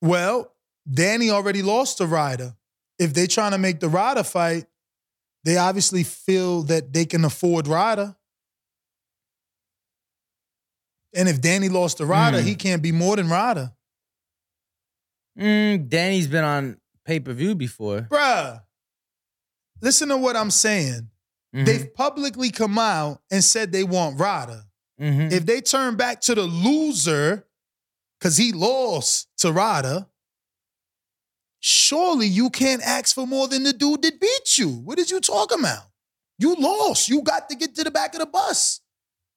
Well, 0.00 0.52
Danny 0.88 1.30
already 1.30 1.62
lost 1.62 1.98
to 1.98 2.06
Ryder. 2.06 2.54
If 2.98 3.14
they're 3.14 3.26
trying 3.26 3.50
to 3.52 3.58
make 3.58 3.80
the 3.80 3.88
Ryder 3.88 4.22
fight, 4.22 4.66
they 5.44 5.56
obviously 5.56 6.04
feel 6.04 6.62
that 6.64 6.92
they 6.92 7.04
can 7.04 7.24
afford 7.24 7.66
Ryder. 7.66 8.16
And 11.14 11.28
if 11.28 11.40
Danny 11.40 11.68
lost 11.68 11.98
to 11.98 12.06
Ryder, 12.06 12.38
Mm. 12.38 12.44
he 12.44 12.54
can't 12.54 12.82
be 12.82 12.92
more 12.92 13.16
than 13.16 13.28
Ryder. 13.28 13.72
Mm, 15.38 15.88
Danny's 15.88 16.26
been 16.28 16.44
on 16.44 16.80
pay 17.04 17.20
per 17.20 17.32
view 17.32 17.54
before. 17.54 18.02
Bruh, 18.02 18.62
listen 19.80 20.08
to 20.08 20.16
what 20.16 20.36
I'm 20.36 20.50
saying. 20.50 21.10
Mhm, 21.54 21.66
They've 21.66 21.94
publicly 21.94 22.50
come 22.50 22.78
out 22.78 23.22
and 23.30 23.42
said 23.44 23.72
they 23.72 23.84
want 23.84 24.18
Ryder. 24.18 24.64
mhm. 25.00 25.30
If 25.32 25.46
they 25.46 25.60
turn 25.60 25.96
back 25.96 26.20
to 26.22 26.34
the 26.34 26.42
loser, 26.42 27.46
because 28.18 28.36
he 28.36 28.52
lost 28.52 29.28
to 29.38 29.52
Ryder, 29.52 30.06
surely 31.60 32.26
you 32.26 32.50
can't 32.50 32.82
ask 32.82 33.14
for 33.14 33.26
more 33.26 33.48
than 33.48 33.62
the 33.62 33.72
dude 33.72 34.02
that 34.02 34.20
beat 34.20 34.58
you. 34.58 34.68
What 34.70 34.98
is 34.98 35.10
you 35.10 35.20
talking 35.20 35.60
about? 35.60 35.84
You 36.38 36.54
lost. 36.56 37.08
You 37.08 37.22
got 37.22 37.48
to 37.50 37.56
get 37.56 37.74
to 37.76 37.84
the 37.84 37.90
back 37.90 38.14
of 38.14 38.20
the 38.20 38.26
bus, 38.26 38.80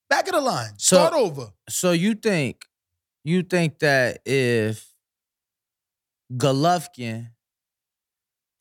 back 0.10 0.28
of 0.28 0.34
the 0.34 0.42
line. 0.42 0.72
So- 0.78 0.98
Start 0.98 1.14
over. 1.14 1.50
so 1.68 1.92
you 1.92 2.16
think 2.16 2.66
you 3.24 3.44
think 3.44 3.80
that 3.80 4.22
if 4.26 4.86
Golovkin, 6.34 7.30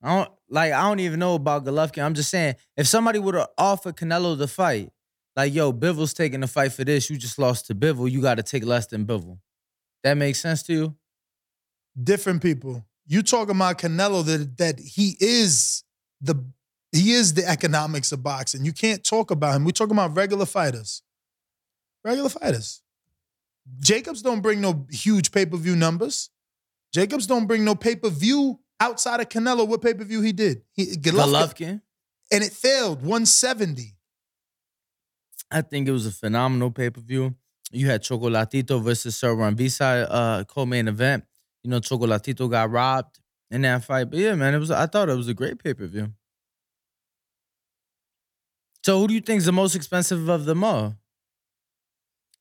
I 0.03 0.17
don't 0.17 0.31
like 0.49 0.73
I 0.73 0.83
don't 0.89 1.01
even 1.01 1.19
know 1.19 1.35
about 1.35 1.65
Golovkin. 1.65 2.03
I'm 2.03 2.15
just 2.15 2.31
saying 2.31 2.55
if 2.77 2.87
somebody 2.87 3.19
would 3.19 3.35
have 3.35 3.49
offered 3.59 3.97
Canelo 3.97 4.37
the 4.39 4.49
fight, 4.49 4.91
like 5.37 5.53
yo, 5.55 5.73
Bivol's 5.73 6.15
taking 6.15 6.41
the 6.41 6.47
fight 6.47 6.73
for 6.73 6.85
this, 6.85 7.11
you 7.11 7.17
just 7.17 7.39
lost 7.39 7.67
to 7.67 7.75
Bivol, 7.75 8.11
you 8.11 8.21
got 8.23 8.37
to 8.37 8.43
take 8.43 8.65
less 8.65 8.87
than 8.87 9.05
Bivol. 9.07 9.39
That 10.05 10.15
makes 10.17 10.41
sense 10.41 10.63
to 10.65 10.73
you? 10.73 10.97
Different 12.03 12.43
people. 12.43 12.85
You 13.07 13.23
talking 13.23 13.57
about 13.57 13.79
Canelo 13.79 14.25
that 14.25 14.57
that 14.59 14.79
he 14.81 15.17
is 15.21 15.83
the 16.21 16.37
he 16.93 17.13
is 17.13 17.35
the 17.35 17.47
economics 17.47 18.13
of 18.13 18.23
boxing. 18.23 18.65
You 18.65 18.73
can't 18.73 19.05
talk 19.05 19.31
about 19.31 19.57
him. 19.57 19.65
We're 19.65 19.73
talking 19.73 19.95
about 19.97 20.17
regular 20.17 20.47
fighters. 20.47 21.03
Regular 22.09 22.31
fighters. 22.31 22.81
Jacobs 23.81 24.23
don't 24.23 24.41
bring 24.41 24.63
no 24.63 24.87
huge 24.91 25.31
pay-per-view 25.31 25.77
numbers. 25.77 26.31
Jacobs 26.91 27.27
don't 27.27 27.47
bring 27.47 27.67
no 27.67 27.75
pay-per-view 27.75 28.59
outside 28.81 29.21
of 29.21 29.29
Canelo. 29.29 29.69
What 29.69 29.83
pay-per-view 29.83 30.23
he 30.23 30.33
did? 30.33 30.63
He, 30.73 30.87
Golovkin. 30.97 31.83
And 32.33 32.43
it 32.43 32.55
failed, 32.55 33.03
170. 33.03 33.95
I 35.51 35.61
think 35.61 35.87
it 35.87 35.93
was 35.93 36.07
a 36.07 36.11
phenomenal 36.11 36.71
pay-per-view. 36.71 37.35
You 37.73 37.87
had 37.89 38.03
Chocolatito 38.03 38.83
versus 38.83 39.15
Sor 39.17 39.37
Rungvisai 39.37 40.07
uh, 40.09 40.45
co-main 40.45 40.89
event. 40.89 41.25
You 41.63 41.69
know, 41.69 41.81
Chocolatito 41.81 42.51
got 42.51 42.71
robbed 42.71 43.21
in 43.51 43.61
that 43.63 43.85
fight. 43.85 44.09
But 44.09 44.21
yeah, 44.21 44.35
man, 44.35 44.55
it 44.55 44.59
was 44.59 44.71
I 44.71 44.87
thought 44.87 45.11
it 45.11 45.17
was 45.17 45.29
a 45.29 45.35
great 45.35 45.63
pay-per-view. 45.63 46.11
So 48.83 48.99
who 48.99 49.09
do 49.09 49.13
you 49.13 49.21
think 49.21 49.41
is 49.41 49.45
the 49.45 49.53
most 49.53 49.75
expensive 49.75 50.27
of 50.31 50.47
them 50.47 50.65
all? 50.65 50.97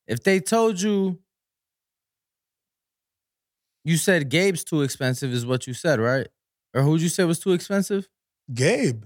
If 0.07 0.23
they 0.23 0.39
told 0.39 0.79
you 0.81 1.19
you 3.83 3.97
said 3.97 4.29
Gabe's 4.29 4.63
too 4.63 4.81
expensive, 4.81 5.31
is 5.31 5.45
what 5.45 5.65
you 5.67 5.73
said, 5.73 5.99
right? 5.99 6.27
Or 6.73 6.81
who'd 6.81 7.01
you 7.01 7.09
say 7.09 7.23
was 7.23 7.39
too 7.39 7.53
expensive? 7.53 8.07
Gabe. 8.53 9.03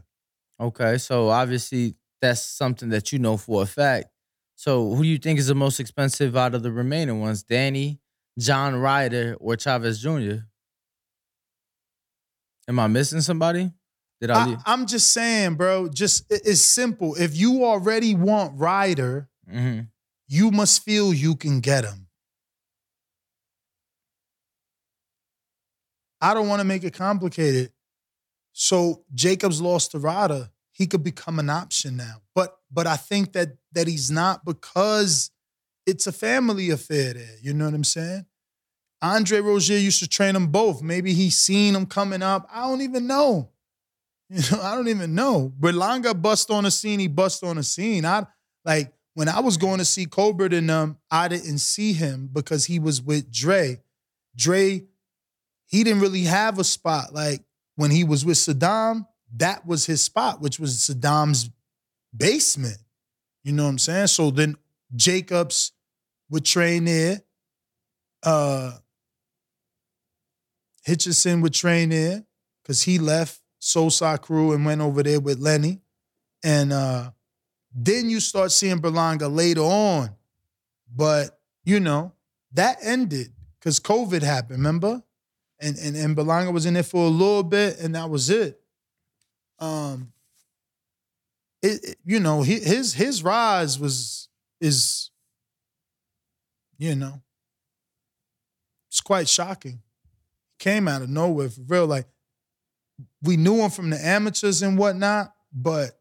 Okay, 0.59 0.97
so 0.97 1.29
obviously 1.29 1.95
that's 2.21 2.41
something 2.41 2.89
that 2.89 3.11
you 3.11 3.19
know 3.19 3.37
for 3.37 3.63
a 3.63 3.65
fact. 3.65 4.07
So 4.55 4.93
who 4.93 5.03
do 5.03 5.09
you 5.09 5.17
think 5.17 5.39
is 5.39 5.47
the 5.47 5.55
most 5.55 5.79
expensive 5.79 6.35
out 6.35 6.53
of 6.53 6.61
the 6.63 6.71
remaining 6.71 7.19
ones? 7.19 7.43
Danny, 7.43 7.99
John 8.37 8.75
Ryder, 8.75 9.35
or 9.39 9.55
Chavez 9.55 9.99
Jr.? 10.01 10.45
Am 12.67 12.79
I 12.79 12.87
missing 12.87 13.21
somebody? 13.21 13.71
Did 14.19 14.29
I, 14.31 14.45
leave? 14.47 14.57
I 14.65 14.73
am 14.73 14.85
just 14.85 15.11
saying, 15.13 15.55
bro. 15.55 15.89
Just 15.89 16.25
it's 16.29 16.61
simple. 16.61 17.15
If 17.15 17.35
you 17.35 17.65
already 17.65 18.13
want 18.15 18.59
Ryder, 18.59 19.29
Mhm. 19.51 19.89
You 20.32 20.50
must 20.50 20.86
feel 20.86 21.13
you 21.13 21.36
can 21.36 21.60
get 21.60 21.84
him. 21.84 22.08
I 26.22 26.34
don't 26.34 26.48
want 26.48 26.62
to 26.62 26.63
make 26.63 26.86
it 26.86 26.94
complicated. 26.94 27.74
So 28.54 29.04
Jacobs 29.13 29.62
lost 29.62 29.91
to 29.91 30.00
Rada. 30.00 30.50
He 30.72 30.88
could 30.88 31.04
become 31.04 31.38
an 31.38 31.50
option 31.50 31.98
now. 31.98 32.22
But 32.34 32.56
but 32.72 32.88
I 32.88 32.96
think 32.96 33.34
that 33.34 33.58
that 33.74 33.89
he's 33.89 34.10
not 34.10 34.46
because 34.46 35.32
it's 35.86 36.08
a 36.08 36.13
family 36.13 36.70
affair 36.70 37.13
there. 37.13 37.36
You 37.41 37.54
know 37.54 37.65
what 37.65 37.74
I'm 37.74 37.84
saying? 37.84 38.26
Andre 39.02 39.41
Rozier 39.41 39.80
used 39.80 40.00
to 40.00 40.08
train 40.08 40.34
them 40.34 40.48
both. 40.48 40.82
Maybe 40.82 41.12
he's 41.13 41.36
seen 41.36 41.74
them 41.74 41.86
coming 41.86 42.24
up. 42.24 42.48
I 42.50 42.70
don't 42.70 42.82
even 42.82 43.06
know. 43.06 43.50
You 44.34 44.39
know, 44.50 44.63
I 44.63 44.76
don't 44.76 44.88
even 44.88 45.13
know. 45.13 45.52
Berlanga 45.60 46.13
bust 46.20 46.50
on 46.52 46.63
the 46.63 46.72
scene. 46.72 47.02
He 47.02 47.10
bust 47.10 47.44
on 47.44 47.58
the 47.58 47.63
scene. 47.63 48.06
I 48.06 48.26
like 48.63 48.94
when 49.13 49.28
I 49.28 49.39
was 49.41 49.58
going 49.58 49.80
to 49.80 49.86
see 49.86 50.06
Colbert 50.06 50.54
and 50.54 50.71
um, 50.71 50.97
I 51.10 51.28
didn't 51.28 51.60
see 51.60 51.93
him 51.93 52.30
because 52.32 52.65
he 52.65 52.80
was 52.80 53.02
with 53.02 53.32
Dre. 53.32 53.82
Dre, 54.36 54.86
he 55.65 55.84
didn't 55.84 56.02
really 56.02 56.24
have 56.24 56.60
a 56.60 56.63
spot. 56.63 57.13
Like 57.13 57.43
when 57.76 57.91
he 57.91 58.04
was 58.04 58.26
with 58.26 58.38
Sadam, 58.38 59.08
that 59.36 59.65
was 59.65 59.86
his 59.86 60.02
spot, 60.02 60.41
which 60.41 60.60
was 60.60 60.78
Sadam's 60.78 61.50
basement. 62.15 62.78
You 63.43 63.54
know 63.54 63.63
what 63.63 63.69
I'm 63.69 63.80
saying? 63.80 64.08
So 64.08 64.32
then 64.32 64.56
Jacobs 64.95 65.71
would 66.30 66.45
train 66.45 66.86
there. 66.86 67.21
Uh 68.24 68.74
Hitchison 70.88 71.41
would 71.41 71.54
train 71.54 71.89
there 71.89 72.24
because 72.62 72.84
he 72.84 72.97
left 72.97 73.39
Sosa 73.60 74.17
crew 74.17 74.54
and 74.54 74.65
went 74.65 74.82
over 74.82 75.04
there 75.04 75.19
with 75.19 75.39
Lenny. 75.39 75.82
And 76.43 76.71
uh 76.74 77.12
then 77.73 78.10
you 78.10 78.19
start 78.19 78.51
seeing 78.51 78.79
Berlanga 78.79 79.34
later 79.34 79.62
on. 79.62 80.15
But, 80.93 81.39
you 81.63 81.79
know, 81.79 82.13
that 82.53 82.77
ended 82.81 83.34
because 83.60 83.79
COVID 83.79 84.21
happened, 84.23 84.60
remember? 84.60 85.03
And, 85.60 85.77
and 85.77 85.95
and 85.95 86.17
Berlanga 86.17 86.51
was 86.53 86.65
in 86.65 86.73
there 86.73 86.84
for 86.84 87.05
a 87.05 87.10
little 87.10 87.43
bit, 87.43 87.79
and 87.79 87.95
that 87.95 88.10
was 88.10 88.29
it. 88.29 88.62
Um, 89.60 90.13
it, 91.62 91.84
it- 91.84 91.97
you 92.05 92.19
know, 92.19 92.41
his 92.41 92.93
his 92.93 93.23
rise 93.23 93.79
was 93.79 94.29
is, 94.60 95.12
you 96.77 96.95
know, 96.95 97.21
it's 98.89 99.01
quite 99.01 99.29
shocking. 99.29 99.81
Came 100.60 100.88
out 100.88 101.01
of 101.01 101.10
nowhere 101.10 101.49
for 101.49 101.62
real. 101.62 101.88
Like 101.88 102.07
we 103.21 103.38
knew 103.38 103.57
him 103.62 103.69
from 103.69 103.89
the 103.89 104.03
amateurs 104.05 104.62
and 104.62 104.77
whatnot, 104.77 105.34
but 105.53 106.00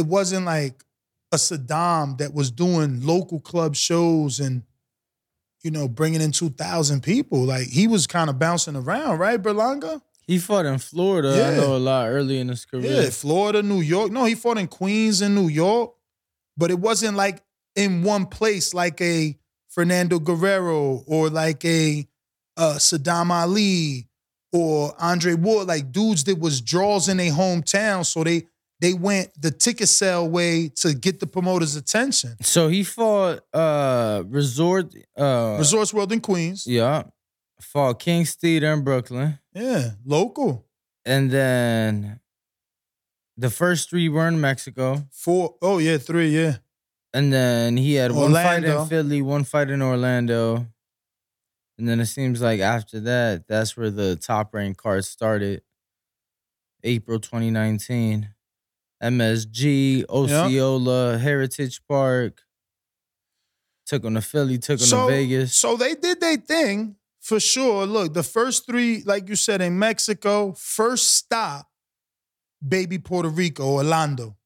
it 0.00 0.06
wasn't 0.06 0.46
like 0.46 0.84
a 1.32 1.36
Sadam 1.36 2.18
that 2.18 2.34
was 2.34 2.50
doing 2.50 3.06
local 3.06 3.38
club 3.40 3.76
shows 3.76 4.40
and 4.40 4.62
you 5.62 5.70
know 5.70 5.86
bringing 5.88 6.20
in 6.20 6.32
two 6.32 6.50
thousand 6.50 7.02
people. 7.02 7.40
Like 7.44 7.68
he 7.68 7.86
was 7.86 8.06
kind 8.06 8.28
of 8.30 8.38
bouncing 8.38 8.76
around, 8.76 9.18
right, 9.18 9.40
Berlanga? 9.40 10.00
He 10.26 10.38
fought 10.38 10.64
in 10.66 10.78
Florida, 10.78 11.28
I 11.30 11.36
Yeah. 11.50 11.56
know 11.60 11.76
a 11.76 11.78
lot 11.78 12.08
early 12.08 12.38
in 12.38 12.48
his 12.48 12.64
career. 12.64 13.02
Yeah, 13.02 13.10
Florida, 13.10 13.62
New 13.62 13.80
York. 13.80 14.10
No, 14.12 14.24
he 14.24 14.34
fought 14.34 14.58
in 14.58 14.68
Queens 14.68 15.20
and 15.20 15.34
New 15.34 15.48
York, 15.48 15.92
but 16.56 16.70
it 16.70 16.78
wasn't 16.78 17.16
like 17.16 17.42
in 17.76 18.02
one 18.02 18.26
place 18.26 18.72
like 18.74 19.00
a 19.00 19.36
Fernando 19.68 20.18
Guerrero 20.18 21.02
or 21.06 21.30
like 21.30 21.64
a 21.64 22.06
uh, 22.56 22.74
Sadam 22.78 23.30
Ali 23.30 24.08
or 24.52 24.94
Andre 25.00 25.34
Ward, 25.34 25.68
like 25.68 25.92
dudes 25.92 26.24
that 26.24 26.38
was 26.38 26.60
draws 26.60 27.08
in 27.08 27.16
their 27.18 27.32
hometown. 27.32 28.04
So 28.06 28.24
they 28.24 28.46
they 28.80 28.94
went 28.94 29.30
the 29.40 29.50
ticket 29.50 29.88
sale 29.88 30.28
way 30.28 30.70
to 30.76 30.94
get 30.94 31.20
the 31.20 31.26
promoter's 31.26 31.76
attention. 31.76 32.36
So 32.42 32.68
he 32.68 32.82
fought 32.82 33.40
uh 33.52 34.22
Resort 34.26 34.94
uh 35.16 35.56
Resorts 35.58 35.92
World 35.92 36.12
in 36.12 36.20
Queens. 36.20 36.66
Yeah. 36.66 37.04
Fought 37.60 37.98
King's 38.00 38.34
Theater 38.34 38.72
in 38.72 38.82
Brooklyn. 38.82 39.38
Yeah, 39.52 39.90
local. 40.04 40.64
And 41.04 41.30
then 41.30 42.20
the 43.36 43.50
first 43.50 43.90
three 43.90 44.08
were 44.08 44.28
in 44.28 44.40
Mexico. 44.40 45.06
Four, 45.12 45.56
oh 45.60 45.78
yeah, 45.78 45.98
three, 45.98 46.28
yeah. 46.28 46.56
And 47.12 47.32
then 47.32 47.76
he 47.76 47.94
had 47.94 48.12
one 48.12 48.32
fight 48.32 48.64
in 48.64 48.86
Philly, 48.86 49.20
one 49.20 49.44
fight 49.44 49.70
in 49.70 49.82
Orlando. 49.82 50.66
And 51.78 51.88
then 51.88 51.98
it 52.00 52.06
seems 52.06 52.40
like 52.40 52.60
after 52.60 53.00
that, 53.00 53.48
that's 53.48 53.76
where 53.76 53.90
the 53.90 54.14
top 54.16 54.54
ranked 54.54 54.80
card 54.80 55.04
started. 55.04 55.62
April 56.82 57.18
2019. 57.18 58.28
MSG, 59.02 60.04
Osceola, 60.08 61.18
Heritage 61.18 61.80
Park. 61.88 62.42
Took 63.86 64.04
him 64.04 64.14
to 64.14 64.20
Philly, 64.20 64.58
took 64.58 64.80
him 64.80 64.86
so, 64.86 65.08
to 65.08 65.12
Vegas. 65.12 65.56
So 65.56 65.76
they 65.76 65.94
did 65.94 66.20
their 66.20 66.36
thing 66.36 66.96
for 67.20 67.40
sure. 67.40 67.86
Look, 67.86 68.14
the 68.14 68.22
first 68.22 68.66
three, 68.66 69.02
like 69.04 69.28
you 69.28 69.36
said, 69.36 69.60
in 69.60 69.78
Mexico, 69.78 70.52
first 70.52 71.16
stop, 71.16 71.68
baby 72.66 72.98
Puerto 72.98 73.28
Rico, 73.28 73.64
Orlando. 73.64 74.36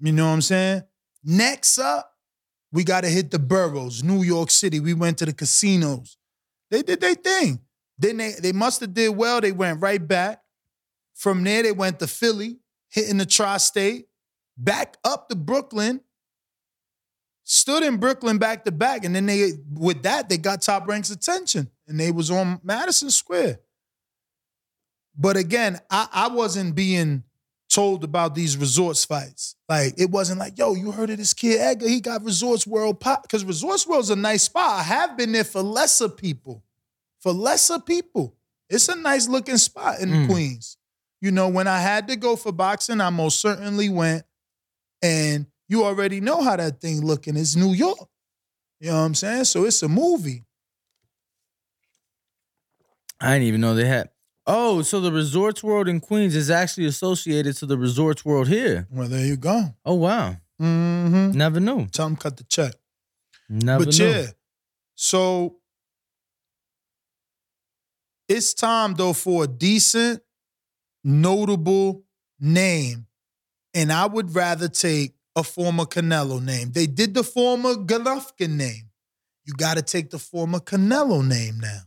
You 0.00 0.12
know 0.12 0.26
what 0.26 0.34
I'm 0.34 0.42
saying? 0.42 0.82
Next 1.24 1.78
up, 1.78 2.12
we 2.72 2.84
got 2.84 3.02
to 3.02 3.08
hit 3.08 3.30
the 3.30 3.38
boroughs, 3.38 4.02
New 4.02 4.22
York 4.22 4.50
City. 4.50 4.80
We 4.80 4.94
went 4.94 5.18
to 5.18 5.26
the 5.26 5.32
casinos. 5.32 6.16
They 6.70 6.82
did 6.82 7.00
their 7.00 7.14
thing. 7.14 7.60
Then 7.98 8.16
they 8.16 8.32
they 8.32 8.52
must 8.52 8.80
have 8.80 8.92
did 8.92 9.10
well. 9.10 9.40
They 9.40 9.52
went 9.52 9.80
right 9.80 10.06
back. 10.06 10.42
From 11.14 11.44
there, 11.44 11.62
they 11.62 11.72
went 11.72 12.00
to 12.00 12.08
Philly, 12.08 12.58
hitting 12.94 13.18
the 13.18 13.26
tri-state, 13.26 14.06
back 14.56 14.96
up 15.04 15.28
to 15.28 15.34
Brooklyn, 15.34 16.00
stood 17.42 17.82
in 17.82 17.96
Brooklyn 17.96 18.38
back 18.38 18.64
to 18.64 18.70
back, 18.72 19.04
and 19.04 19.12
then 19.14 19.26
they 19.26 19.50
with 19.72 20.04
that 20.04 20.28
they 20.28 20.38
got 20.38 20.62
top 20.62 20.86
ranks 20.86 21.10
attention, 21.10 21.68
and 21.88 21.98
they 21.98 22.12
was 22.12 22.30
on 22.30 22.60
Madison 22.62 23.10
Square. 23.10 23.58
But 25.16 25.36
again, 25.36 25.80
I, 25.90 26.08
I 26.12 26.28
wasn't 26.28 26.76
being 26.76 27.24
told 27.68 28.04
about 28.04 28.36
these 28.36 28.56
resorts 28.56 29.04
fights. 29.04 29.56
Like 29.68 29.94
it 29.98 30.10
wasn't 30.10 30.38
like, 30.38 30.56
yo, 30.56 30.74
you 30.74 30.92
heard 30.92 31.10
of 31.10 31.18
this 31.18 31.34
kid 31.34 31.60
Edgar? 31.60 31.88
He 31.88 32.00
got 32.00 32.22
Resorts 32.22 32.64
World 32.66 33.00
pop 33.00 33.22
because 33.22 33.44
Resorts 33.44 33.86
World's 33.88 34.10
a 34.10 34.16
nice 34.16 34.44
spot. 34.44 34.78
I 34.78 34.82
have 34.84 35.16
been 35.16 35.32
there 35.32 35.42
for 35.44 35.62
lesser 35.62 36.08
people, 36.08 36.62
for 37.20 37.32
lesser 37.32 37.80
people. 37.80 38.36
It's 38.70 38.88
a 38.88 38.94
nice 38.94 39.28
looking 39.28 39.56
spot 39.56 39.98
in 40.00 40.10
Mm. 40.10 40.28
Queens. 40.28 40.76
You 41.24 41.30
know, 41.30 41.48
when 41.48 41.66
I 41.66 41.80
had 41.80 42.06
to 42.08 42.16
go 42.16 42.36
for 42.36 42.52
boxing, 42.52 43.00
I 43.00 43.08
most 43.08 43.40
certainly 43.40 43.88
went. 43.88 44.24
And 45.02 45.46
you 45.68 45.82
already 45.82 46.20
know 46.20 46.42
how 46.42 46.54
that 46.54 46.82
thing 46.82 47.00
looking. 47.00 47.34
It's 47.38 47.56
New 47.56 47.72
York. 47.72 47.96
You 48.78 48.90
know 48.90 48.98
what 48.98 49.04
I'm 49.06 49.14
saying? 49.14 49.44
So 49.44 49.64
it's 49.64 49.82
a 49.82 49.88
movie. 49.88 50.44
I 53.22 53.32
didn't 53.36 53.48
even 53.48 53.62
know 53.62 53.74
they 53.74 53.86
had. 53.86 54.10
Oh, 54.46 54.82
so 54.82 55.00
the 55.00 55.10
Resorts 55.10 55.62
World 55.64 55.88
in 55.88 55.98
Queens 56.00 56.36
is 56.36 56.50
actually 56.50 56.84
associated 56.88 57.56
to 57.56 57.64
the 57.64 57.78
Resorts 57.78 58.22
World 58.22 58.48
here. 58.48 58.86
Well, 58.90 59.08
there 59.08 59.24
you 59.24 59.38
go. 59.38 59.74
Oh 59.86 59.94
wow, 59.94 60.36
Mm-hmm. 60.60 61.30
never 61.30 61.58
knew. 61.58 61.86
Tell 61.86 62.04
them 62.04 62.16
cut 62.16 62.36
the 62.36 62.44
check. 62.44 62.74
Never 63.48 63.86
but 63.86 63.98
knew. 63.98 64.04
yeah, 64.06 64.26
so 64.94 65.56
it's 68.28 68.52
time 68.52 68.92
though 68.94 69.14
for 69.14 69.44
a 69.44 69.46
decent, 69.46 70.20
notable 71.04 72.04
name, 72.40 73.06
and 73.74 73.92
I 73.92 74.06
would 74.06 74.34
rather 74.34 74.68
take 74.68 75.14
a 75.36 75.44
former 75.44 75.84
Canelo 75.84 76.42
name. 76.42 76.72
They 76.72 76.86
did 76.86 77.14
the 77.14 77.22
former 77.22 77.74
Golovkin 77.74 78.50
name. 78.50 78.90
You 79.44 79.52
got 79.54 79.76
to 79.76 79.82
take 79.82 80.10
the 80.10 80.18
former 80.18 80.58
Canelo 80.58 81.26
name 81.26 81.60
now. 81.60 81.82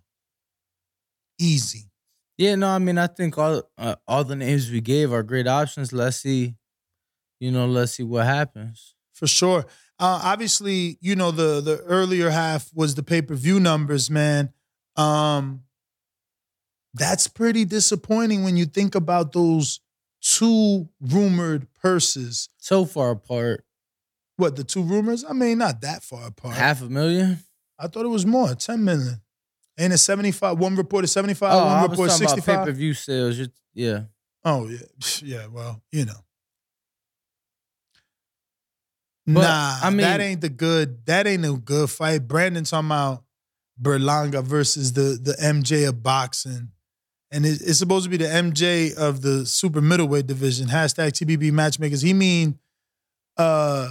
Easy. 1.40 1.90
Yeah, 2.38 2.56
no, 2.56 2.68
I 2.68 2.78
mean, 2.78 3.00
I 3.00 3.08
think 3.08 3.38
all 3.38 3.64
uh, 3.78 3.96
all 4.08 4.24
the 4.24 4.36
names 4.36 4.70
we 4.70 4.80
gave 4.80 5.12
are 5.12 5.24
great 5.24 5.48
options. 5.48 5.92
Let's 5.92 6.18
see, 6.18 6.56
you 7.40 7.52
know, 7.52 7.66
let's 7.66 7.94
see 7.94 8.04
what 8.04 8.26
happens. 8.26 8.94
For 9.14 9.26
sure. 9.26 9.66
Uh, 10.00 10.22
obviously, 10.24 11.00
you 11.02 11.16
know 11.16 11.32
the 11.32 11.62
the 11.62 11.80
earlier 11.86 12.30
half 12.30 12.70
was 12.76 12.94
the 12.94 13.02
pay 13.02 13.24
per 13.24 13.34
view 13.34 13.60
numbers, 13.60 14.12
man. 14.12 14.54
Um, 14.96 15.64
that's 16.98 17.28
pretty 17.28 17.66
disappointing 17.66 18.44
when 18.44 18.58
you 18.58 18.66
think 18.66 18.96
about 18.96 19.32
those 19.34 19.80
two 20.22 20.90
rumored 21.00 21.68
purses. 21.82 22.50
So 22.58 22.86
far 22.86 23.12
apart, 23.12 23.64
What 24.38 24.56
the 24.56 24.64
two 24.64 24.84
rumors? 24.84 25.24
I 25.28 25.34
mean, 25.34 25.58
not 25.58 25.82
that 25.82 26.04
far 26.04 26.28
apart. 26.28 26.56
half 26.56 26.82
a 26.82 26.90
million. 26.90 27.40
I 27.80 27.88
thought 27.88 28.06
it 28.06 28.10
was 28.10 28.26
more, 28.26 28.54
ten 28.56 28.84
million. 28.84 29.22
Ain't 29.80 29.94
it 29.94 30.00
seventy 30.00 30.32
five? 30.32 30.58
One 30.58 30.76
report 30.76 31.04
is 31.04 31.12
seventy 31.12 31.34
five. 31.36 31.54
oh, 31.54 31.66
one 31.66 31.90
report 31.90 32.12
sixty 32.12 32.40
about 32.42 32.66
Pay 32.66 32.72
per 32.72 32.72
view 32.76 32.94
sales. 32.94 33.38
You're, 33.38 33.48
yeah, 33.74 34.00
Oh 34.44 34.68
yeah, 34.68 34.80
yeah. 35.22 35.48
Well, 35.48 35.82
you 35.92 36.06
know. 36.06 36.14
But, 39.26 39.42
nah, 39.42 39.80
I 39.84 39.90
mean- 39.90 39.98
that 40.02 40.22
ain't 40.22 40.42
the 40.42 40.50
good. 40.50 41.06
That 41.06 41.28
ain't 41.28 41.42
no 41.42 41.58
good 41.58 41.90
fight. 41.90 42.28
Brandon 42.28 42.64
talking 42.64 42.88
about 42.88 43.24
Berlanga 43.82 44.44
versus 44.44 44.94
the 44.94 45.20
the 45.22 45.34
MJ 45.42 45.88
of 45.88 46.02
boxing, 46.02 46.70
and 47.32 47.46
it, 47.46 47.60
it's 47.62 47.78
supposed 47.80 48.06
to 48.06 48.10
be 48.10 48.18
the 48.18 48.26
MJ 48.26 48.96
of 48.96 49.22
the 49.22 49.46
super 49.46 49.82
middleweight 49.82 50.28
division. 50.28 50.68
Hashtag 50.68 51.10
TBB 51.12 51.52
matchmakers. 51.52 52.02
He 52.02 52.14
mean, 52.14 52.58
uh, 53.38 53.90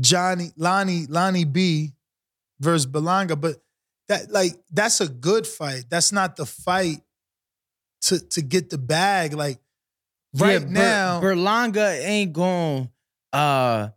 Johnny 0.00 0.50
Lonnie 0.56 1.06
Lonnie 1.08 1.44
B 1.44 1.92
versus 2.60 2.86
Berlanga, 2.86 3.40
but 3.40 3.56
that 4.08 4.30
like 4.30 4.52
that's 4.72 5.00
a 5.00 5.08
good 5.08 5.46
fight. 5.46 5.84
That's 5.88 6.12
not 6.12 6.36
the 6.36 6.46
fight 6.46 6.98
to 8.02 8.18
to 8.30 8.42
get 8.42 8.70
the 8.70 8.78
bag. 8.78 9.32
Like 9.34 9.58
right 10.34 10.54
yeah, 10.54 10.58
Ber- 10.66 10.70
now, 10.70 11.20
Berlanga 11.20 11.98
ain't 12.04 12.32
going 12.32 12.90
uh 13.32 13.90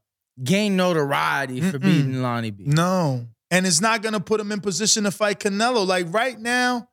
gain 0.44 0.76
notoriety 0.78 1.62
for 1.62 1.80
Mm-mm. 1.80 1.82
beating 1.82 2.22
Lonnie 2.22 2.52
B. 2.52 2.66
no, 2.68 3.28
and 3.52 3.66
it's 3.66 3.82
not 3.82 4.02
gonna 4.02 4.20
put 4.20 4.40
him 4.40 4.52
in 4.52 4.62
position 4.62 5.04
to 5.06 5.12
fight 5.12 5.40
Canelo. 5.40 5.86
Like 5.86 6.12
right 6.14 6.40
now, 6.40 6.90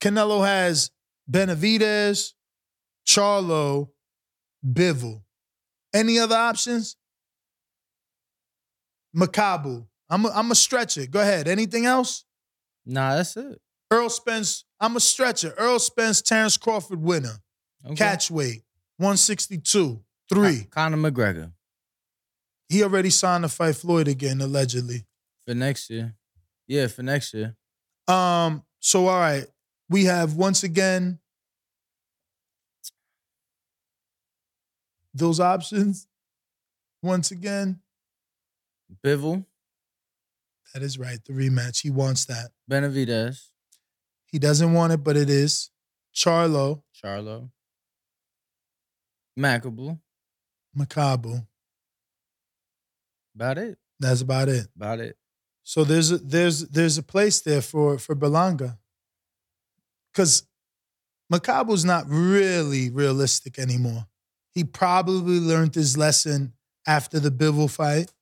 Canelo 0.00 0.44
has 0.44 0.90
Benavidez, 1.30 2.32
Charlo, 3.06 3.90
Bivol. 4.64 5.22
Any 5.92 6.18
other 6.18 6.36
options? 6.36 6.96
Makabu. 9.16 9.86
I'm 10.10 10.26
a, 10.26 10.28
I'm 10.30 10.50
a 10.50 10.54
stretch 10.54 10.98
it. 10.98 11.10
Go 11.10 11.20
ahead. 11.20 11.48
Anything 11.48 11.86
else? 11.86 12.24
Nah, 12.84 13.16
that's 13.16 13.36
it. 13.36 13.60
Errol 13.92 14.10
Spence. 14.10 14.64
I'm 14.80 14.96
a 14.96 15.00
stretcher. 15.00 15.54
Errol 15.58 15.78
Spence, 15.78 16.20
Terrence 16.20 16.56
Crawford 16.56 17.00
winner. 17.00 17.36
Okay. 17.86 17.94
Catch 17.94 18.30
weight, 18.30 18.62
162, 18.96 20.02
three. 20.28 20.66
Con- 20.70 20.92
Conor 20.92 21.10
McGregor 21.10 21.52
He 22.68 22.82
already 22.82 23.10
signed 23.10 23.44
to 23.44 23.48
fight 23.48 23.76
Floyd 23.76 24.08
again, 24.08 24.40
allegedly. 24.40 25.04
For 25.46 25.54
next 25.54 25.90
year. 25.90 26.14
Yeah, 26.66 26.86
for 26.86 27.02
next 27.02 27.34
year. 27.34 27.56
Um, 28.08 28.62
so 28.80 29.06
all 29.06 29.20
right, 29.20 29.46
we 29.88 30.04
have 30.04 30.34
once 30.34 30.62
again 30.62 31.18
those 35.12 35.40
options. 35.40 36.06
Once 37.02 37.30
again, 37.30 37.80
Bivol, 39.04 39.44
that 40.72 40.82
is 40.82 40.98
right. 40.98 41.18
The 41.26 41.32
rematch. 41.34 41.82
He 41.82 41.90
wants 41.90 42.24
that. 42.26 42.50
Benavidez, 42.70 43.48
He 44.26 44.38
doesn't 44.38 44.72
want 44.72 44.92
it, 44.94 45.04
but 45.04 45.16
it 45.16 45.28
is. 45.28 45.70
Charlo, 46.14 46.82
Charlo, 46.94 47.50
Macabu. 49.38 49.98
Makabu. 50.76 51.46
About 53.34 53.58
it. 53.58 53.78
That's 54.00 54.20
about 54.22 54.48
it. 54.48 54.66
About 54.76 55.00
it. 55.00 55.16
So 55.64 55.82
there's 55.82 56.12
a, 56.12 56.18
there's 56.18 56.60
there's 56.68 56.98
a 56.98 57.02
place 57.02 57.40
there 57.40 57.62
for 57.62 57.98
for 57.98 58.14
Belanga. 58.14 58.78
Cause 60.12 60.44
Makabu's 61.32 61.84
not 61.84 62.04
really 62.06 62.90
realistic 62.90 63.58
anymore. 63.58 64.06
He 64.52 64.62
probably 64.62 65.40
learned 65.40 65.74
his 65.74 65.96
lesson 65.96 66.52
after 66.86 67.18
the 67.18 67.30
Bivol 67.30 67.70
fight. 67.70 68.12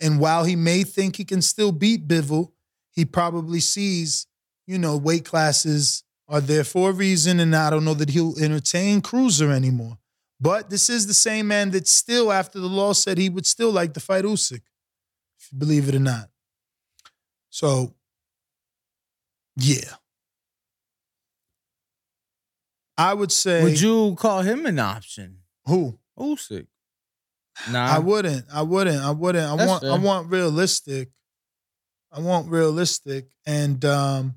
And 0.00 0.20
while 0.20 0.44
he 0.44 0.56
may 0.56 0.84
think 0.84 1.16
he 1.16 1.24
can 1.24 1.42
still 1.42 1.72
beat 1.72 2.06
Bivol, 2.06 2.52
he 2.92 3.04
probably 3.04 3.60
sees, 3.60 4.26
you 4.66 4.78
know, 4.78 4.96
weight 4.96 5.24
classes 5.24 6.04
are 6.28 6.40
there 6.40 6.64
for 6.64 6.90
a 6.90 6.92
reason, 6.92 7.40
and 7.40 7.54
I 7.54 7.70
don't 7.70 7.84
know 7.84 7.94
that 7.94 8.10
he'll 8.10 8.38
entertain 8.38 9.00
Cruiser 9.00 9.50
anymore. 9.50 9.98
But 10.40 10.70
this 10.70 10.90
is 10.90 11.06
the 11.06 11.14
same 11.14 11.48
man 11.48 11.70
that 11.70 11.88
still, 11.88 12.32
after 12.32 12.58
the 12.58 12.66
law, 12.66 12.92
said 12.92 13.18
he 13.18 13.28
would 13.28 13.46
still 13.46 13.70
like 13.70 13.94
to 13.94 14.00
fight 14.00 14.24
Usyk, 14.24 14.62
believe 15.56 15.88
it 15.88 15.94
or 15.94 16.00
not. 16.00 16.28
So, 17.56 17.94
yeah. 19.56 19.94
I 22.98 23.14
would 23.14 23.32
say 23.32 23.62
Would 23.62 23.80
you 23.80 24.14
call 24.16 24.42
him 24.42 24.66
an 24.66 24.78
option? 24.78 25.38
who? 25.64 25.98
Usyk. 26.18 26.66
Nah. 27.70 27.86
I 27.86 27.98
wouldn't. 27.98 28.44
I 28.52 28.60
wouldn't. 28.60 29.02
I 29.02 29.10
wouldn't. 29.10 29.50
I 29.50 29.56
That's 29.56 29.68
want 29.70 29.84
I 29.84 29.96
want 29.96 30.30
realistic. 30.30 31.08
I 32.12 32.20
want 32.20 32.50
realistic. 32.50 33.30
And 33.46 33.82
um 33.86 34.34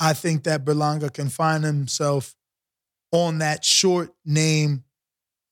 I 0.00 0.14
think 0.14 0.44
that 0.44 0.64
Berlanga 0.64 1.12
can 1.12 1.28
find 1.28 1.62
himself 1.62 2.34
on 3.12 3.36
that 3.40 3.66
short 3.66 4.14
name 4.24 4.84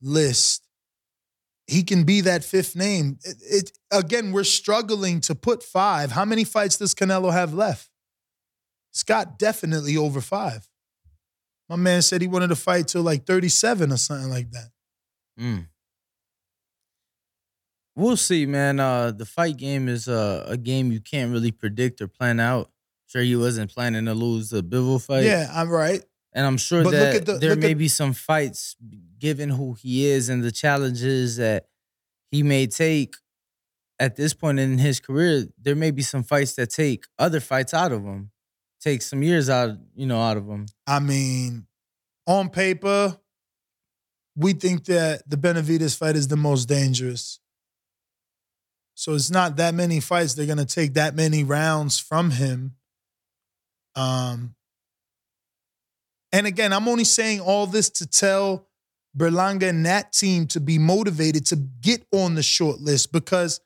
list. 0.01 0.67
He 1.67 1.83
can 1.83 2.05
be 2.05 2.21
that 2.23 2.45
fifth 2.45 2.75
name. 2.75 3.19
It, 3.23 3.37
it 3.41 3.73
again, 3.91 4.33
we're 4.33 4.45
struggling 4.45 5.21
to 5.23 5.35
put 5.35 5.63
five. 5.63 6.13
How 6.13 6.25
many 6.25 6.45
fights 6.45 6.77
does 6.77 6.95
Canelo 6.95 7.33
have 7.33 7.55
left? 7.55 7.89
Scott 8.91 9.39
definitely 9.39 9.97
over 9.97 10.21
five. 10.21 10.69
My 11.69 11.77
man 11.77 12.03
said 12.03 12.21
he 12.21 12.29
wanted 12.29 12.49
to 12.49 12.57
fight 12.57 12.89
till 12.89 13.03
like 13.03 13.25
37 13.25 13.93
or 13.93 13.97
something 13.97 14.29
like 14.29 14.51
that. 14.51 14.69
Mm. 15.41 15.69
We'll 17.95 18.17
see, 18.17 18.47
man. 18.47 18.81
Uh, 18.81 19.11
the 19.11 19.25
fight 19.25 19.57
game 19.57 19.89
is 19.89 20.09
uh, 20.09 20.45
a 20.49 20.57
game 20.57 20.93
you 20.93 21.01
can't 21.01 21.33
really 21.33 21.51
predict 21.51 22.01
or 22.01 22.09
plan 22.09 22.41
out. 22.41 22.71
Sure, 23.07 23.23
he 23.23 23.37
wasn't 23.37 23.73
planning 23.73 24.07
to 24.07 24.15
lose 24.15 24.51
the 24.51 24.63
Bivol 24.63 25.05
fight. 25.05 25.25
Yeah, 25.25 25.51
I'm 25.53 25.69
right. 25.69 26.03
And 26.35 26.47
I'm 26.47 26.57
sure 26.57 26.83
But 26.83 26.93
that 26.93 27.15
at 27.17 27.27
the- 27.27 27.39
there 27.39 27.57
may 27.57 27.73
at- 27.73 27.79
be 27.79 27.89
some 27.89 28.15
fights, 28.15 28.75
given 29.19 29.51
who 29.51 29.75
he 29.75 30.07
is 30.07 30.29
and 30.29 30.43
the 30.43 30.53
challenges 30.53 31.37
that 31.37 31.67
he 32.31 32.43
may 32.43 32.67
take 32.67 33.17
at 33.99 34.17
this 34.17 34.33
point 34.35 34.59
in 34.59 34.79
his 34.79 34.99
career. 34.99 35.47
There 35.61 35.77
may 35.77 35.91
be 35.91 36.03
some 36.03 36.23
fights 36.25 36.55
that 36.55 36.71
take 36.71 37.05
other 37.19 37.39
fights 37.41 37.75
out 37.75 37.93
of 37.93 38.03
him, 38.03 38.31
take 38.81 39.03
some 39.03 39.23
years 39.23 39.49
out, 39.51 39.77
you 39.95 40.07
know, 40.07 40.21
out 40.21 40.37
of 40.39 40.47
him. 40.49 40.67
I 40.87 40.99
mean, 41.01 41.67
on 42.27 42.49
paper, 42.49 43.19
we 44.35 44.55
think 44.55 44.87
that 44.87 45.29
the 45.29 45.37
Benavidez 45.37 45.95
fight 45.97 46.17
is 46.17 46.29
the 46.29 46.37
most 46.37 46.67
dangerous. 46.67 47.39
So 48.95 49.15
it's 49.15 49.31
not 49.31 49.57
that 49.57 49.75
many 49.75 50.01
fights 50.01 50.35
they're 50.35 50.47
gonna 50.47 50.65
take 50.65 50.95
that 50.95 51.15
many 51.15 51.45
rounds 51.45 51.99
from 51.99 52.31
him. 52.31 52.77
Um, 53.95 54.55
and 56.33 56.47
again, 56.47 56.73
I'm 56.73 56.89
only 56.89 57.05
saying 57.05 57.41
all 57.41 57.67
this 57.67 57.91
to 57.91 58.07
tell 58.07 58.67
Berlanga 59.17 59.69
and 59.69 59.85
that 59.85 60.13
team 60.13 60.47
to 60.49 60.61
be 60.61 60.79
motivated 60.79 61.47
to 61.47 61.57
get 61.57 62.07
on 62.13 62.35
the 62.35 62.43
short 62.43 62.81
list 62.81 63.13
because 63.13 63.61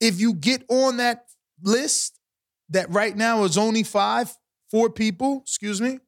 if 0.00 0.20
you 0.20 0.34
get 0.34 0.64
on 0.68 0.96
that 0.96 1.26
list 1.62 2.18
that 2.70 2.90
right 2.90 3.16
now 3.16 3.44
is 3.44 3.56
only 3.56 3.84
five, 3.84 4.36
four 4.70 4.90
people, 4.90 5.40
excuse 5.42 5.80
me, 5.80 6.00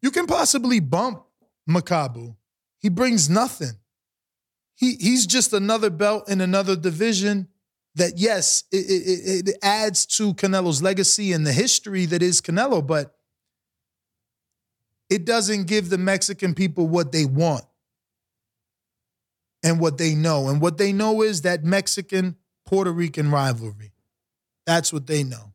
you 0.00 0.10
can 0.10 0.26
possibly 0.26 0.80
bump 0.80 1.24
Makabu. 1.68 2.34
He 2.80 2.88
brings 2.88 3.28
nothing. 3.28 3.72
he 4.74 4.94
he's 4.94 5.26
just 5.26 5.52
another 5.52 5.90
belt 5.90 6.28
in 6.30 6.40
another 6.40 6.76
division 6.76 7.48
that 7.96 8.16
yes, 8.16 8.64
it, 8.70 8.76
it, 8.76 9.48
it 9.48 9.56
adds 9.62 10.06
to 10.06 10.32
Canelo's 10.34 10.82
legacy 10.82 11.32
and 11.32 11.46
the 11.46 11.52
history 11.52 12.06
that 12.06 12.22
is 12.22 12.40
Canelo, 12.40 12.86
but 12.86 13.17
it 15.10 15.24
doesn't 15.24 15.66
give 15.66 15.90
the 15.90 15.98
Mexican 15.98 16.54
people 16.54 16.86
what 16.86 17.12
they 17.12 17.24
want 17.24 17.64
and 19.62 19.80
what 19.80 19.98
they 19.98 20.14
know. 20.14 20.48
And 20.48 20.60
what 20.60 20.78
they 20.78 20.92
know 20.92 21.22
is 21.22 21.42
that 21.42 21.64
Mexican 21.64 22.36
Puerto 22.66 22.92
Rican 22.92 23.30
rivalry. 23.30 23.92
That's 24.66 24.92
what 24.92 25.06
they 25.06 25.24
know. 25.24 25.52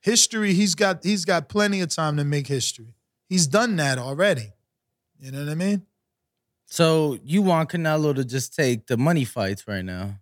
History, 0.00 0.52
he's 0.52 0.74
got 0.74 1.02
he's 1.02 1.24
got 1.24 1.48
plenty 1.48 1.80
of 1.80 1.88
time 1.88 2.16
to 2.18 2.24
make 2.24 2.46
history. 2.46 2.94
He's 3.28 3.46
done 3.46 3.76
that 3.76 3.98
already. 3.98 4.52
You 5.18 5.30
know 5.30 5.38
what 5.38 5.48
I 5.48 5.54
mean? 5.54 5.86
So 6.66 7.18
you 7.24 7.40
want 7.40 7.70
Canelo 7.70 8.14
to 8.14 8.24
just 8.24 8.54
take 8.54 8.86
the 8.86 8.96
money 8.96 9.24
fights 9.24 9.66
right 9.66 9.84
now? 9.84 10.18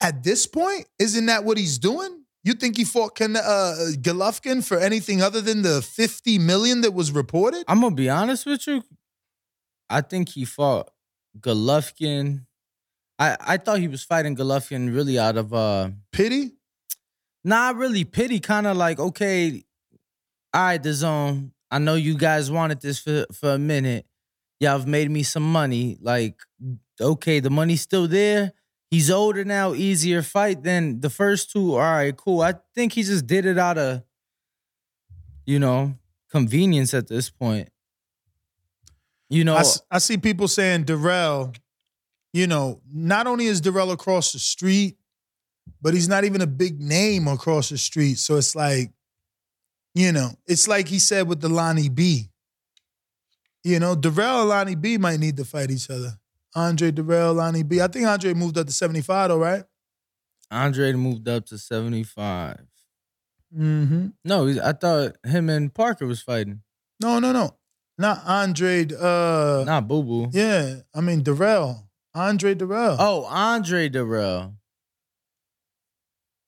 At 0.00 0.22
this 0.22 0.46
point, 0.46 0.86
isn't 0.98 1.26
that 1.26 1.44
what 1.44 1.58
he's 1.58 1.78
doing? 1.78 2.19
You 2.42 2.54
think 2.54 2.76
he 2.76 2.84
fought 2.84 3.14
Can- 3.14 3.36
uh, 3.36 3.92
Golovkin 4.00 4.64
for 4.64 4.78
anything 4.78 5.20
other 5.22 5.40
than 5.40 5.62
the 5.62 5.82
50 5.82 6.38
million 6.38 6.80
that 6.80 6.92
was 6.92 7.12
reported? 7.12 7.64
I'm 7.68 7.80
gonna 7.80 7.94
be 7.94 8.08
honest 8.08 8.46
with 8.46 8.66
you. 8.66 8.82
I 9.90 10.00
think 10.00 10.30
he 10.30 10.44
fought 10.44 10.90
Golovkin. 11.38 12.46
I 13.18 13.36
I 13.40 13.56
thought 13.58 13.78
he 13.80 13.88
was 13.88 14.02
fighting 14.02 14.36
Golovkin 14.36 14.94
really 14.94 15.18
out 15.18 15.36
of 15.36 15.52
uh 15.52 15.90
Pity? 16.12 16.52
not 17.44 17.76
really 17.76 18.04
pity, 18.04 18.38
kind 18.40 18.66
of 18.66 18.76
like 18.76 18.98
okay, 18.98 19.64
all 20.52 20.62
right, 20.62 20.82
the 20.82 20.92
zone. 20.92 21.52
I 21.70 21.78
know 21.78 21.94
you 21.94 22.16
guys 22.16 22.50
wanted 22.50 22.80
this 22.80 22.98
for 22.98 23.26
for 23.32 23.50
a 23.54 23.58
minute. 23.58 24.06
Y'all 24.60 24.72
have 24.78 24.86
made 24.86 25.10
me 25.10 25.22
some 25.22 25.50
money. 25.50 25.96
Like 26.00 26.40
okay, 27.00 27.40
the 27.40 27.50
money's 27.50 27.80
still 27.80 28.08
there. 28.08 28.52
He's 28.90 29.10
older 29.10 29.44
now, 29.44 29.74
easier 29.74 30.20
fight 30.20 30.64
than 30.64 31.00
the 31.00 31.10
first 31.10 31.52
two. 31.52 31.74
All 31.74 31.78
right, 31.78 32.16
cool. 32.16 32.40
I 32.40 32.54
think 32.74 32.92
he 32.92 33.04
just 33.04 33.26
did 33.26 33.46
it 33.46 33.56
out 33.56 33.78
of, 33.78 34.02
you 35.46 35.60
know, 35.60 35.94
convenience 36.30 36.92
at 36.92 37.06
this 37.06 37.30
point. 37.30 37.68
You 39.28 39.44
know, 39.44 39.62
I 39.92 39.98
see 39.98 40.18
people 40.18 40.48
saying 40.48 40.86
Dirrell, 40.86 41.56
you 42.32 42.48
know, 42.48 42.80
not 42.92 43.28
only 43.28 43.46
is 43.46 43.60
Dirrell 43.60 43.92
across 43.92 44.32
the 44.32 44.40
street, 44.40 44.96
but 45.80 45.94
he's 45.94 46.08
not 46.08 46.24
even 46.24 46.40
a 46.40 46.48
big 46.48 46.80
name 46.80 47.28
across 47.28 47.68
the 47.68 47.78
street. 47.78 48.18
So 48.18 48.36
it's 48.36 48.56
like, 48.56 48.90
you 49.94 50.10
know, 50.10 50.30
it's 50.46 50.66
like 50.66 50.88
he 50.88 50.98
said 50.98 51.28
with 51.28 51.40
the 51.40 51.48
Lonnie 51.48 51.88
B. 51.88 52.28
You 53.62 53.78
know, 53.78 53.94
Dirrell 53.94 54.40
and 54.40 54.48
Lonnie 54.48 54.74
B 54.74 54.98
might 54.98 55.20
need 55.20 55.36
to 55.36 55.44
fight 55.44 55.70
each 55.70 55.90
other. 55.90 56.18
Andre 56.54 56.90
Dirrell, 56.90 57.34
Lonnie 57.34 57.62
B. 57.62 57.80
I 57.80 57.86
think 57.86 58.06
Andre 58.06 58.34
moved 58.34 58.58
up 58.58 58.66
to 58.66 58.72
75 58.72 59.28
though, 59.28 59.38
right? 59.38 59.64
Andre 60.50 60.92
moved 60.92 61.28
up 61.28 61.46
to 61.46 61.58
75. 61.58 62.60
Mm-hmm. 63.56 64.06
No, 64.24 64.48
I 64.62 64.72
thought 64.72 65.16
him 65.24 65.48
and 65.48 65.72
Parker 65.72 66.06
was 66.06 66.22
fighting. 66.22 66.62
No, 67.00 67.18
no, 67.18 67.32
no. 67.32 67.56
Not 67.98 68.22
Andre. 68.24 68.86
Uh, 68.98 69.64
Not 69.66 69.86
Boo 69.86 70.02
Boo. 70.02 70.28
Yeah, 70.32 70.76
I 70.94 71.00
mean 71.00 71.22
Dirrell. 71.22 71.84
Andre 72.14 72.54
Dirrell. 72.54 72.96
Oh, 72.98 73.24
Andre 73.24 73.88
Dirrell. 73.88 74.54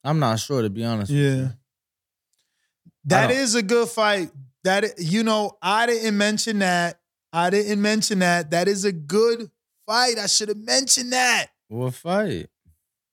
I'm 0.05 0.19
not 0.19 0.41
sure 0.41 0.63
to 0.63 0.71
be 0.71 0.85
honest. 0.85 1.13
with 1.13 1.21
Yeah. 1.21 1.49
That 3.05 3.31
a 3.55 3.63
good 3.63 3.89
fight. 3.89 4.31
That 4.65 4.99
you 4.99 5.23
know, 5.23 5.59
I 5.61 5.87
didn't 5.87 6.17
mention 6.17 6.61
that. 6.61 7.01
I 7.33 7.51
didn't 7.51 7.81
mention 7.83 8.21
that. 8.21 8.51
That 8.51 8.69
is 8.69 8.85
a 8.85 8.93
good 8.93 9.51
fight. 9.93 10.19
I 10.19 10.27
should 10.27 10.49
have 10.49 10.57
mentioned 10.59 11.13
that. 11.13 11.49
What 11.69 11.95
fight? 11.95 12.49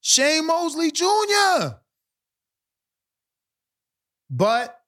Shane 0.02 0.48
Mosley 0.48 0.92
Jr. 0.92 1.76
But, 4.30 4.80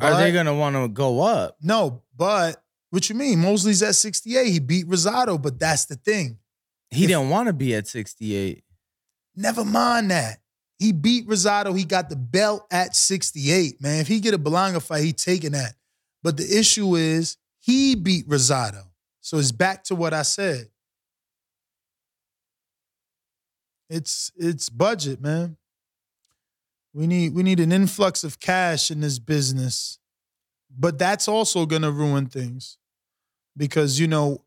Are 0.00 0.16
they 0.16 0.32
gonna 0.32 0.54
want 0.54 0.76
to 0.76 0.88
go 0.88 1.20
up? 1.20 1.56
no, 1.60 2.02
but 2.16 2.62
what 2.90 3.08
you 3.08 3.14
mean? 3.14 3.40
Mosley's 3.40 3.82
at 3.82 3.94
68. 3.94 4.50
He 4.50 4.58
beat 4.58 4.86
Rosado, 4.86 5.40
but 5.40 5.58
that's 5.58 5.86
the 5.86 5.96
thing. 5.96 6.38
He 6.90 7.04
If- 7.04 7.08
didn't 7.08 7.30
want 7.30 7.48
to 7.48 7.52
be 7.52 7.74
at 7.74 7.88
68. 7.88 8.64
Never 9.34 9.64
mind 9.64 10.10
that. 10.10 10.40
He 10.78 10.92
beat 10.92 11.26
Rosado. 11.28 11.76
He 11.76 11.84
got 11.84 12.08
the 12.10 12.16
belt 12.16 12.66
at 12.70 12.94
68, 12.96 13.80
man. 13.80 14.00
If 14.00 14.08
he 14.08 14.20
get 14.20 14.34
a 14.34 14.38
Berlanga 14.38 14.82
fight, 14.82 15.04
he 15.04 15.12
taking 15.12 15.52
that. 15.52 15.74
But 16.22 16.36
the 16.36 16.58
issue 16.58 16.96
is 16.96 17.36
he 17.60 17.94
beat 17.94 18.28
Rosado. 18.28 18.84
So 19.20 19.38
it's 19.38 19.52
back 19.52 19.84
to 19.84 19.94
what 19.94 20.12
I 20.12 20.22
said. 20.22 20.68
It's 23.92 24.32
it's 24.36 24.70
budget, 24.70 25.20
man. 25.20 25.58
We 26.94 27.06
need 27.06 27.34
we 27.34 27.42
need 27.42 27.60
an 27.60 27.72
influx 27.72 28.24
of 28.24 28.40
cash 28.40 28.90
in 28.90 29.00
this 29.02 29.18
business. 29.18 29.98
But 30.74 30.98
that's 30.98 31.28
also 31.28 31.66
gonna 31.66 31.90
ruin 31.90 32.26
things. 32.26 32.78
Because 33.54 34.00
you 34.00 34.08
know, 34.08 34.44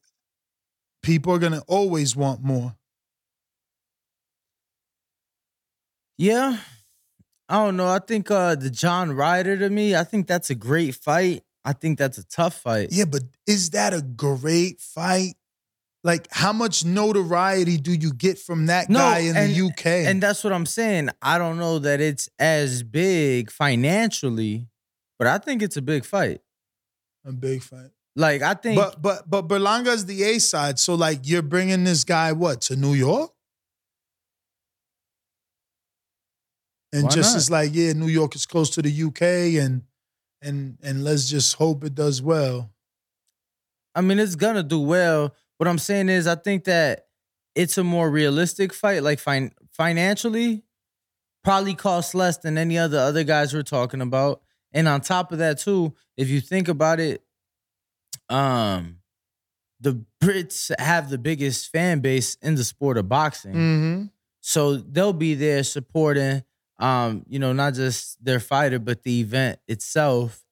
people 1.04 1.32
are 1.32 1.38
gonna 1.38 1.62
always 1.68 2.16
want 2.16 2.42
more. 2.42 2.76
Yeah. 6.18 6.58
I 7.48 7.64
don't 7.64 7.78
know. 7.78 7.88
I 7.88 8.00
think 8.00 8.32
uh 8.32 8.56
the 8.56 8.72
John 8.72 9.12
Ryder 9.12 9.60
to 9.60 9.70
me, 9.70 9.96
I 9.96 10.06
think 10.06 10.26
that's 10.26 10.50
a 10.50 10.56
great 10.56 10.96
fight. 10.96 11.44
I 11.64 11.74
think 11.74 12.00
that's 12.00 12.18
a 12.18 12.26
tough 12.26 12.56
fight. 12.62 12.90
Yeah, 12.92 13.06
but 13.06 13.22
is 13.46 13.70
that 13.72 13.94
a 13.94 14.02
great 14.02 14.82
fight? 14.82 15.36
Like, 16.06 16.28
how 16.30 16.54
much 16.54 16.86
notoriety 16.86 17.78
do 17.78 17.92
you 17.92 18.14
get 18.14 18.38
from 18.38 18.68
that 18.68 18.92
No, 18.92 19.00
guy 19.00 19.20
in 19.22 19.36
and- 19.36 19.52
the 19.52 19.56
UK? 19.70 20.06
And 20.06 20.22
that's 20.22 20.44
what 20.44 20.54
I'm 20.54 20.68
saying. 20.68 21.10
I 21.20 21.40
don't 21.40 21.58
know 21.58 21.80
that 21.80 22.00
it's 22.00 22.30
as 22.38 22.84
big 22.84 23.50
financially, 23.50 24.68
but 25.18 25.28
I 25.28 25.40
think 25.40 25.64
it's 25.64 25.78
a 25.78 25.82
big 25.82 26.06
fight. 26.06 26.42
a 27.26 27.32
big 27.32 27.64
fight. 27.64 27.90
Like 28.16 28.44
I 28.44 28.54
think 28.54 28.78
But 28.80 29.02
but 29.02 29.28
but 29.30 29.48
Berlanga's 29.48 30.06
the 30.06 30.22
A 30.24 30.40
side, 30.40 30.78
so 30.78 30.94
like 30.94 31.22
you're 31.24 31.42
bringing 31.42 31.84
this 31.86 32.04
guy 32.04 32.32
what 32.34 32.62
to 32.68 32.76
New 32.76 32.94
York? 32.94 33.32
And 36.94 37.10
just 37.12 37.32
not? 37.34 37.38
as 37.38 37.50
like, 37.50 37.72
yeah, 37.74 37.94
New 37.94 38.08
York 38.08 38.36
is 38.36 38.46
close 38.46 38.70
to 38.72 38.82
the 38.82 38.92
UK, 39.04 39.58
and 39.60 39.82
and 40.42 40.78
and 40.82 41.04
let's 41.04 41.28
just 41.28 41.56
hope 41.56 41.84
it 41.84 41.96
does 41.96 42.22
well. 42.22 42.72
I 43.96 44.02
mean, 44.02 44.20
it's 44.20 44.36
gonna 44.36 44.64
do 44.64 44.80
well. 44.80 45.34
What 45.58 45.68
I'm 45.68 45.80
saying 45.80 46.10
is, 46.10 46.28
I 46.28 46.36
think 46.36 46.66
that 46.66 47.08
it's 47.56 47.78
a 47.78 47.84
more 47.84 48.10
realistic 48.10 48.74
fight. 48.74 49.04
Like 49.04 49.20
fin- 49.20 49.54
financially, 49.72 50.64
probably 51.44 51.76
costs 51.76 52.14
less 52.14 52.38
than 52.38 52.58
any 52.58 52.78
other 52.78 52.98
other 52.98 53.24
guys 53.24 53.54
we're 53.54 53.64
talking 53.64 54.02
about. 54.02 54.42
And 54.74 54.88
on 54.88 55.00
top 55.02 55.32
of 55.32 55.38
that, 55.38 55.60
too, 55.60 55.94
if 56.18 56.28
you 56.28 56.42
think 56.42 56.68
about 56.68 57.00
it, 57.00 57.24
um, 58.30 58.98
the 59.80 60.04
Brits 60.22 60.78
have 60.80 61.10
the 61.10 61.18
biggest 61.18 61.72
fan 61.72 62.00
base 62.00 62.36
in 62.42 62.56
the 62.56 62.64
sport 62.64 62.98
of 62.98 63.08
boxing. 63.08 63.54
Mm-hmm. 63.54 64.04
So 64.42 64.78
they'll 64.78 65.14
be 65.14 65.34
there 65.34 65.64
supporting, 65.64 66.44
um, 66.80 67.26
you 67.30 67.40
know, 67.40 67.54
not 67.54 67.74
just 67.74 68.24
their 68.24 68.40
fighter, 68.40 68.80
but 68.80 69.04
the 69.04 69.22
event 69.22 69.60
itself. 69.68 70.44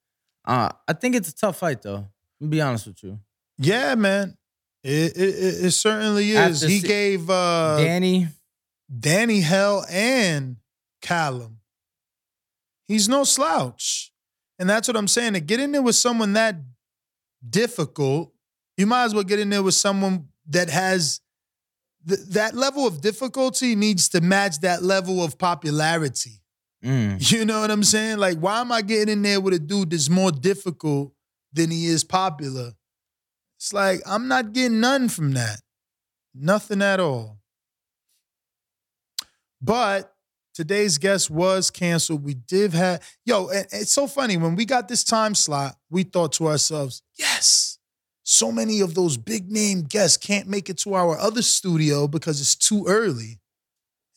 Uh, 0.45 0.69
I 0.87 0.93
think 0.93 1.15
it's 1.15 1.29
a 1.29 1.35
tough 1.35 1.57
fight, 1.57 1.81
though. 1.81 2.07
I'm 2.41 2.49
be 2.49 2.61
honest 2.61 2.87
with 2.87 3.03
you. 3.03 3.19
Yeah, 3.57 3.95
man. 3.95 4.37
It, 4.83 5.15
it, 5.15 5.65
it 5.65 5.71
certainly 5.71 6.31
is. 6.31 6.61
After 6.63 6.67
he 6.67 6.79
se- 6.79 6.87
gave 6.87 7.29
uh 7.29 7.77
Danny, 7.77 8.27
Danny 8.99 9.39
Hell 9.41 9.85
and 9.89 10.57
Callum. 11.01 11.59
He's 12.85 13.07
no 13.07 13.23
slouch. 13.23 14.11
And 14.59 14.69
that's 14.69 14.87
what 14.87 14.97
I'm 14.97 15.07
saying. 15.07 15.33
To 15.33 15.39
get 15.39 15.59
in 15.59 15.71
there 15.71 15.81
with 15.81 15.95
someone 15.95 16.33
that 16.33 16.55
difficult, 17.47 18.33
you 18.77 18.85
might 18.85 19.05
as 19.05 19.13
well 19.13 19.23
get 19.23 19.39
in 19.39 19.49
there 19.49 19.63
with 19.63 19.73
someone 19.75 20.27
that 20.49 20.69
has 20.69 21.21
th- 22.07 22.19
that 22.29 22.55
level 22.55 22.85
of 22.85 23.01
difficulty 23.01 23.75
needs 23.75 24.09
to 24.09 24.21
match 24.21 24.59
that 24.59 24.83
level 24.83 25.23
of 25.23 25.37
popularity. 25.37 26.41
mm, 26.83 27.31
You 27.31 27.45
know 27.45 27.61
what 27.61 27.71
I'm 27.71 27.83
saying? 27.83 28.17
Like, 28.17 28.37
why 28.39 28.59
am 28.61 28.71
I 28.71 28.81
getting 28.81 29.09
in 29.13 29.21
there 29.21 29.39
with 29.41 29.53
a 29.53 29.59
dude 29.59 29.91
that's 29.91 30.09
more 30.09 30.31
difficult 30.31 31.13
than 31.53 31.71
he 31.71 31.85
is 31.85 32.03
popular? 32.03 32.73
It's 33.63 33.71
like, 33.71 34.01
I'm 34.05 34.27
not 34.27 34.51
getting 34.51 34.81
none 34.81 35.07
from 35.07 35.35
that. 35.35 35.61
Nothing 36.35 36.81
at 36.81 36.99
all. 36.99 37.37
But 39.61 40.13
today's 40.53 40.97
guest 40.97 41.31
was 41.31 41.71
canceled. 41.71 42.25
We 42.25 42.33
did 42.33 42.73
have, 42.73 43.01
yo, 43.25 43.47
and 43.47 43.65
it's 43.71 43.93
so 43.93 44.05
funny. 44.05 44.35
When 44.35 44.57
we 44.57 44.65
got 44.65 44.89
this 44.89 45.05
time 45.05 45.33
slot, 45.33 45.77
we 45.89 46.03
thought 46.03 46.33
to 46.33 46.49
ourselves, 46.49 47.03
yes, 47.17 47.77
so 48.23 48.51
many 48.51 48.81
of 48.81 48.95
those 48.95 49.15
big 49.15 49.49
name 49.49 49.83
guests 49.83 50.17
can't 50.17 50.49
make 50.49 50.69
it 50.69 50.79
to 50.79 50.95
our 50.95 51.17
other 51.17 51.41
studio 51.41 52.05
because 52.09 52.41
it's 52.41 52.57
too 52.57 52.83
early. 52.85 53.39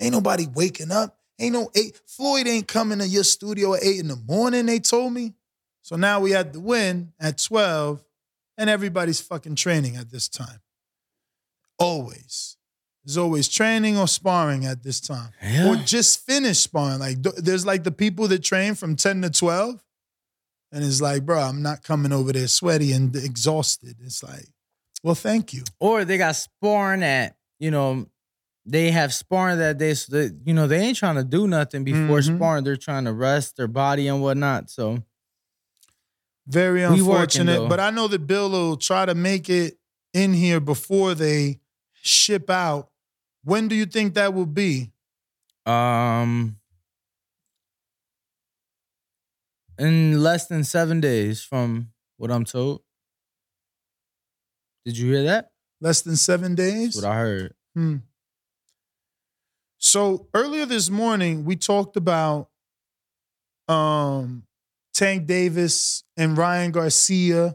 Ain't 0.02 0.10
nobody 0.10 0.48
waking 0.52 0.90
up. 0.90 1.20
Ain't 1.38 1.52
no 1.52 1.70
eight. 1.76 2.00
Floyd 2.08 2.48
ain't 2.48 2.66
coming 2.66 2.98
to 2.98 3.06
your 3.06 3.22
studio 3.22 3.74
at 3.74 3.84
eight 3.84 4.00
in 4.00 4.08
the 4.08 4.16
morning, 4.16 4.66
they 4.66 4.80
told 4.80 5.12
me. 5.12 5.34
So 5.82 5.94
now 5.94 6.18
we 6.18 6.32
had 6.32 6.52
the 6.52 6.58
win 6.58 7.12
at 7.20 7.38
12, 7.38 8.02
and 8.58 8.70
everybody's 8.70 9.20
fucking 9.20 9.54
training 9.56 9.96
at 9.96 10.10
this 10.10 10.28
time. 10.28 10.60
Always. 11.78 12.56
There's 13.04 13.16
always 13.18 13.48
training 13.48 13.96
or 13.96 14.08
sparring 14.08 14.64
at 14.66 14.82
this 14.82 15.00
time. 15.00 15.30
Yeah. 15.42 15.68
Or 15.68 15.76
just 15.76 16.20
finish 16.26 16.58
sparring. 16.58 16.98
Like 16.98 17.22
there's 17.22 17.64
like 17.64 17.84
the 17.84 17.92
people 17.92 18.26
that 18.28 18.42
train 18.42 18.74
from 18.74 18.96
10 18.96 19.22
to 19.22 19.30
12. 19.30 19.82
And 20.72 20.84
it's 20.84 21.00
like, 21.00 21.24
bro, 21.24 21.40
I'm 21.40 21.62
not 21.62 21.82
coming 21.84 22.12
over 22.12 22.32
there 22.32 22.48
sweaty 22.48 22.92
and 22.92 23.14
exhausted. 23.14 23.96
It's 24.02 24.22
like, 24.24 24.46
well, 25.04 25.14
thank 25.14 25.52
you. 25.52 25.62
or 25.78 26.04
they 26.04 26.18
got 26.18 26.34
sparring 26.34 27.02
at 27.04 27.36
you 27.60 27.70
know 27.70 28.06
they 28.68 28.90
have 28.90 29.14
sparring 29.14 29.58
that 29.58 29.78
day 29.78 29.94
so 29.94 30.10
that 30.16 30.36
you 30.44 30.52
know 30.52 30.66
they 30.66 30.80
ain't 30.80 30.96
trying 30.96 31.14
to 31.14 31.22
do 31.22 31.46
nothing 31.46 31.84
before 31.84 32.18
Mhm. 32.18 32.36
sparring 32.36 32.64
they're 32.64 32.76
trying 32.76 33.04
to 33.04 33.12
rest 33.12 33.56
their 33.56 33.68
body 33.68 34.08
and 34.08 34.20
whatnot 34.20 34.68
so 34.68 35.04
Very 36.46 36.82
working, 36.82 36.98
unfortunate. 37.00 37.52
though. 37.60 37.68
but 37.68 37.80
I 37.80 37.90
know 37.90 38.06
that 38.08 38.26
Bill 38.26 38.50
will 38.50 38.76
try 38.76 39.04
to 39.06 39.14
make 39.14 39.48
it 39.50 39.78
in 40.14 40.32
here 40.32 40.60
before 40.60 41.14
they 41.14 41.60
ship 41.94 42.48
out. 42.50 42.90
When 43.42 43.68
do 43.68 43.74
you 43.74 43.86
think 43.86 44.14
that 44.14 44.32
will 44.34 44.46
be? 44.46 44.92
um 45.66 46.56
in 49.78 50.22
less 50.22 50.46
than 50.46 50.62
seven 50.62 51.00
days 51.00 51.42
from 51.42 51.88
what 52.18 52.30
i'm 52.30 52.44
told 52.44 52.82
did 54.84 54.96
you 54.96 55.12
hear 55.12 55.24
that 55.24 55.50
Less 55.80 56.00
than 56.02 56.14
seven 56.16 56.54
days? 56.54 56.94
that's 56.94 57.04
what 57.04 57.10
i 57.12 57.16
heard 57.16 57.54
Hmm. 57.74 57.96
So 59.78 60.28
earlier 60.32 60.64
this 60.64 60.88
morning, 60.88 61.44
we 61.44 61.56
talked 61.56 61.96
about 61.98 62.48
um, 63.68 64.44
Tank 64.96 65.26
Davis 65.26 66.04
and 66.16 66.38
Ryan 66.38 66.70
Garcia, 66.70 67.54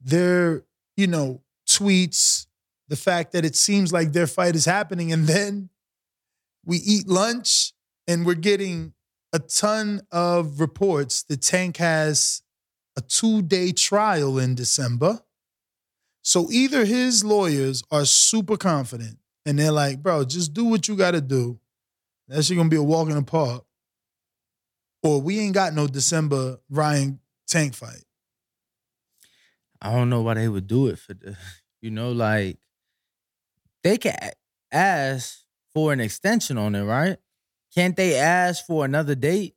their, 0.00 0.64
you 0.96 1.06
know, 1.06 1.42
tweets, 1.68 2.46
the 2.88 2.96
fact 2.96 3.32
that 3.32 3.44
it 3.44 3.54
seems 3.54 3.92
like 3.92 4.12
their 4.12 4.26
fight 4.26 4.56
is 4.56 4.64
happening. 4.64 5.12
And 5.12 5.26
then 5.26 5.68
we 6.64 6.78
eat 6.78 7.06
lunch 7.06 7.74
and 8.08 8.24
we're 8.24 8.34
getting 8.34 8.94
a 9.34 9.40
ton 9.40 10.00
of 10.10 10.58
reports 10.58 11.22
that 11.24 11.42
Tank 11.42 11.76
has 11.76 12.42
a 12.96 13.02
two 13.02 13.42
day 13.42 13.70
trial 13.72 14.38
in 14.38 14.54
December. 14.54 15.20
So 16.22 16.50
either 16.50 16.86
his 16.86 17.22
lawyers 17.22 17.82
are 17.90 18.06
super 18.06 18.56
confident 18.56 19.18
and 19.44 19.58
they're 19.58 19.70
like, 19.70 20.02
bro, 20.02 20.24
just 20.24 20.54
do 20.54 20.64
what 20.64 20.88
you 20.88 20.96
got 20.96 21.10
to 21.10 21.20
do. 21.20 21.60
That 22.28 22.42
shit 22.42 22.56
gonna 22.56 22.70
be 22.70 22.76
a 22.76 22.82
walk 22.82 23.10
in 23.10 23.16
the 23.16 23.22
park. 23.22 23.64
Or 25.04 25.20
we 25.20 25.38
ain't 25.38 25.54
got 25.54 25.74
no 25.74 25.86
December 25.86 26.58
Ryan 26.70 27.20
Tank 27.46 27.74
fight. 27.74 28.02
I 29.80 29.92
don't 29.92 30.08
know 30.08 30.22
why 30.22 30.34
they 30.34 30.48
would 30.48 30.66
do 30.66 30.86
it 30.86 30.98
for 30.98 31.12
the, 31.12 31.36
you 31.82 31.90
know, 31.90 32.10
like 32.10 32.58
they 33.82 33.98
can 33.98 34.16
ask 34.72 35.40
for 35.74 35.92
an 35.92 36.00
extension 36.00 36.56
on 36.56 36.74
it, 36.74 36.82
right? 36.82 37.18
Can't 37.74 37.96
they 37.96 38.14
ask 38.14 38.64
for 38.66 38.84
another 38.84 39.14
date? 39.14 39.54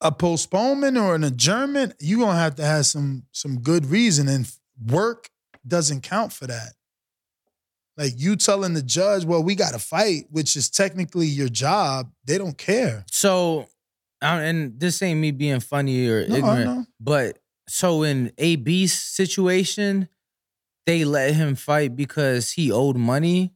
A 0.00 0.10
postponement 0.12 0.96
or 0.96 1.14
an 1.14 1.24
adjournment, 1.24 1.94
you 2.00 2.18
gonna 2.18 2.38
have 2.38 2.54
to 2.56 2.64
have 2.64 2.86
some 2.86 3.24
some 3.32 3.60
good 3.60 3.86
reason, 3.86 4.28
and 4.28 4.48
work 4.86 5.28
doesn't 5.66 6.02
count 6.02 6.32
for 6.32 6.46
that. 6.46 6.74
Like 7.96 8.12
you 8.16 8.36
telling 8.36 8.74
the 8.74 8.82
judge, 8.82 9.24
well, 9.24 9.42
we 9.42 9.56
got 9.56 9.72
to 9.72 9.80
fight, 9.80 10.26
which 10.30 10.56
is 10.56 10.70
technically 10.70 11.26
your 11.26 11.48
job. 11.48 12.12
They 12.24 12.38
don't 12.38 12.56
care. 12.56 13.04
So, 13.10 13.66
and 14.22 14.78
this 14.80 15.00
ain't 15.02 15.20
me 15.20 15.30
being 15.30 15.60
funny 15.60 16.06
or 16.08 16.26
No, 16.26 16.36
ignorant, 16.36 16.88
but 17.00 17.38
so 17.68 18.02
in 18.02 18.32
AB's 18.38 18.92
situation, 18.92 20.08
they 20.86 21.04
let 21.04 21.34
him 21.34 21.54
fight 21.54 21.94
because 21.94 22.52
he 22.52 22.72
owed 22.72 22.96
money. 22.96 23.54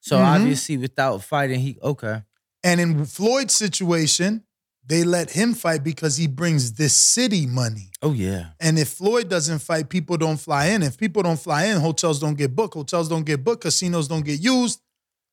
So 0.00 0.18
Mhm. 0.18 0.36
obviously, 0.36 0.76
without 0.76 1.22
fighting, 1.24 1.60
he 1.60 1.78
okay. 1.82 2.22
And 2.62 2.80
in 2.80 3.04
Floyd's 3.04 3.54
situation, 3.54 4.44
they 4.86 5.02
let 5.02 5.30
him 5.30 5.54
fight 5.54 5.82
because 5.82 6.16
he 6.18 6.26
brings 6.26 6.72
this 6.72 6.94
city 6.94 7.46
money. 7.46 7.90
Oh 8.02 8.12
yeah, 8.12 8.50
And 8.60 8.78
if 8.78 8.90
Floyd 8.90 9.28
doesn't 9.30 9.60
fight, 9.60 9.88
people 9.88 10.16
don't 10.18 10.36
fly 10.38 10.66
in. 10.66 10.82
If 10.82 10.96
people 10.98 11.22
don't 11.22 11.40
fly 11.40 11.64
in, 11.66 11.78
hotels 11.80 12.20
don't 12.20 12.34
get 12.36 12.54
booked. 12.54 12.74
Hotels 12.74 13.08
don't 13.08 13.24
get 13.24 13.42
booked. 13.42 13.62
Casinos 13.62 14.08
don't 14.08 14.24
get 14.24 14.40
used. 14.40 14.80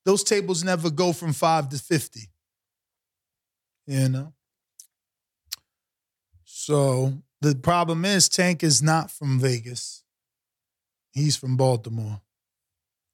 Those 0.06 0.24
tables 0.24 0.64
never 0.64 0.90
go 0.90 1.12
from 1.14 1.34
five 1.34 1.68
to 1.70 1.78
50. 1.78 2.30
You 3.88 4.08
know? 4.10 4.34
So 6.62 7.14
the 7.42 7.56
problem 7.56 8.06
is 8.06 8.30
Tank 8.30 8.64
is 8.64 8.84
not 8.84 9.10
from 9.10 9.40
Vegas. 9.40 10.04
He's 11.12 11.36
from 11.36 11.58
Baltimore, 11.58 12.22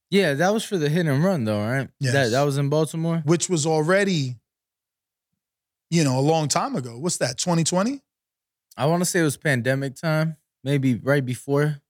yeah. 0.10 0.34
That 0.34 0.54
was 0.54 0.64
for 0.64 0.78
the 0.78 0.90
hit 0.90 1.06
and 1.06 1.24
run, 1.24 1.44
though, 1.46 1.60
right? 1.66 1.90
Yes. 2.00 2.14
That 2.14 2.30
that 2.32 2.44
was 2.44 2.58
in 2.58 2.70
Baltimore. 2.70 3.22
which 3.26 3.50
was 3.50 3.66
already, 3.66 4.36
you 5.90 6.04
know, 6.04 6.20
a 6.20 6.22
long 6.22 6.48
time 6.48 6.76
ago. 6.76 6.98
What's 6.98 7.18
that, 7.18 7.38
2020? 7.38 8.02
I 8.78 8.86
want 8.86 9.02
to 9.02 9.06
say 9.06 9.22
it 9.22 9.24
was 9.24 9.38
pandemic 9.38 9.96
time, 9.96 10.38
maybe 10.64 10.96
right 10.96 11.26
before. 11.26 11.82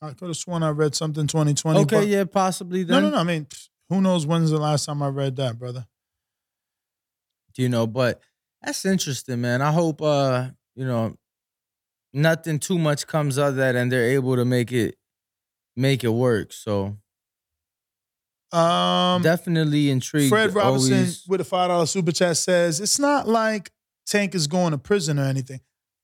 I 0.00 0.12
could 0.12 0.28
have 0.28 0.36
sworn 0.36 0.62
I 0.62 0.70
read 0.70 0.94
something 0.94 1.26
2020. 1.26 1.80
Okay, 1.80 2.04
yeah, 2.04 2.24
possibly 2.24 2.84
No, 2.84 3.00
no, 3.00 3.10
no. 3.10 3.18
I 3.18 3.24
mean, 3.24 3.46
who 3.88 4.00
knows 4.00 4.26
when's 4.26 4.50
the 4.50 4.58
last 4.58 4.86
time 4.86 5.02
I 5.02 5.08
read 5.08 5.36
that, 5.36 5.58
brother? 5.58 5.86
Do 7.54 7.62
you 7.62 7.68
know, 7.68 7.86
but 7.86 8.20
that's 8.62 8.84
interesting, 8.84 9.40
man. 9.40 9.60
I 9.60 9.72
hope 9.72 10.00
uh, 10.00 10.48
you 10.78 10.86
know, 10.86 11.16
nothing 12.12 12.60
too 12.60 12.78
much 12.78 13.06
comes 13.08 13.36
out 13.36 13.48
of 13.50 13.56
that 13.56 13.74
and 13.74 13.90
they're 13.90 14.10
able 14.10 14.36
to 14.36 14.44
make 14.44 14.70
it 14.70 14.94
make 15.76 16.04
it 16.04 16.10
work. 16.10 16.52
So 16.52 16.96
Um, 18.52 19.22
definitely 19.22 19.90
intrigued. 19.90 20.30
Fred 20.30 20.54
Robinson 20.54 20.92
always. 20.94 21.26
with 21.26 21.40
a 21.40 21.44
five 21.44 21.68
dollar 21.68 21.86
super 21.86 22.12
chat 22.12 22.36
says 22.36 22.80
it's 22.80 22.98
not 22.98 23.26
like 23.26 23.72
Tank 24.06 24.34
is 24.36 24.46
going 24.46 24.70
to 24.70 24.78
prison 24.78 25.18
or 25.18 25.24
anything. 25.24 25.60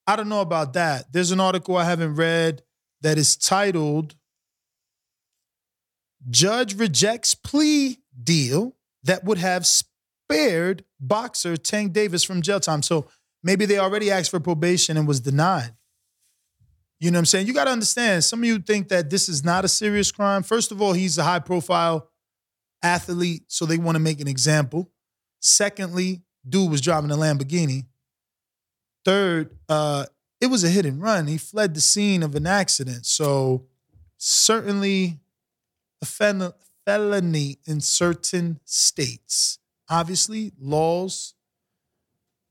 I 0.07 0.17
don't 0.17 0.29
know 0.29 0.41
about 0.43 0.73
that. 0.75 1.13
There's 1.13 1.31
an 1.31 1.41
article 1.41 1.77
I 1.77 1.85
haven't 1.85 2.17
read 2.17 2.63
that 3.01 3.17
is 3.17 3.37
titled 3.37 4.17
"Judge 6.29 6.75
Rejects 6.75 7.35
Plea 7.35 7.99
Deal 8.23 8.77
That 9.05 9.25
Would 9.25 9.39
Have 9.39 9.67
Spared 9.67 10.85
Boxer 11.01 11.57
Tank 11.57 11.93
Davis 11.93 12.25
from 12.25 12.43
Jail 12.43 12.61
Time." 12.61 12.83
So 12.83 13.07
maybe 13.45 13.67
they 13.67 13.79
already 13.79 14.11
asked 14.11 14.31
for 14.31 14.41
probation 14.41 14.97
and 14.97 15.07
was 15.07 15.21
denied. 15.21 15.73
You 16.99 17.11
know 17.11 17.17
what 17.17 17.21
I'm 17.21 17.27
saying? 17.27 17.47
You 17.47 17.55
got 17.55 17.65
to 17.65 17.71
understand. 17.71 18.25
Some 18.25 18.41
of 18.41 18.47
you 18.47 18.59
think 18.59 18.89
that 18.89 19.11
this 19.11 19.29
is 19.29 19.45
not 19.45 19.65
a 19.65 19.69
serious 19.69 20.11
crime. 20.11 20.43
First 20.43 20.73
of 20.73 20.81
all, 20.81 20.95
he's 20.95 21.19
a 21.19 21.23
high 21.23 21.39
profile 21.39 22.11
athlete, 22.83 23.45
so 23.49 23.67
they 23.67 23.79
want 23.79 23.97
to 23.97 24.01
make 24.01 24.21
an 24.21 24.29
example. 24.29 24.91
Secondly, 25.41 26.23
dude 26.49 26.71
was 26.71 26.81
driving 26.81 27.11
a 27.11 27.17
Lamborghini. 27.17 27.85
Third, 29.05 29.51
uh, 29.69 30.07
it 30.41 30.47
was 30.47 30.65
a 30.65 30.69
hit 30.69 30.87
and 30.87 31.03
run. 31.03 31.27
He 31.27 31.37
fled 31.37 31.75
the 31.75 31.81
scene 31.81 32.23
of 32.23 32.35
an 32.35 32.47
accident. 32.47 33.05
So 33.05 33.67
certainly 34.17 35.21
a 36.01 36.07
fel- 36.07 36.57
felony 36.87 37.59
in 37.67 37.81
certain 37.81 38.61
states. 38.65 39.59
Obviously, 39.91 40.53
laws, 40.59 41.35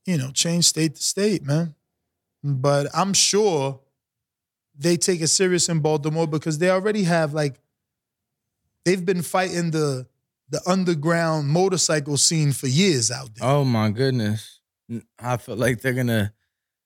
you 0.05 0.17
know, 0.17 0.31
change 0.31 0.65
state 0.65 0.95
to 0.95 1.03
state, 1.03 1.43
man. 1.43 1.75
But 2.43 2.87
I'm 2.93 3.13
sure 3.13 3.79
they 4.77 4.97
take 4.97 5.21
it 5.21 5.27
serious 5.27 5.69
in 5.69 5.79
Baltimore 5.79 6.27
because 6.27 6.57
they 6.57 6.69
already 6.69 7.03
have 7.03 7.33
like 7.33 7.59
they've 8.85 9.05
been 9.05 9.21
fighting 9.21 9.71
the 9.71 10.07
the 10.49 10.61
underground 10.67 11.47
motorcycle 11.47 12.17
scene 12.17 12.51
for 12.51 12.67
years 12.67 13.09
out 13.11 13.33
there. 13.35 13.47
Oh 13.47 13.63
my 13.63 13.89
goodness. 13.89 14.59
I 15.17 15.37
feel 15.37 15.55
like 15.55 15.81
they're 15.81 15.93
gonna 15.93 16.33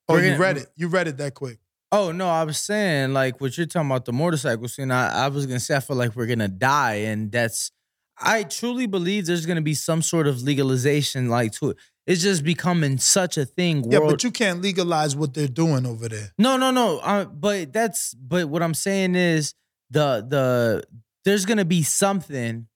Oh, 0.08 0.16
you 0.16 0.30
gonna- 0.30 0.38
read 0.38 0.56
it. 0.58 0.66
You 0.76 0.88
read 0.88 1.08
it 1.08 1.16
that 1.18 1.34
quick. 1.34 1.58
Oh 1.90 2.12
no, 2.12 2.28
I 2.28 2.44
was 2.44 2.58
saying 2.58 3.12
like 3.14 3.40
what 3.40 3.56
you're 3.58 3.66
talking 3.66 3.90
about 3.90 4.04
the 4.04 4.12
motorcycle 4.12 4.68
scene. 4.68 4.90
I, 4.90 5.24
I 5.24 5.28
was 5.28 5.46
gonna 5.46 5.60
say 5.60 5.76
I 5.76 5.80
feel 5.80 5.96
like 5.96 6.14
we're 6.14 6.26
gonna 6.26 6.48
die, 6.48 6.94
and 7.10 7.32
that's 7.32 7.72
I 8.20 8.44
truly 8.44 8.86
believe 8.86 9.26
there's 9.26 9.46
gonna 9.46 9.60
be 9.62 9.74
some 9.74 10.02
sort 10.02 10.26
of 10.26 10.42
legalization 10.42 11.28
like 11.28 11.52
to 11.54 11.70
it. 11.70 11.76
It's 12.08 12.22
just 12.22 12.42
becoming 12.42 12.96
such 12.96 13.36
a 13.36 13.44
thing. 13.44 13.84
Yeah, 13.92 13.98
but 14.00 14.24
you 14.24 14.30
can't 14.30 14.62
legalize 14.62 15.14
what 15.14 15.34
they're 15.34 15.46
doing 15.46 15.84
over 15.86 16.08
there. 16.08 16.32
no, 16.38 16.56
no, 16.56 16.70
no. 16.70 16.98
Uh, 17.00 17.26
but 17.26 17.72
that's 17.72 18.14
but 18.14 18.48
what 18.48 18.62
I'm 18.62 18.72
saying 18.74 19.14
is 19.14 19.54
the 19.90 20.26
the 20.26 20.84
there's 21.26 21.44
gonna 21.44 21.66
be 21.66 21.82
something 21.82 22.66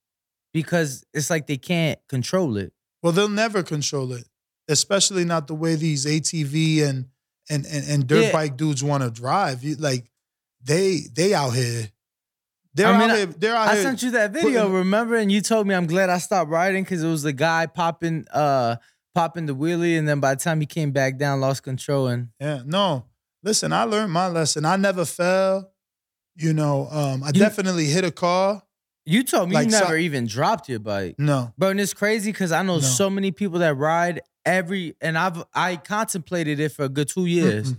because 0.53 1.03
it's 1.15 1.31
like 1.31 1.47
they 1.47 1.57
can't 1.57 1.99
control 2.09 2.59
it. 2.59 2.75
Well, 3.03 3.13
they'll 3.13 3.29
never 3.29 3.63
control 3.63 4.13
it, 4.13 4.29
especially 4.69 5.25
not 5.25 5.47
the 5.47 5.55
way 5.55 5.77
these 5.77 6.05
ATV 6.05 6.83
and 6.87 7.07
and 7.49 7.65
and, 7.65 7.89
and 7.89 8.07
dirt 8.07 8.25
Yeah. 8.27 8.33
bike 8.33 8.59
dudes 8.59 8.85
want 8.85 9.03
to 9.03 9.11
drive. 9.11 9.65
You, 9.65 9.77
like 9.77 10.11
they 10.63 11.01
they 11.11 11.33
out 11.33 11.55
here. 11.55 11.89
They're 12.75 12.87
I 12.87 12.99
mean, 12.99 13.11
out 13.11 13.17
here. 13.17 13.27
They're 13.27 13.57
out 13.57 13.69
I 13.69 13.75
here. 13.75 13.83
sent 13.83 14.03
you 14.03 14.11
that 14.13 14.33
video, 14.33 14.61
putting- 14.63 14.75
remember? 14.75 15.17
And 15.17 15.33
you 15.33 15.41
told 15.41 15.67
me 15.67 15.75
I'm 15.75 15.87
glad 15.87 16.11
I 16.11 16.19
stopped 16.19 16.51
riding 16.51 16.85
because 16.85 17.03
it 17.03 17.09
was 17.09 17.23
the 17.23 17.33
guy 17.33 17.67
popping 17.67 18.27
uh 18.31 18.77
popping 19.15 19.47
the 19.47 19.55
wheelie, 19.55 19.99
and 19.99 20.09
then 20.09 20.21
by 20.21 20.35
the 20.35 20.41
time 20.41 20.61
he 20.61 20.67
came 20.67 20.91
back 20.93 21.19
down, 21.19 21.41
lost 21.41 21.63
control 21.63 22.09
and 22.09 22.29
Yeah, 22.41 22.63
no. 22.65 23.07
Listen, 23.43 23.73
I 23.73 23.85
learned 23.85 24.13
my 24.13 24.29
lesson. 24.29 24.65
I 24.65 24.77
never 24.77 25.05
fell. 25.05 25.71
You 26.37 26.53
know, 26.55 26.89
um, 26.91 27.23
I 27.23 27.29
You- 27.29 27.33
definitely 27.41 27.87
hit 27.87 28.05
a 28.05 28.11
car. 28.11 28.63
You 29.05 29.25
told 29.25 29.49
me 29.49 29.57
Like 29.57 29.67
you 29.67 29.73
so- 29.73 29.81
never 29.81 29.97
even 29.97 30.27
dropped 30.27 30.69
your 30.69 30.79
bike. 30.79 31.17
No. 31.19 31.53
Bro, 31.59 31.71
and 31.71 31.81
it's 31.81 31.93
crazy 31.93 32.31
because 32.31 32.53
I 32.53 32.63
know 32.63 32.77
No. 32.77 32.81
so 32.81 33.11
many 33.11 33.33
people 33.33 33.59
that 33.59 33.75
ride 33.77 34.21
every 34.47 34.95
and 35.01 35.19
I've 35.19 35.43
I 35.55 35.77
contemplated 35.77 36.61
it 36.61 36.71
for 36.71 36.85
a 36.85 36.89
good 36.89 37.09
two 37.09 37.27
years. 37.27 37.73
Mm-mm. 37.73 37.79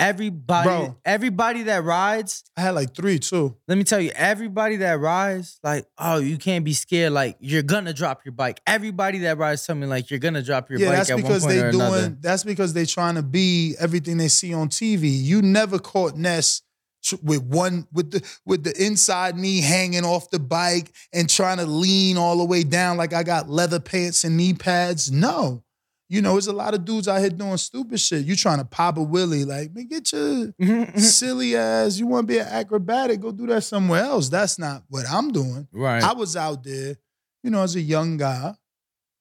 Everybody 0.00 0.66
Bro. 0.68 0.96
everybody 1.04 1.62
that 1.64 1.84
rides, 1.84 2.44
I 2.56 2.62
had 2.62 2.70
like 2.70 2.94
three 2.94 3.18
too. 3.18 3.56
let 3.68 3.76
me 3.76 3.84
tell 3.84 4.00
you, 4.00 4.10
everybody 4.14 4.76
that 4.76 4.98
rides, 4.98 5.60
like, 5.62 5.86
oh, 5.98 6.18
you 6.18 6.38
can't 6.38 6.64
be 6.64 6.72
scared, 6.72 7.12
like 7.12 7.36
you're 7.40 7.62
gonna 7.62 7.92
drop 7.92 8.24
your 8.24 8.32
bike. 8.32 8.60
Everybody 8.66 9.18
that 9.20 9.36
rides 9.38 9.66
tell 9.66 9.76
me 9.76 9.86
like 9.86 10.10
you're 10.10 10.18
gonna 10.18 10.42
drop 10.42 10.70
your 10.70 10.78
yeah, 10.80 10.88
bike 10.88 10.96
that's 10.96 11.10
at 11.10 11.16
because 11.16 11.42
one 11.42 11.50
point 11.50 11.60
they 11.60 11.66
or 11.66 11.70
doing. 11.72 11.82
another. 11.82 12.16
That's 12.20 12.44
because 12.44 12.72
they 12.72 12.86
trying 12.86 13.16
to 13.16 13.22
be 13.22 13.74
everything 13.78 14.16
they 14.16 14.28
see 14.28 14.54
on 14.54 14.68
TV. 14.68 15.10
You 15.10 15.42
never 15.42 15.78
caught 15.78 16.16
Ness 16.16 16.62
tr- 17.02 17.16
with 17.22 17.42
one 17.42 17.86
with 17.92 18.10
the 18.10 18.38
with 18.44 18.64
the 18.64 18.84
inside 18.84 19.36
knee 19.36 19.60
hanging 19.60 20.04
off 20.04 20.30
the 20.30 20.38
bike 20.38 20.92
and 21.12 21.28
trying 21.28 21.58
to 21.58 21.66
lean 21.66 22.16
all 22.16 22.38
the 22.38 22.44
way 22.44 22.62
down 22.62 22.96
like 22.96 23.12
I 23.12 23.22
got 23.22 23.48
leather 23.48 23.80
pants 23.80 24.24
and 24.24 24.36
knee 24.36 24.54
pads. 24.54 25.10
No. 25.10 25.62
You 26.10 26.20
know, 26.22 26.32
there's 26.32 26.48
a 26.48 26.52
lot 26.52 26.74
of 26.74 26.84
dudes 26.84 27.06
out 27.06 27.20
here 27.20 27.30
doing 27.30 27.56
stupid 27.56 28.00
shit. 28.00 28.26
You 28.26 28.34
trying 28.34 28.58
to 28.58 28.64
pop 28.64 28.98
a 28.98 29.00
wheelie, 29.00 29.46
like, 29.46 29.72
man, 29.72 29.86
get 29.86 30.12
your 30.12 30.20
mm-hmm, 30.20 30.64
mm-hmm. 30.64 30.98
silly 30.98 31.54
ass. 31.56 31.98
You 31.98 32.08
want 32.08 32.26
to 32.26 32.32
be 32.32 32.40
an 32.40 32.48
acrobatic? 32.48 33.20
Go 33.20 33.30
do 33.30 33.46
that 33.46 33.62
somewhere 33.62 34.02
else. 34.02 34.28
That's 34.28 34.58
not 34.58 34.82
what 34.88 35.06
I'm 35.08 35.30
doing. 35.30 35.68
right. 35.72 36.02
I 36.02 36.12
was 36.12 36.36
out 36.36 36.64
there, 36.64 36.96
you 37.44 37.50
know, 37.50 37.62
as 37.62 37.76
a 37.76 37.80
young 37.80 38.16
guy, 38.16 38.54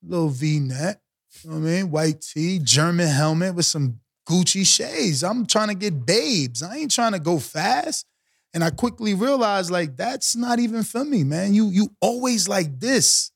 little 0.01 0.29
V 0.29 0.59
neck, 0.59 0.99
you 1.43 1.51
know 1.51 1.57
what 1.57 1.61
I 1.61 1.71
mean? 1.71 1.91
White 1.91 2.21
tee, 2.21 2.57
German 2.57 3.07
helmet 3.07 3.53
with 3.53 3.65
some 3.65 3.99
Gucci 4.27 4.65
shades. 4.65 5.23
I'm 5.23 5.45
trying 5.45 5.67
to 5.67 5.75
get 5.75 6.07
babes. 6.07 6.63
I 6.63 6.77
ain't 6.77 6.91
trying 6.91 7.13
to 7.13 7.19
go 7.19 7.37
fast. 7.37 8.07
And 8.51 8.63
I 8.63 8.71
quickly 8.71 9.13
realized, 9.13 9.69
like, 9.69 9.95
that's 9.95 10.35
not 10.35 10.57
even 10.57 10.81
for 10.81 11.05
me, 11.05 11.23
man. 11.23 11.53
You 11.53 11.69
you 11.69 11.91
always 12.01 12.47
like 12.47 12.79
this. 12.79 13.31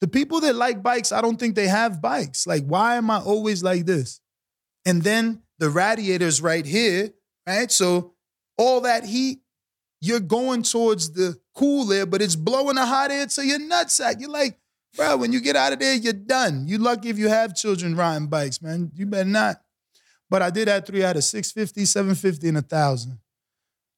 The 0.00 0.08
people 0.08 0.40
that 0.40 0.54
like 0.54 0.82
bikes, 0.82 1.12
I 1.12 1.20
don't 1.20 1.38
think 1.38 1.54
they 1.54 1.68
have 1.68 2.00
bikes. 2.00 2.46
Like, 2.46 2.64
why 2.64 2.96
am 2.96 3.10
I 3.10 3.18
always 3.18 3.62
like 3.62 3.86
this? 3.86 4.20
And 4.86 5.02
then 5.02 5.42
the 5.58 5.68
radiator's 5.68 6.40
right 6.40 6.64
here, 6.64 7.10
right? 7.46 7.70
So 7.70 8.14
all 8.56 8.80
that 8.82 9.04
heat, 9.04 9.40
you're 10.00 10.20
going 10.20 10.62
towards 10.62 11.12
the 11.12 11.38
cool 11.54 11.92
air, 11.92 12.06
but 12.06 12.22
it's 12.22 12.36
blowing 12.36 12.76
the 12.76 12.86
hot 12.86 13.10
air 13.10 13.26
to 13.26 13.46
your 13.46 13.58
nutsack. 13.58 14.20
You're 14.20 14.30
like, 14.30 14.58
bro, 14.96 15.18
when 15.18 15.32
you 15.32 15.40
get 15.40 15.56
out 15.56 15.74
of 15.74 15.78
there, 15.78 15.94
you're 15.94 16.14
done. 16.14 16.66
You 16.66 16.78
lucky 16.78 17.10
if 17.10 17.18
you 17.18 17.28
have 17.28 17.54
children 17.54 17.94
riding 17.94 18.28
bikes, 18.28 18.62
man. 18.62 18.90
You 18.94 19.04
better 19.04 19.28
not. 19.28 19.60
But 20.30 20.42
I 20.42 20.50
did 20.50 20.68
have 20.68 20.86
three 20.86 21.04
out 21.04 21.16
of 21.16 21.24
650, 21.24 21.84
750, 21.84 22.48
and 22.48 22.58
a 22.58 22.62
thousand. 22.62 23.18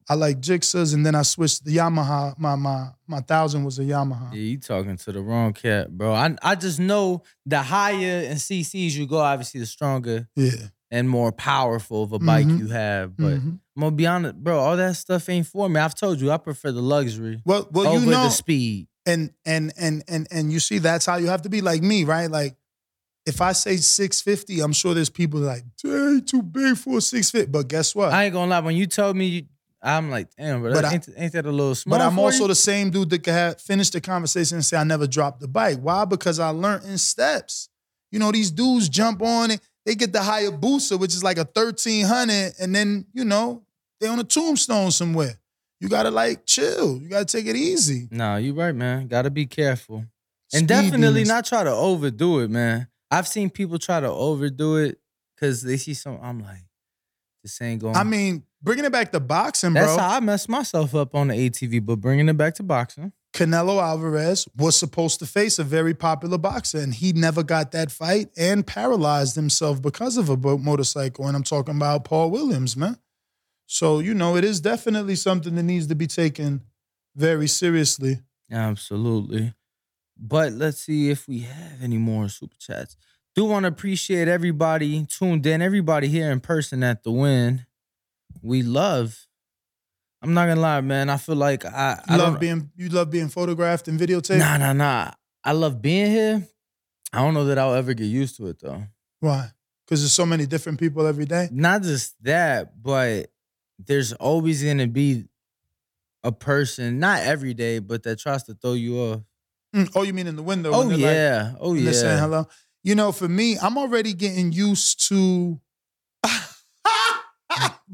I 0.08 0.14
like 0.14 0.40
Jigsaws, 0.40 0.94
and 0.94 1.04
then 1.06 1.14
I 1.14 1.22
switched 1.22 1.64
the 1.64 1.76
Yamaha. 1.76 2.38
My 2.38 2.56
my 2.56 2.88
my 3.06 3.20
thousand 3.20 3.64
was 3.64 3.78
a 3.78 3.82
Yamaha. 3.82 4.32
Yeah, 4.32 4.40
you 4.40 4.58
talking 4.58 4.96
to 4.96 5.12
the 5.12 5.20
wrong 5.22 5.52
cat, 5.52 5.90
bro. 5.96 6.12
I 6.12 6.34
I 6.42 6.54
just 6.54 6.78
know 6.80 7.22
the 7.46 7.60
higher 7.62 8.22
in 8.22 8.36
CCs 8.36 8.92
you 8.92 9.06
go, 9.06 9.18
obviously 9.18 9.60
the 9.60 9.66
stronger 9.66 10.28
Yeah. 10.36 10.50
and 10.90 11.08
more 11.08 11.32
powerful 11.32 12.02
of 12.02 12.12
a 12.12 12.18
bike 12.18 12.46
Mhm. 12.46 12.58
you 12.58 12.68
have. 12.68 13.16
But 13.16 13.34
Mhm. 13.40 13.58
I'm 13.76 13.80
gonna 13.80 13.90
be 13.92 14.06
honest, 14.06 14.36
bro. 14.36 14.58
All 14.58 14.76
that 14.76 14.96
stuff 14.96 15.28
ain't 15.28 15.46
for 15.46 15.68
me. 15.68 15.80
I've 15.80 15.94
told 15.94 16.20
you, 16.20 16.30
I 16.30 16.36
prefer 16.36 16.72
the 16.72 16.82
luxury 16.82 17.40
Well, 17.44 17.68
well, 17.72 17.86
over 17.86 18.04
you 18.04 18.10
know, 18.10 18.24
the 18.24 18.30
speed. 18.30 18.88
and 19.06 19.30
and 19.46 19.72
and 19.78 20.02
and 20.08 20.26
and 20.30 20.52
you 20.52 20.60
see, 20.60 20.78
that's 20.78 21.06
how 21.06 21.16
you 21.16 21.28
have 21.28 21.42
to 21.42 21.48
be 21.48 21.60
like 21.60 21.82
me, 21.82 22.04
right? 22.04 22.30
Like, 22.30 22.56
if 23.24 23.40
I 23.40 23.52
say 23.52 23.76
650, 23.76 24.60
I'm 24.60 24.72
sure 24.72 24.94
there's 24.94 25.08
people 25.08 25.38
like, 25.40 25.62
too 25.80 26.42
big 26.42 26.76
for 26.76 26.98
a 26.98 27.00
650. 27.00 27.50
But 27.52 27.68
guess 27.68 27.94
what? 27.94 28.12
I 28.12 28.24
ain't 28.24 28.32
gonna 28.34 28.50
lie. 28.50 28.58
When 28.60 28.74
you 28.76 28.86
told 28.88 29.16
me, 29.16 29.26
you, 29.26 29.42
I'm 29.82 30.10
like, 30.10 30.28
damn, 30.36 30.60
bro. 30.62 30.72
But 30.72 30.84
I- 30.84 30.92
ain't, 30.94 31.08
ain't 31.16 31.32
that 31.32 31.44
a 31.46 31.50
little 31.50 31.74
small? 31.74 31.98
But 31.98 32.04
I'm 32.04 32.18
also 32.18 32.42
you? 32.42 32.48
the 32.48 32.54
same 32.54 32.90
dude 32.90 33.10
that 33.10 33.22
can 33.22 33.34
have, 33.34 33.60
finish 33.60 33.90
the 33.90 34.00
conversation 34.00 34.56
and 34.58 34.64
say 34.64 34.76
I 34.76 34.84
never 34.84 35.06
dropped 35.06 35.40
the 35.40 35.48
bike. 35.48 35.78
Why? 35.78 36.04
Because 36.04 36.38
I 36.38 36.48
learned 36.50 36.84
in 36.84 36.98
steps. 36.98 37.68
You 38.10 38.18
know, 38.18 38.30
these 38.30 38.50
dudes 38.50 38.88
jump 38.88 39.22
on 39.22 39.50
it. 39.50 39.60
They 39.84 39.94
get 39.96 40.12
the 40.12 40.20
Hayabusa, 40.20 40.98
which 41.00 41.14
is 41.14 41.24
like 41.24 41.38
a 41.38 41.48
1300, 41.52 42.52
and 42.60 42.74
then, 42.74 43.06
you 43.12 43.24
know, 43.24 43.62
they 44.00 44.06
on 44.06 44.18
a 44.18 44.24
tombstone 44.24 44.90
somewhere. 44.92 45.38
You 45.80 45.88
gotta 45.88 46.10
like 46.12 46.46
chill. 46.46 47.00
You 47.02 47.08
gotta 47.08 47.24
take 47.24 47.46
it 47.46 47.56
easy. 47.56 48.06
No, 48.10 48.36
you 48.36 48.54
right, 48.54 48.74
man. 48.74 49.08
Gotta 49.08 49.30
be 49.30 49.46
careful. 49.46 50.04
And 50.52 50.60
Speed 50.60 50.68
definitely 50.68 51.24
demons. 51.24 51.28
not 51.28 51.44
try 51.46 51.64
to 51.64 51.72
overdo 51.72 52.38
it, 52.40 52.50
man. 52.50 52.86
I've 53.10 53.26
seen 53.26 53.50
people 53.50 53.78
try 53.80 53.98
to 53.98 54.08
overdo 54.08 54.76
it 54.76 54.98
because 55.34 55.62
they 55.62 55.76
see 55.76 55.94
some. 55.94 56.18
I'm 56.22 56.38
like, 56.40 56.62
this 57.42 57.60
ain't 57.60 57.80
going. 57.80 57.96
I 57.96 58.04
mean, 58.04 58.44
bringing 58.62 58.84
it 58.84 58.92
back 58.92 59.12
to 59.12 59.20
boxing, 59.20 59.72
that's 59.72 59.94
bro. 59.94 60.02
how 60.02 60.16
I 60.16 60.20
messed 60.20 60.48
myself 60.48 60.94
up 60.94 61.14
on 61.14 61.28
the 61.28 61.34
ATV. 61.34 61.84
But 61.84 61.96
bringing 61.96 62.28
it 62.28 62.36
back 62.36 62.54
to 62.56 62.62
boxing, 62.62 63.12
Canelo 63.32 63.82
Alvarez 63.82 64.46
was 64.56 64.76
supposed 64.76 65.18
to 65.20 65.26
face 65.26 65.58
a 65.58 65.64
very 65.64 65.94
popular 65.94 66.38
boxer, 66.38 66.78
and 66.78 66.94
he 66.94 67.12
never 67.12 67.42
got 67.42 67.72
that 67.72 67.90
fight 67.90 68.28
and 68.36 68.66
paralyzed 68.66 69.36
himself 69.36 69.80
because 69.80 70.16
of 70.16 70.28
a 70.28 70.36
motorcycle. 70.36 71.26
And 71.26 71.36
I'm 71.36 71.42
talking 71.42 71.76
about 71.76 72.04
Paul 72.04 72.30
Williams, 72.30 72.76
man. 72.76 72.98
So, 73.66 74.00
you 74.00 74.12
know, 74.12 74.36
it 74.36 74.44
is 74.44 74.60
definitely 74.60 75.16
something 75.16 75.54
that 75.54 75.62
needs 75.62 75.86
to 75.86 75.94
be 75.94 76.06
taken 76.06 76.62
very 77.16 77.48
seriously. 77.48 78.20
absolutely. 78.50 79.54
But 80.18 80.52
let's 80.52 80.80
see 80.80 81.10
if 81.10 81.26
we 81.26 81.40
have 81.40 81.82
any 81.82 81.98
more 81.98 82.28
super 82.28 82.56
chats. 82.58 82.96
Do 83.34 83.44
want 83.46 83.64
to 83.64 83.68
appreciate 83.68 84.28
everybody 84.28 85.06
tuned 85.06 85.46
in, 85.46 85.62
everybody 85.62 86.08
here 86.08 86.30
in 86.30 86.40
person 86.40 86.82
at 86.82 87.02
the 87.02 87.10
win. 87.10 87.64
We 88.42 88.62
love. 88.62 89.26
I'm 90.20 90.34
not 90.34 90.46
gonna 90.46 90.60
lie, 90.60 90.80
man. 90.82 91.08
I 91.10 91.16
feel 91.16 91.34
like 91.36 91.64
I, 91.64 92.00
I 92.06 92.16
love 92.16 92.38
being 92.38 92.70
you 92.76 92.88
love 92.90 93.10
being 93.10 93.28
photographed 93.28 93.88
and 93.88 93.98
videotaped? 93.98 94.38
Nah, 94.38 94.56
nah, 94.56 94.72
nah. 94.72 95.10
I 95.42 95.52
love 95.52 95.82
being 95.82 96.10
here. 96.10 96.46
I 97.12 97.18
don't 97.18 97.34
know 97.34 97.46
that 97.46 97.58
I'll 97.58 97.74
ever 97.74 97.94
get 97.94 98.04
used 98.04 98.36
to 98.36 98.46
it 98.48 98.60
though. 98.60 98.84
Why? 99.20 99.48
Because 99.84 100.00
there's 100.02 100.12
so 100.12 100.24
many 100.26 100.46
different 100.46 100.78
people 100.78 101.06
every 101.06 101.24
day. 101.24 101.48
Not 101.50 101.82
just 101.82 102.14
that, 102.22 102.80
but 102.82 103.32
there's 103.78 104.12
always 104.12 104.62
gonna 104.62 104.86
be 104.86 105.24
a 106.22 106.30
person, 106.30 107.00
not 107.00 107.22
every 107.22 107.52
day, 107.54 107.80
but 107.80 108.02
that 108.04 108.18
tries 108.20 108.44
to 108.44 108.54
throw 108.54 108.74
you 108.74 108.96
off. 108.98 109.20
Mm, 109.74 109.90
Oh, 109.96 110.02
you 110.02 110.12
mean 110.12 110.26
in 110.28 110.36
the 110.36 110.42
window? 110.42 110.70
Oh 110.72 110.80
when 110.80 110.88
they're 110.90 110.98
like- 110.98 111.06
yeah. 111.16 111.54
oh 111.60 111.74
and 111.74 111.84
they're 111.86 111.94
saying 111.94 112.18
hello. 112.18 112.46
You 112.82 112.94
know, 112.94 113.12
for 113.12 113.28
me, 113.28 113.56
I'm 113.58 113.78
already 113.78 114.12
getting 114.12 114.52
used 114.52 115.08
to. 115.08 115.60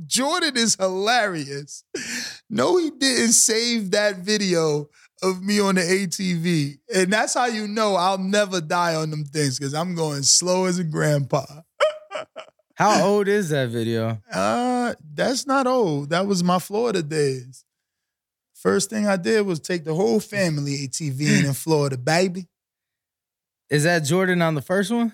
Jordan 0.07 0.57
is 0.57 0.77
hilarious. 0.77 1.85
No, 2.49 2.79
he 2.79 2.91
didn't 2.91 3.33
save 3.33 3.91
that 3.91 4.19
video 4.19 4.89
of 5.23 5.43
me 5.43 5.61
on 5.61 5.75
the 5.75 5.83
ATV. 5.83 6.79
And 6.95 7.13
that's 7.13 7.35
how 7.35 7.47
you 7.47 7.67
know 7.69 7.97
I'll 7.97 8.19
never 8.19 8.61
die 8.61 8.95
on 8.95 9.11
them 9.11 9.25
things 9.25 9.59
because 9.59 9.75
I'm 9.75 9.95
going 9.95 10.23
slow 10.23 10.67
as 10.67 10.79
a 10.79 10.85
grandpa. 10.85 11.45
How 12.75 13.05
old 13.05 13.27
is 13.27 13.49
that 13.49 13.71
video? 13.71 14.23
Uh, 14.33 14.95
that's 15.13 15.49
not 15.49 15.67
old. 15.67 16.11
That 16.11 16.29
was 16.29 16.45
my 16.45 16.61
Florida 16.61 17.03
days. 17.03 17.65
First 18.55 18.89
thing 18.89 19.09
I 19.09 19.17
did 19.17 19.45
was 19.45 19.59
take 19.59 19.83
the 19.85 19.95
whole 19.95 20.21
family 20.21 20.87
ATV 20.87 21.45
in 21.45 21.53
Florida, 21.55 21.99
baby. 21.99 22.47
Is 23.71 23.85
that 23.85 24.01
Jordan 24.01 24.43
on 24.43 24.55
the 24.55 24.63
first 24.63 24.91
one? 24.91 25.13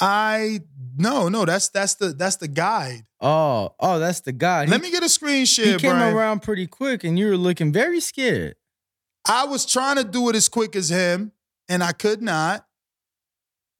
I 0.00 0.60
no, 0.96 1.28
no, 1.28 1.44
that's 1.44 1.68
that's 1.68 1.94
the 1.94 2.08
that's 2.08 2.36
the 2.36 2.48
guide. 2.48 3.04
Oh, 3.20 3.74
oh, 3.80 3.98
that's 3.98 4.20
the 4.20 4.32
guy. 4.32 4.64
Let 4.64 4.80
he, 4.80 4.86
me 4.86 4.92
get 4.92 5.02
a 5.02 5.08
screen 5.08 5.44
he 5.44 5.76
came 5.76 5.90
Brian. 5.96 6.14
around 6.14 6.42
pretty 6.42 6.66
quick, 6.68 7.02
and 7.02 7.18
you 7.18 7.28
were 7.28 7.36
looking 7.36 7.72
very 7.72 8.00
scared. 8.00 8.54
I 9.26 9.44
was 9.44 9.66
trying 9.66 9.96
to 9.96 10.04
do 10.04 10.28
it 10.28 10.36
as 10.36 10.48
quick 10.48 10.76
as 10.76 10.88
him, 10.88 11.32
and 11.68 11.82
I 11.82 11.92
could 11.92 12.22
not. 12.22 12.64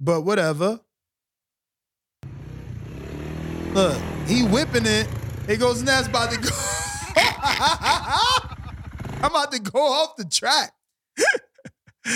But 0.01 0.23
whatever. 0.23 0.81
Look, 3.73 3.97
he 4.27 4.43
whipping 4.43 4.87
it. 4.87 5.07
He 5.47 5.57
goes, 5.57 5.79
and 5.81 5.89
that's 5.89 6.09
about 6.09 6.31
to 6.33 6.39
go. 6.39 6.51
I'm 9.21 9.31
about 9.31 9.53
to 9.53 9.61
go 9.61 9.81
off 9.81 10.17
the 10.17 10.25
track. 10.25 10.73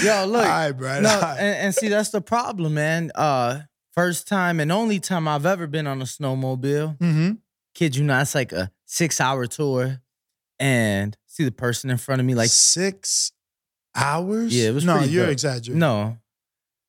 Yo, 0.02 0.24
look. 0.26 0.44
All 0.44 0.48
right, 0.48 0.72
Brian. 0.72 1.02
no, 1.02 1.20
right. 1.20 1.36
and, 1.38 1.56
and 1.66 1.74
see 1.74 1.88
that's 1.88 2.10
the 2.10 2.20
problem, 2.20 2.74
man. 2.74 3.10
Uh, 3.14 3.60
first 3.94 4.26
time 4.26 4.60
and 4.60 4.72
only 4.72 4.98
time 5.00 5.28
I've 5.28 5.46
ever 5.46 5.66
been 5.66 5.86
on 5.86 6.00
a 6.00 6.04
snowmobile. 6.06 6.98
Mm-hmm. 6.98 7.32
Kid 7.74 7.96
you 7.96 8.04
not, 8.04 8.22
it's 8.22 8.34
like 8.34 8.52
a 8.52 8.70
six 8.86 9.20
hour 9.20 9.46
tour, 9.46 10.00
and 10.58 11.16
see 11.26 11.44
the 11.44 11.52
person 11.52 11.90
in 11.90 11.96
front 11.96 12.20
of 12.20 12.26
me, 12.26 12.34
like 12.34 12.50
six 12.50 13.32
hours. 13.94 14.54
Yeah, 14.54 14.68
it 14.68 14.74
was 14.74 14.84
no. 14.84 15.00
You're 15.00 15.28
exaggerating. 15.28 15.78
no, 15.78 16.18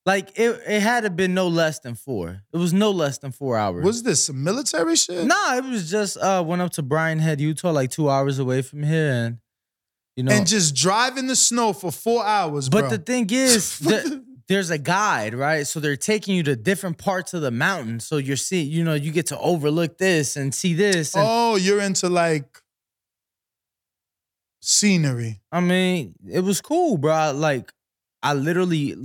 like 0.06 0.38
it. 0.38 0.62
It 0.68 0.82
had 0.82 1.04
to 1.04 1.10
been 1.10 1.34
no 1.34 1.48
less 1.48 1.80
than 1.80 1.96
four. 1.96 2.42
It 2.54 2.58
was 2.58 2.74
no 2.74 2.92
less 2.92 3.18
than 3.18 3.32
four 3.32 3.58
hours. 3.58 3.86
was 3.86 4.04
this 4.04 4.26
some 4.26 4.44
military 4.44 4.96
shit? 4.96 5.26
Nah, 5.26 5.56
it 5.58 5.64
was 5.64 5.90
just 5.90 6.18
uh 6.18 6.44
went 6.46 6.62
up 6.62 6.72
to 6.74 6.84
Brian 6.84 7.20
Head, 7.20 7.40
Utah, 7.42 7.72
like 7.72 7.92
two 7.92 8.10
hours 8.10 8.40
away 8.40 8.62
from 8.62 8.84
here, 8.84 9.12
and 9.12 9.38
you 10.16 10.24
know. 10.24 10.32
And 10.32 10.48
just 10.48 10.76
drive 10.76 11.18
in 11.18 11.28
the 11.28 11.36
snow 11.36 11.74
for 11.74 11.92
four 11.92 12.26
hours, 12.26 12.70
but 12.70 12.82
bro. 12.82 12.90
the 12.90 12.98
thing 12.98 13.28
is, 13.32 13.80
the, 13.80 14.24
there's 14.48 14.70
a 14.70 14.78
guide, 14.78 15.34
right? 15.34 15.66
So 15.66 15.80
they're 15.80 15.96
taking 15.96 16.36
you 16.36 16.44
to 16.44 16.56
different 16.56 16.98
parts 16.98 17.34
of 17.34 17.42
the 17.42 17.52
mountain. 17.52 18.00
So 18.00 18.18
you're 18.18 18.36
seeing, 18.36 18.70
you 18.70 18.84
know, 18.84 18.94
you 18.94 19.12
get 19.12 19.28
to 19.28 19.40
overlook 19.40 19.98
this 19.98 20.36
and 20.36 20.54
see 20.54 20.74
this. 20.74 21.16
And 21.16 21.26
oh, 21.28 21.56
you're 21.56 21.80
into 21.80 22.10
like 22.10 22.46
Scenery. 24.62 25.42
I 25.52 25.60
mean, 25.60 26.16
it 26.30 26.40
was 26.40 26.62
cool, 26.62 26.98
bro. 26.98 27.34
Like, 27.36 27.74
I 28.22 28.34
literally, 28.34 28.96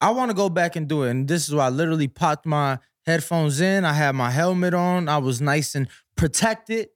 I 0.00 0.10
want 0.10 0.30
to 0.30 0.34
go 0.34 0.48
back 0.48 0.76
and 0.76 0.88
do 0.88 1.02
it. 1.02 1.10
And 1.10 1.28
this 1.28 1.46
is 1.46 1.54
why 1.54 1.66
I 1.66 1.68
literally 1.68 2.08
popped 2.08 2.46
my 2.46 2.78
headphones 3.04 3.60
in. 3.60 3.84
I 3.84 3.92
had 3.92 4.14
my 4.14 4.30
helmet 4.30 4.72
on. 4.72 5.08
I 5.08 5.18
was 5.18 5.42
nice 5.42 5.74
and 5.74 5.88
protected 6.16 6.88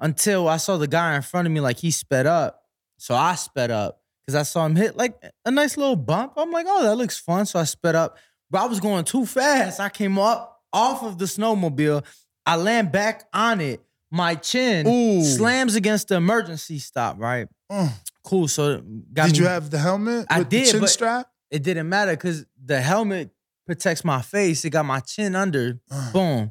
until 0.00 0.48
I 0.48 0.56
saw 0.58 0.76
the 0.76 0.86
guy 0.88 1.16
in 1.16 1.22
front 1.22 1.46
of 1.46 1.52
me, 1.52 1.60
like 1.60 1.78
he 1.78 1.90
sped 1.90 2.26
up. 2.26 2.62
So 2.98 3.14
I 3.14 3.34
sped 3.34 3.70
up 3.70 4.00
because 4.26 4.34
I 4.34 4.42
saw 4.42 4.64
him 4.66 4.76
hit 4.76 4.96
like 4.96 5.14
a 5.44 5.50
nice 5.50 5.76
little 5.76 5.96
bump. 5.96 6.32
I'm 6.36 6.50
like, 6.50 6.66
oh, 6.68 6.82
that 6.82 6.96
looks 6.96 7.18
fun. 7.18 7.46
So 7.46 7.58
I 7.58 7.64
sped 7.64 7.94
up. 7.94 8.18
But 8.50 8.62
I 8.62 8.66
was 8.66 8.80
going 8.80 9.04
too 9.04 9.26
fast. 9.26 9.80
I 9.80 9.88
came 9.88 10.18
up 10.18 10.60
off 10.72 11.02
of 11.02 11.18
the 11.18 11.24
snowmobile. 11.24 12.04
I 12.44 12.56
land 12.56 12.92
back 12.92 13.24
on 13.32 13.60
it. 13.60 13.80
My 14.10 14.36
chin 14.36 14.86
Ooh. 14.86 15.24
slams 15.24 15.74
against 15.74 16.08
the 16.08 16.14
emergency 16.16 16.78
stop, 16.78 17.18
right? 17.18 17.48
Mm. 17.70 17.90
Cool. 18.22 18.46
So 18.48 18.80
got 19.12 19.26
Did 19.26 19.32
me- 19.32 19.38
you 19.40 19.46
have 19.46 19.68
the 19.70 19.78
helmet 19.78 20.26
I 20.30 20.38
with 20.40 20.50
the 20.50 20.58
did, 20.60 20.70
chin 20.70 20.80
but- 20.80 20.90
strap? 20.90 21.28
it 21.50 21.62
didn't 21.62 21.88
matter 21.88 22.12
because 22.12 22.44
the 22.64 22.80
helmet 22.80 23.30
protects 23.66 24.04
my 24.04 24.22
face. 24.22 24.64
It 24.64 24.70
got 24.70 24.84
my 24.84 25.00
chin 25.00 25.34
under. 25.34 25.80
Uh, 25.90 26.12
Boom. 26.12 26.50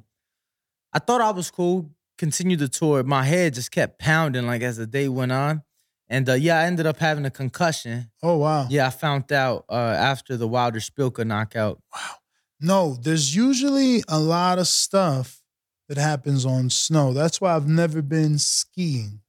I 0.93 1.00
thought 1.00 1.22
I 1.22 1.32
was 1.32 1.50
cool. 1.50 1.89
Continued 2.18 2.59
the 2.59 2.68
tour. 2.70 3.03
My 3.03 3.24
head 3.24 3.53
just 3.55 3.72
kept 3.72 3.99
pounding 3.99 4.47
like 4.47 4.61
as 4.61 4.78
the 4.78 4.88
day 4.88 5.07
went 5.09 5.32
on. 5.32 5.63
And 6.07 6.30
uh, 6.30 6.34
yeah, 6.34 6.59
I 6.59 6.66
ended 6.66 6.86
up 6.86 6.97
having 6.97 7.26
a 7.26 7.32
concussion. 7.32 8.11
oh 8.22 8.38
wow. 8.38 8.68
Yeah, 8.70 8.88
I 8.88 8.89
found 8.91 9.32
out 9.34 9.66
uh, 9.70 9.74
after 9.74 10.38
the 10.38 10.47
Wilder 10.47 10.80
Szpilka 10.80 11.26
knockout. 11.26 11.82
Wow. 11.93 12.16
No, 12.61 12.97
there's 13.01 13.36
usually 13.36 14.03
a 14.07 14.20
lot 14.20 14.59
of 14.59 14.68
stuff 14.68 15.41
that 15.89 15.97
happens 15.97 16.45
on 16.45 16.70
snow. 16.70 17.11
That's 17.11 17.41
why 17.41 17.55
I've 17.55 17.68
never 17.68 18.01
been 18.01 18.38
skiing. 18.38 19.20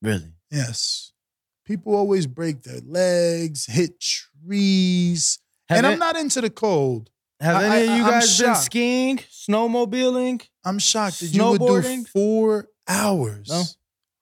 Really? 0.00 0.32
Yes. 0.50 1.12
People 1.64 1.94
always 1.94 2.26
break 2.26 2.62
their 2.62 2.80
legs, 2.84 3.66
hit 3.66 4.00
trees. 4.00 5.38
Have, 5.68 5.78
and 5.78 5.86
it- 5.86 5.92
I'm 5.94 5.98
not 5.98 6.16
into 6.16 6.40
the 6.40 6.50
cold. 6.50 7.10
have 7.40 7.56
I- 7.56 7.64
any 7.64 7.88
of 7.90 7.96
you 7.96 8.04
I'm 8.04 8.10
guys 8.10 8.38
been 8.40 8.54
skiing, 8.54 9.16
snowmobiling? 9.18 10.46
I'm 10.64 10.78
shocked 10.78 11.20
that 11.20 11.26
you 11.26 11.44
would 11.44 11.60
do 11.60 11.64
Snowboarding? 11.66 12.08
four 12.08 12.68
hours. 12.88 13.48
No. 13.48 13.62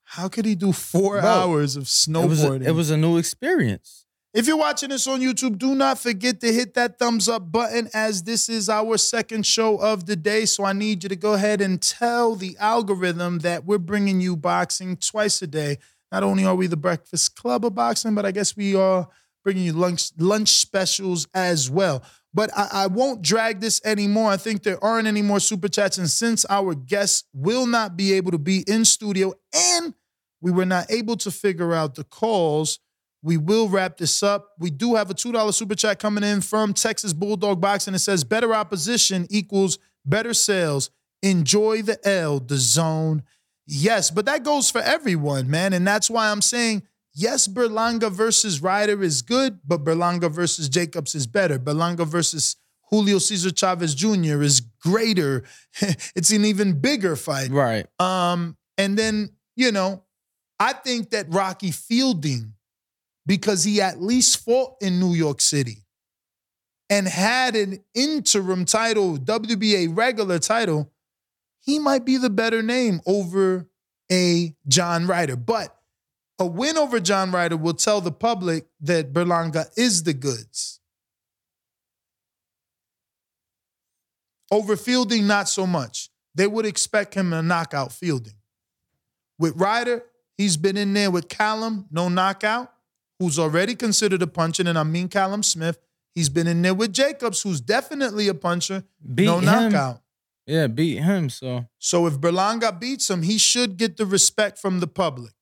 How 0.05 0.29
could 0.29 0.45
he 0.45 0.55
do 0.55 0.73
four 0.73 1.21
Bro, 1.21 1.31
hours 1.31 1.77
of 1.77 1.83
It 1.83 1.85
was, 1.85 2.07
a, 2.07 2.11
snowboarding? 2.49 2.67
it 2.67 2.73
was 2.73 2.91
a 2.91 2.97
new 2.97 3.17
experience. 3.17 4.07
If 4.33 4.47
you're 4.47 4.57
watching 4.57 4.91
this 4.91 5.07
on 5.09 5.21
YouTube, 5.21 5.59
do 5.59 5.75
not 5.75 5.99
forget 5.99 6.41
to 6.41 6.53
hit 6.53 6.75
that 6.75 6.99
thumbs 6.99 7.29
up 7.29 7.51
button 7.51 7.89
as 7.93 8.23
this 8.23 8.49
is 8.49 8.69
our 8.69 8.97
second 8.97 9.45
show 9.45 9.77
of 9.79 10.07
the 10.07 10.15
day. 10.17 10.47
So 10.47 10.65
I 10.65 10.73
need 10.73 11.03
you 11.03 11.09
to 11.09 11.17
go 11.17 11.35
ahead 11.35 11.61
and 11.61 11.83
tell 11.83 12.37
the 12.37 12.57
algorithm 12.59 13.41
that 13.41 13.65
we're 13.65 13.79
bringing 13.79 14.21
you 14.21 14.37
boxing 14.37 14.97
twice 14.97 15.43
a 15.43 15.49
day. 15.49 15.79
Not 16.13 16.23
only 16.23 16.45
are 16.45 16.55
we 16.55 16.69
the 16.69 16.77
Breakfast 16.77 17.35
Club 17.37 17.65
of 17.65 17.75
boxing, 17.75 18.15
but 18.15 18.25
I 18.25 18.31
guess 18.31 18.57
we 18.57 18.75
are 18.77 19.09
bringing 19.45 19.65
you 19.65 19.73
lunch 19.73 20.11
lunch 20.19 20.51
specials 20.51 21.27
as 21.35 21.69
well. 21.71 22.03
But 22.33 22.51
I, 22.57 22.69
I 22.73 22.87
won't 22.87 23.23
drag 23.23 23.61
this 23.61 23.81
anymore. 23.85 24.31
I 24.31 24.37
think 24.37 24.63
there 24.63 24.83
aren't 24.83 25.09
any 25.09 25.23
more 25.23 25.41
super 25.41 25.69
chats. 25.69 25.99
And 25.99 26.09
since 26.09 26.47
our 26.49 26.75
guests 26.75 27.25
will 27.33 27.67
not 27.67 27.97
be 27.97 28.13
able 28.13 28.31
to 28.31 28.39
be 28.39 28.65
in 28.69 28.85
studio 28.85 29.35
and 29.55 29.95
we 30.41 30.51
were 30.51 30.65
not 30.65 30.91
able 30.91 31.17
to 31.19 31.31
figure 31.31 31.75
out 31.75 31.97
the 31.97 32.05
calls, 32.05 32.79
we 33.23 33.37
will 33.37 33.69
wrap 33.69 33.99
this 33.99 34.23
up. 34.23 34.51
We 34.59 34.71
do 34.71 34.95
have 34.95 35.11
a 35.11 35.15
$2 35.15 35.53
super 35.53 35.75
chat 35.75 35.99
coming 35.99 36.25
in 36.25 36.41
from 36.41 36.73
Texas 36.73 37.13
Bulldog 37.13 37.61
Boxing. 37.61 37.93
And 37.93 37.97
it 37.97 38.01
says 38.01 38.25
better 38.25 38.55
opposition 38.55 39.27
equals 39.29 39.79
better 40.05 40.33
sales. 40.33 40.91
Enjoy 41.23 41.83
the 41.83 41.99
L, 42.09 42.41
the 42.41 42.57
zone. 42.57 43.25
Yes, 43.67 44.11
but 44.11 44.25
that 44.27 44.43
goes 44.43 44.71
for 44.71 44.81
everyone, 44.81 45.51
man. 45.51 45.73
And 45.73 45.87
that's 45.87 46.09
why 46.09 46.31
I'm 46.31 46.43
saying, 46.43 46.83
yes, 47.15 47.49
Berlanga 47.49 48.11
versus 48.11 48.63
Ryder 48.63 49.03
is 49.03 49.23
good, 49.23 49.61
but 49.67 49.85
Berlanga 49.85 50.31
versus 50.31 50.69
Jacobs 50.69 51.15
is 51.15 51.27
better. 51.27 51.59
Berlanga 51.59 52.07
versus 52.07 52.57
Julio 52.91 53.19
Cesar 53.19 53.51
Chavez 53.51 53.95
Jr. 53.95 54.43
is 54.43 54.61
greater. 54.61 55.45
it's 56.15 56.33
an 56.33 56.45
even 56.45 56.81
bigger 56.81 57.17
fight. 57.17 57.51
Right. 57.51 57.87
Um, 58.01 58.57
and 58.77 58.99
then, 58.99 59.31
you 59.57 59.73
know, 59.73 60.05
I 60.59 60.73
think 60.73 61.11
that 61.11 61.27
Rocky 61.29 61.71
Fielding, 61.71 62.55
because 63.27 63.65
he 63.65 63.81
at 63.81 64.01
least 64.01 64.45
fought 64.45 64.75
in 64.81 64.99
New 64.99 65.15
York 65.15 65.41
City 65.41 65.85
and 66.89 67.07
had 67.07 67.55
an 67.55 67.85
interim 67.95 68.65
title, 68.65 69.17
WBA 69.17 69.97
regular 69.97 70.39
title, 70.39 70.93
he 71.61 71.79
might 71.79 72.05
be 72.05 72.17
the 72.17 72.31
better 72.31 72.63
name 72.63 73.01
over 73.07 73.69
a 74.11 74.55
John 74.67 75.07
Ryder. 75.07 75.37
But 75.37 75.77
a 76.41 76.47
win 76.47 76.77
over 76.79 76.99
John 77.01 77.31
Ryder 77.31 77.57
will 77.57 77.75
tell 77.75 78.01
the 78.01 78.11
public 78.13 78.67
that 78.81 79.13
Berlanga 79.13 79.67
is 79.77 80.03
the 80.03 80.15
goods. 80.15 80.81
Over 84.51 84.77
Fielding, 84.77 85.27
not 85.27 85.49
so 85.49 85.67
much. 85.67 86.11
They 86.35 86.47
would 86.47 86.67
expect 86.67 87.15
him 87.15 87.31
to 87.31 87.43
knock 87.43 87.75
out 87.75 87.93
Fielding. 87.93 88.35
With 89.39 89.57
Ryder, 89.57 90.03
he's 90.37 90.57
been 90.57 90.77
in 90.77 90.93
there 90.93 91.11
with 91.11 91.29
Callum, 91.29 91.87
no 91.91 92.09
knockout, 92.09 92.73
who's 93.19 93.39
already 93.39 93.75
considered 93.75 94.23
a 94.23 94.27
puncher, 94.27 94.65
and 94.67 94.79
I 94.79 94.83
mean 94.83 95.09
Callum 95.09 95.43
Smith. 95.43 95.79
He's 96.15 96.29
been 96.29 96.47
in 96.49 96.63
there 96.63 96.75
with 96.75 96.93
Jacobs, 96.93 97.43
who's 97.43 97.61
definitely 97.61 98.27
a 98.29 98.35
puncher, 98.35 98.85
Beat 99.15 99.27
no 99.27 99.39
him. 99.39 99.45
knockout. 99.45 100.03
Yeah, 100.47 100.67
beat 100.67 100.97
him. 100.99 101.31
So 101.31 101.67
So 101.79 102.07
if 102.07 102.15
Berlanga 102.15 102.79
beats 102.79 103.09
him, 103.09 103.23
he 103.23 103.39
should 103.39 103.77
get 103.77 103.97
the 103.97 104.07
respect 104.07 104.59
from 104.59 104.81
the 104.81 104.89
public. 104.89 105.33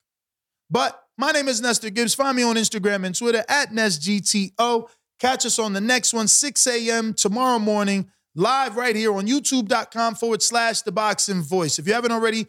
But 0.70 1.02
my 1.16 1.32
name 1.32 1.48
is 1.48 1.60
Nestor 1.60 1.90
Gibbs. 1.90 2.14
Find 2.14 2.36
me 2.36 2.42
on 2.42 2.56
Instagram 2.56 3.04
and 3.04 3.14
Twitter 3.14 3.44
at 3.48 3.70
NestGTO. 3.72 4.88
Catch 5.18 5.46
us 5.46 5.58
on 5.58 5.72
the 5.72 5.80
next 5.80 6.12
one, 6.12 6.28
6 6.28 6.66
a.m. 6.68 7.12
tomorrow 7.12 7.58
morning, 7.58 8.08
live 8.36 8.76
right 8.76 8.94
here 8.94 9.12
on 9.12 9.26
youtube.com 9.26 10.14
forward 10.14 10.42
slash 10.42 10.82
the 10.82 10.92
boxing 10.92 11.42
voice. 11.42 11.78
If 11.80 11.88
you 11.88 11.94
haven't 11.94 12.12
already, 12.12 12.46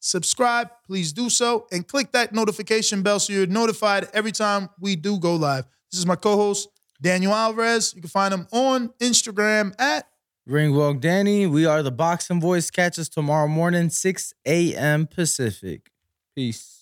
subscribe, 0.00 0.68
please 0.86 1.14
do 1.14 1.30
so, 1.30 1.66
and 1.72 1.86
click 1.88 2.12
that 2.12 2.34
notification 2.34 3.02
bell 3.02 3.20
so 3.20 3.32
you're 3.32 3.46
notified 3.46 4.08
every 4.12 4.32
time 4.32 4.68
we 4.78 4.96
do 4.96 5.18
go 5.18 5.34
live. 5.36 5.64
This 5.90 5.98
is 5.98 6.06
my 6.06 6.16
co-host, 6.16 6.68
Daniel 7.00 7.32
Alvarez. 7.32 7.94
You 7.94 8.02
can 8.02 8.10
find 8.10 8.34
him 8.34 8.46
on 8.52 8.90
Instagram 9.00 9.74
at 9.80 10.06
Ringwalk 10.48 11.00
Danny, 11.00 11.46
we 11.46 11.64
are 11.64 11.82
the 11.82 11.92
boxing 11.92 12.40
voice. 12.40 12.70
Catch 12.70 12.98
us 12.98 13.08
tomorrow 13.08 13.46
morning, 13.46 13.88
6 13.88 14.34
a.m. 14.44 15.06
Pacific. 15.06 15.90
Peace. 16.34 16.79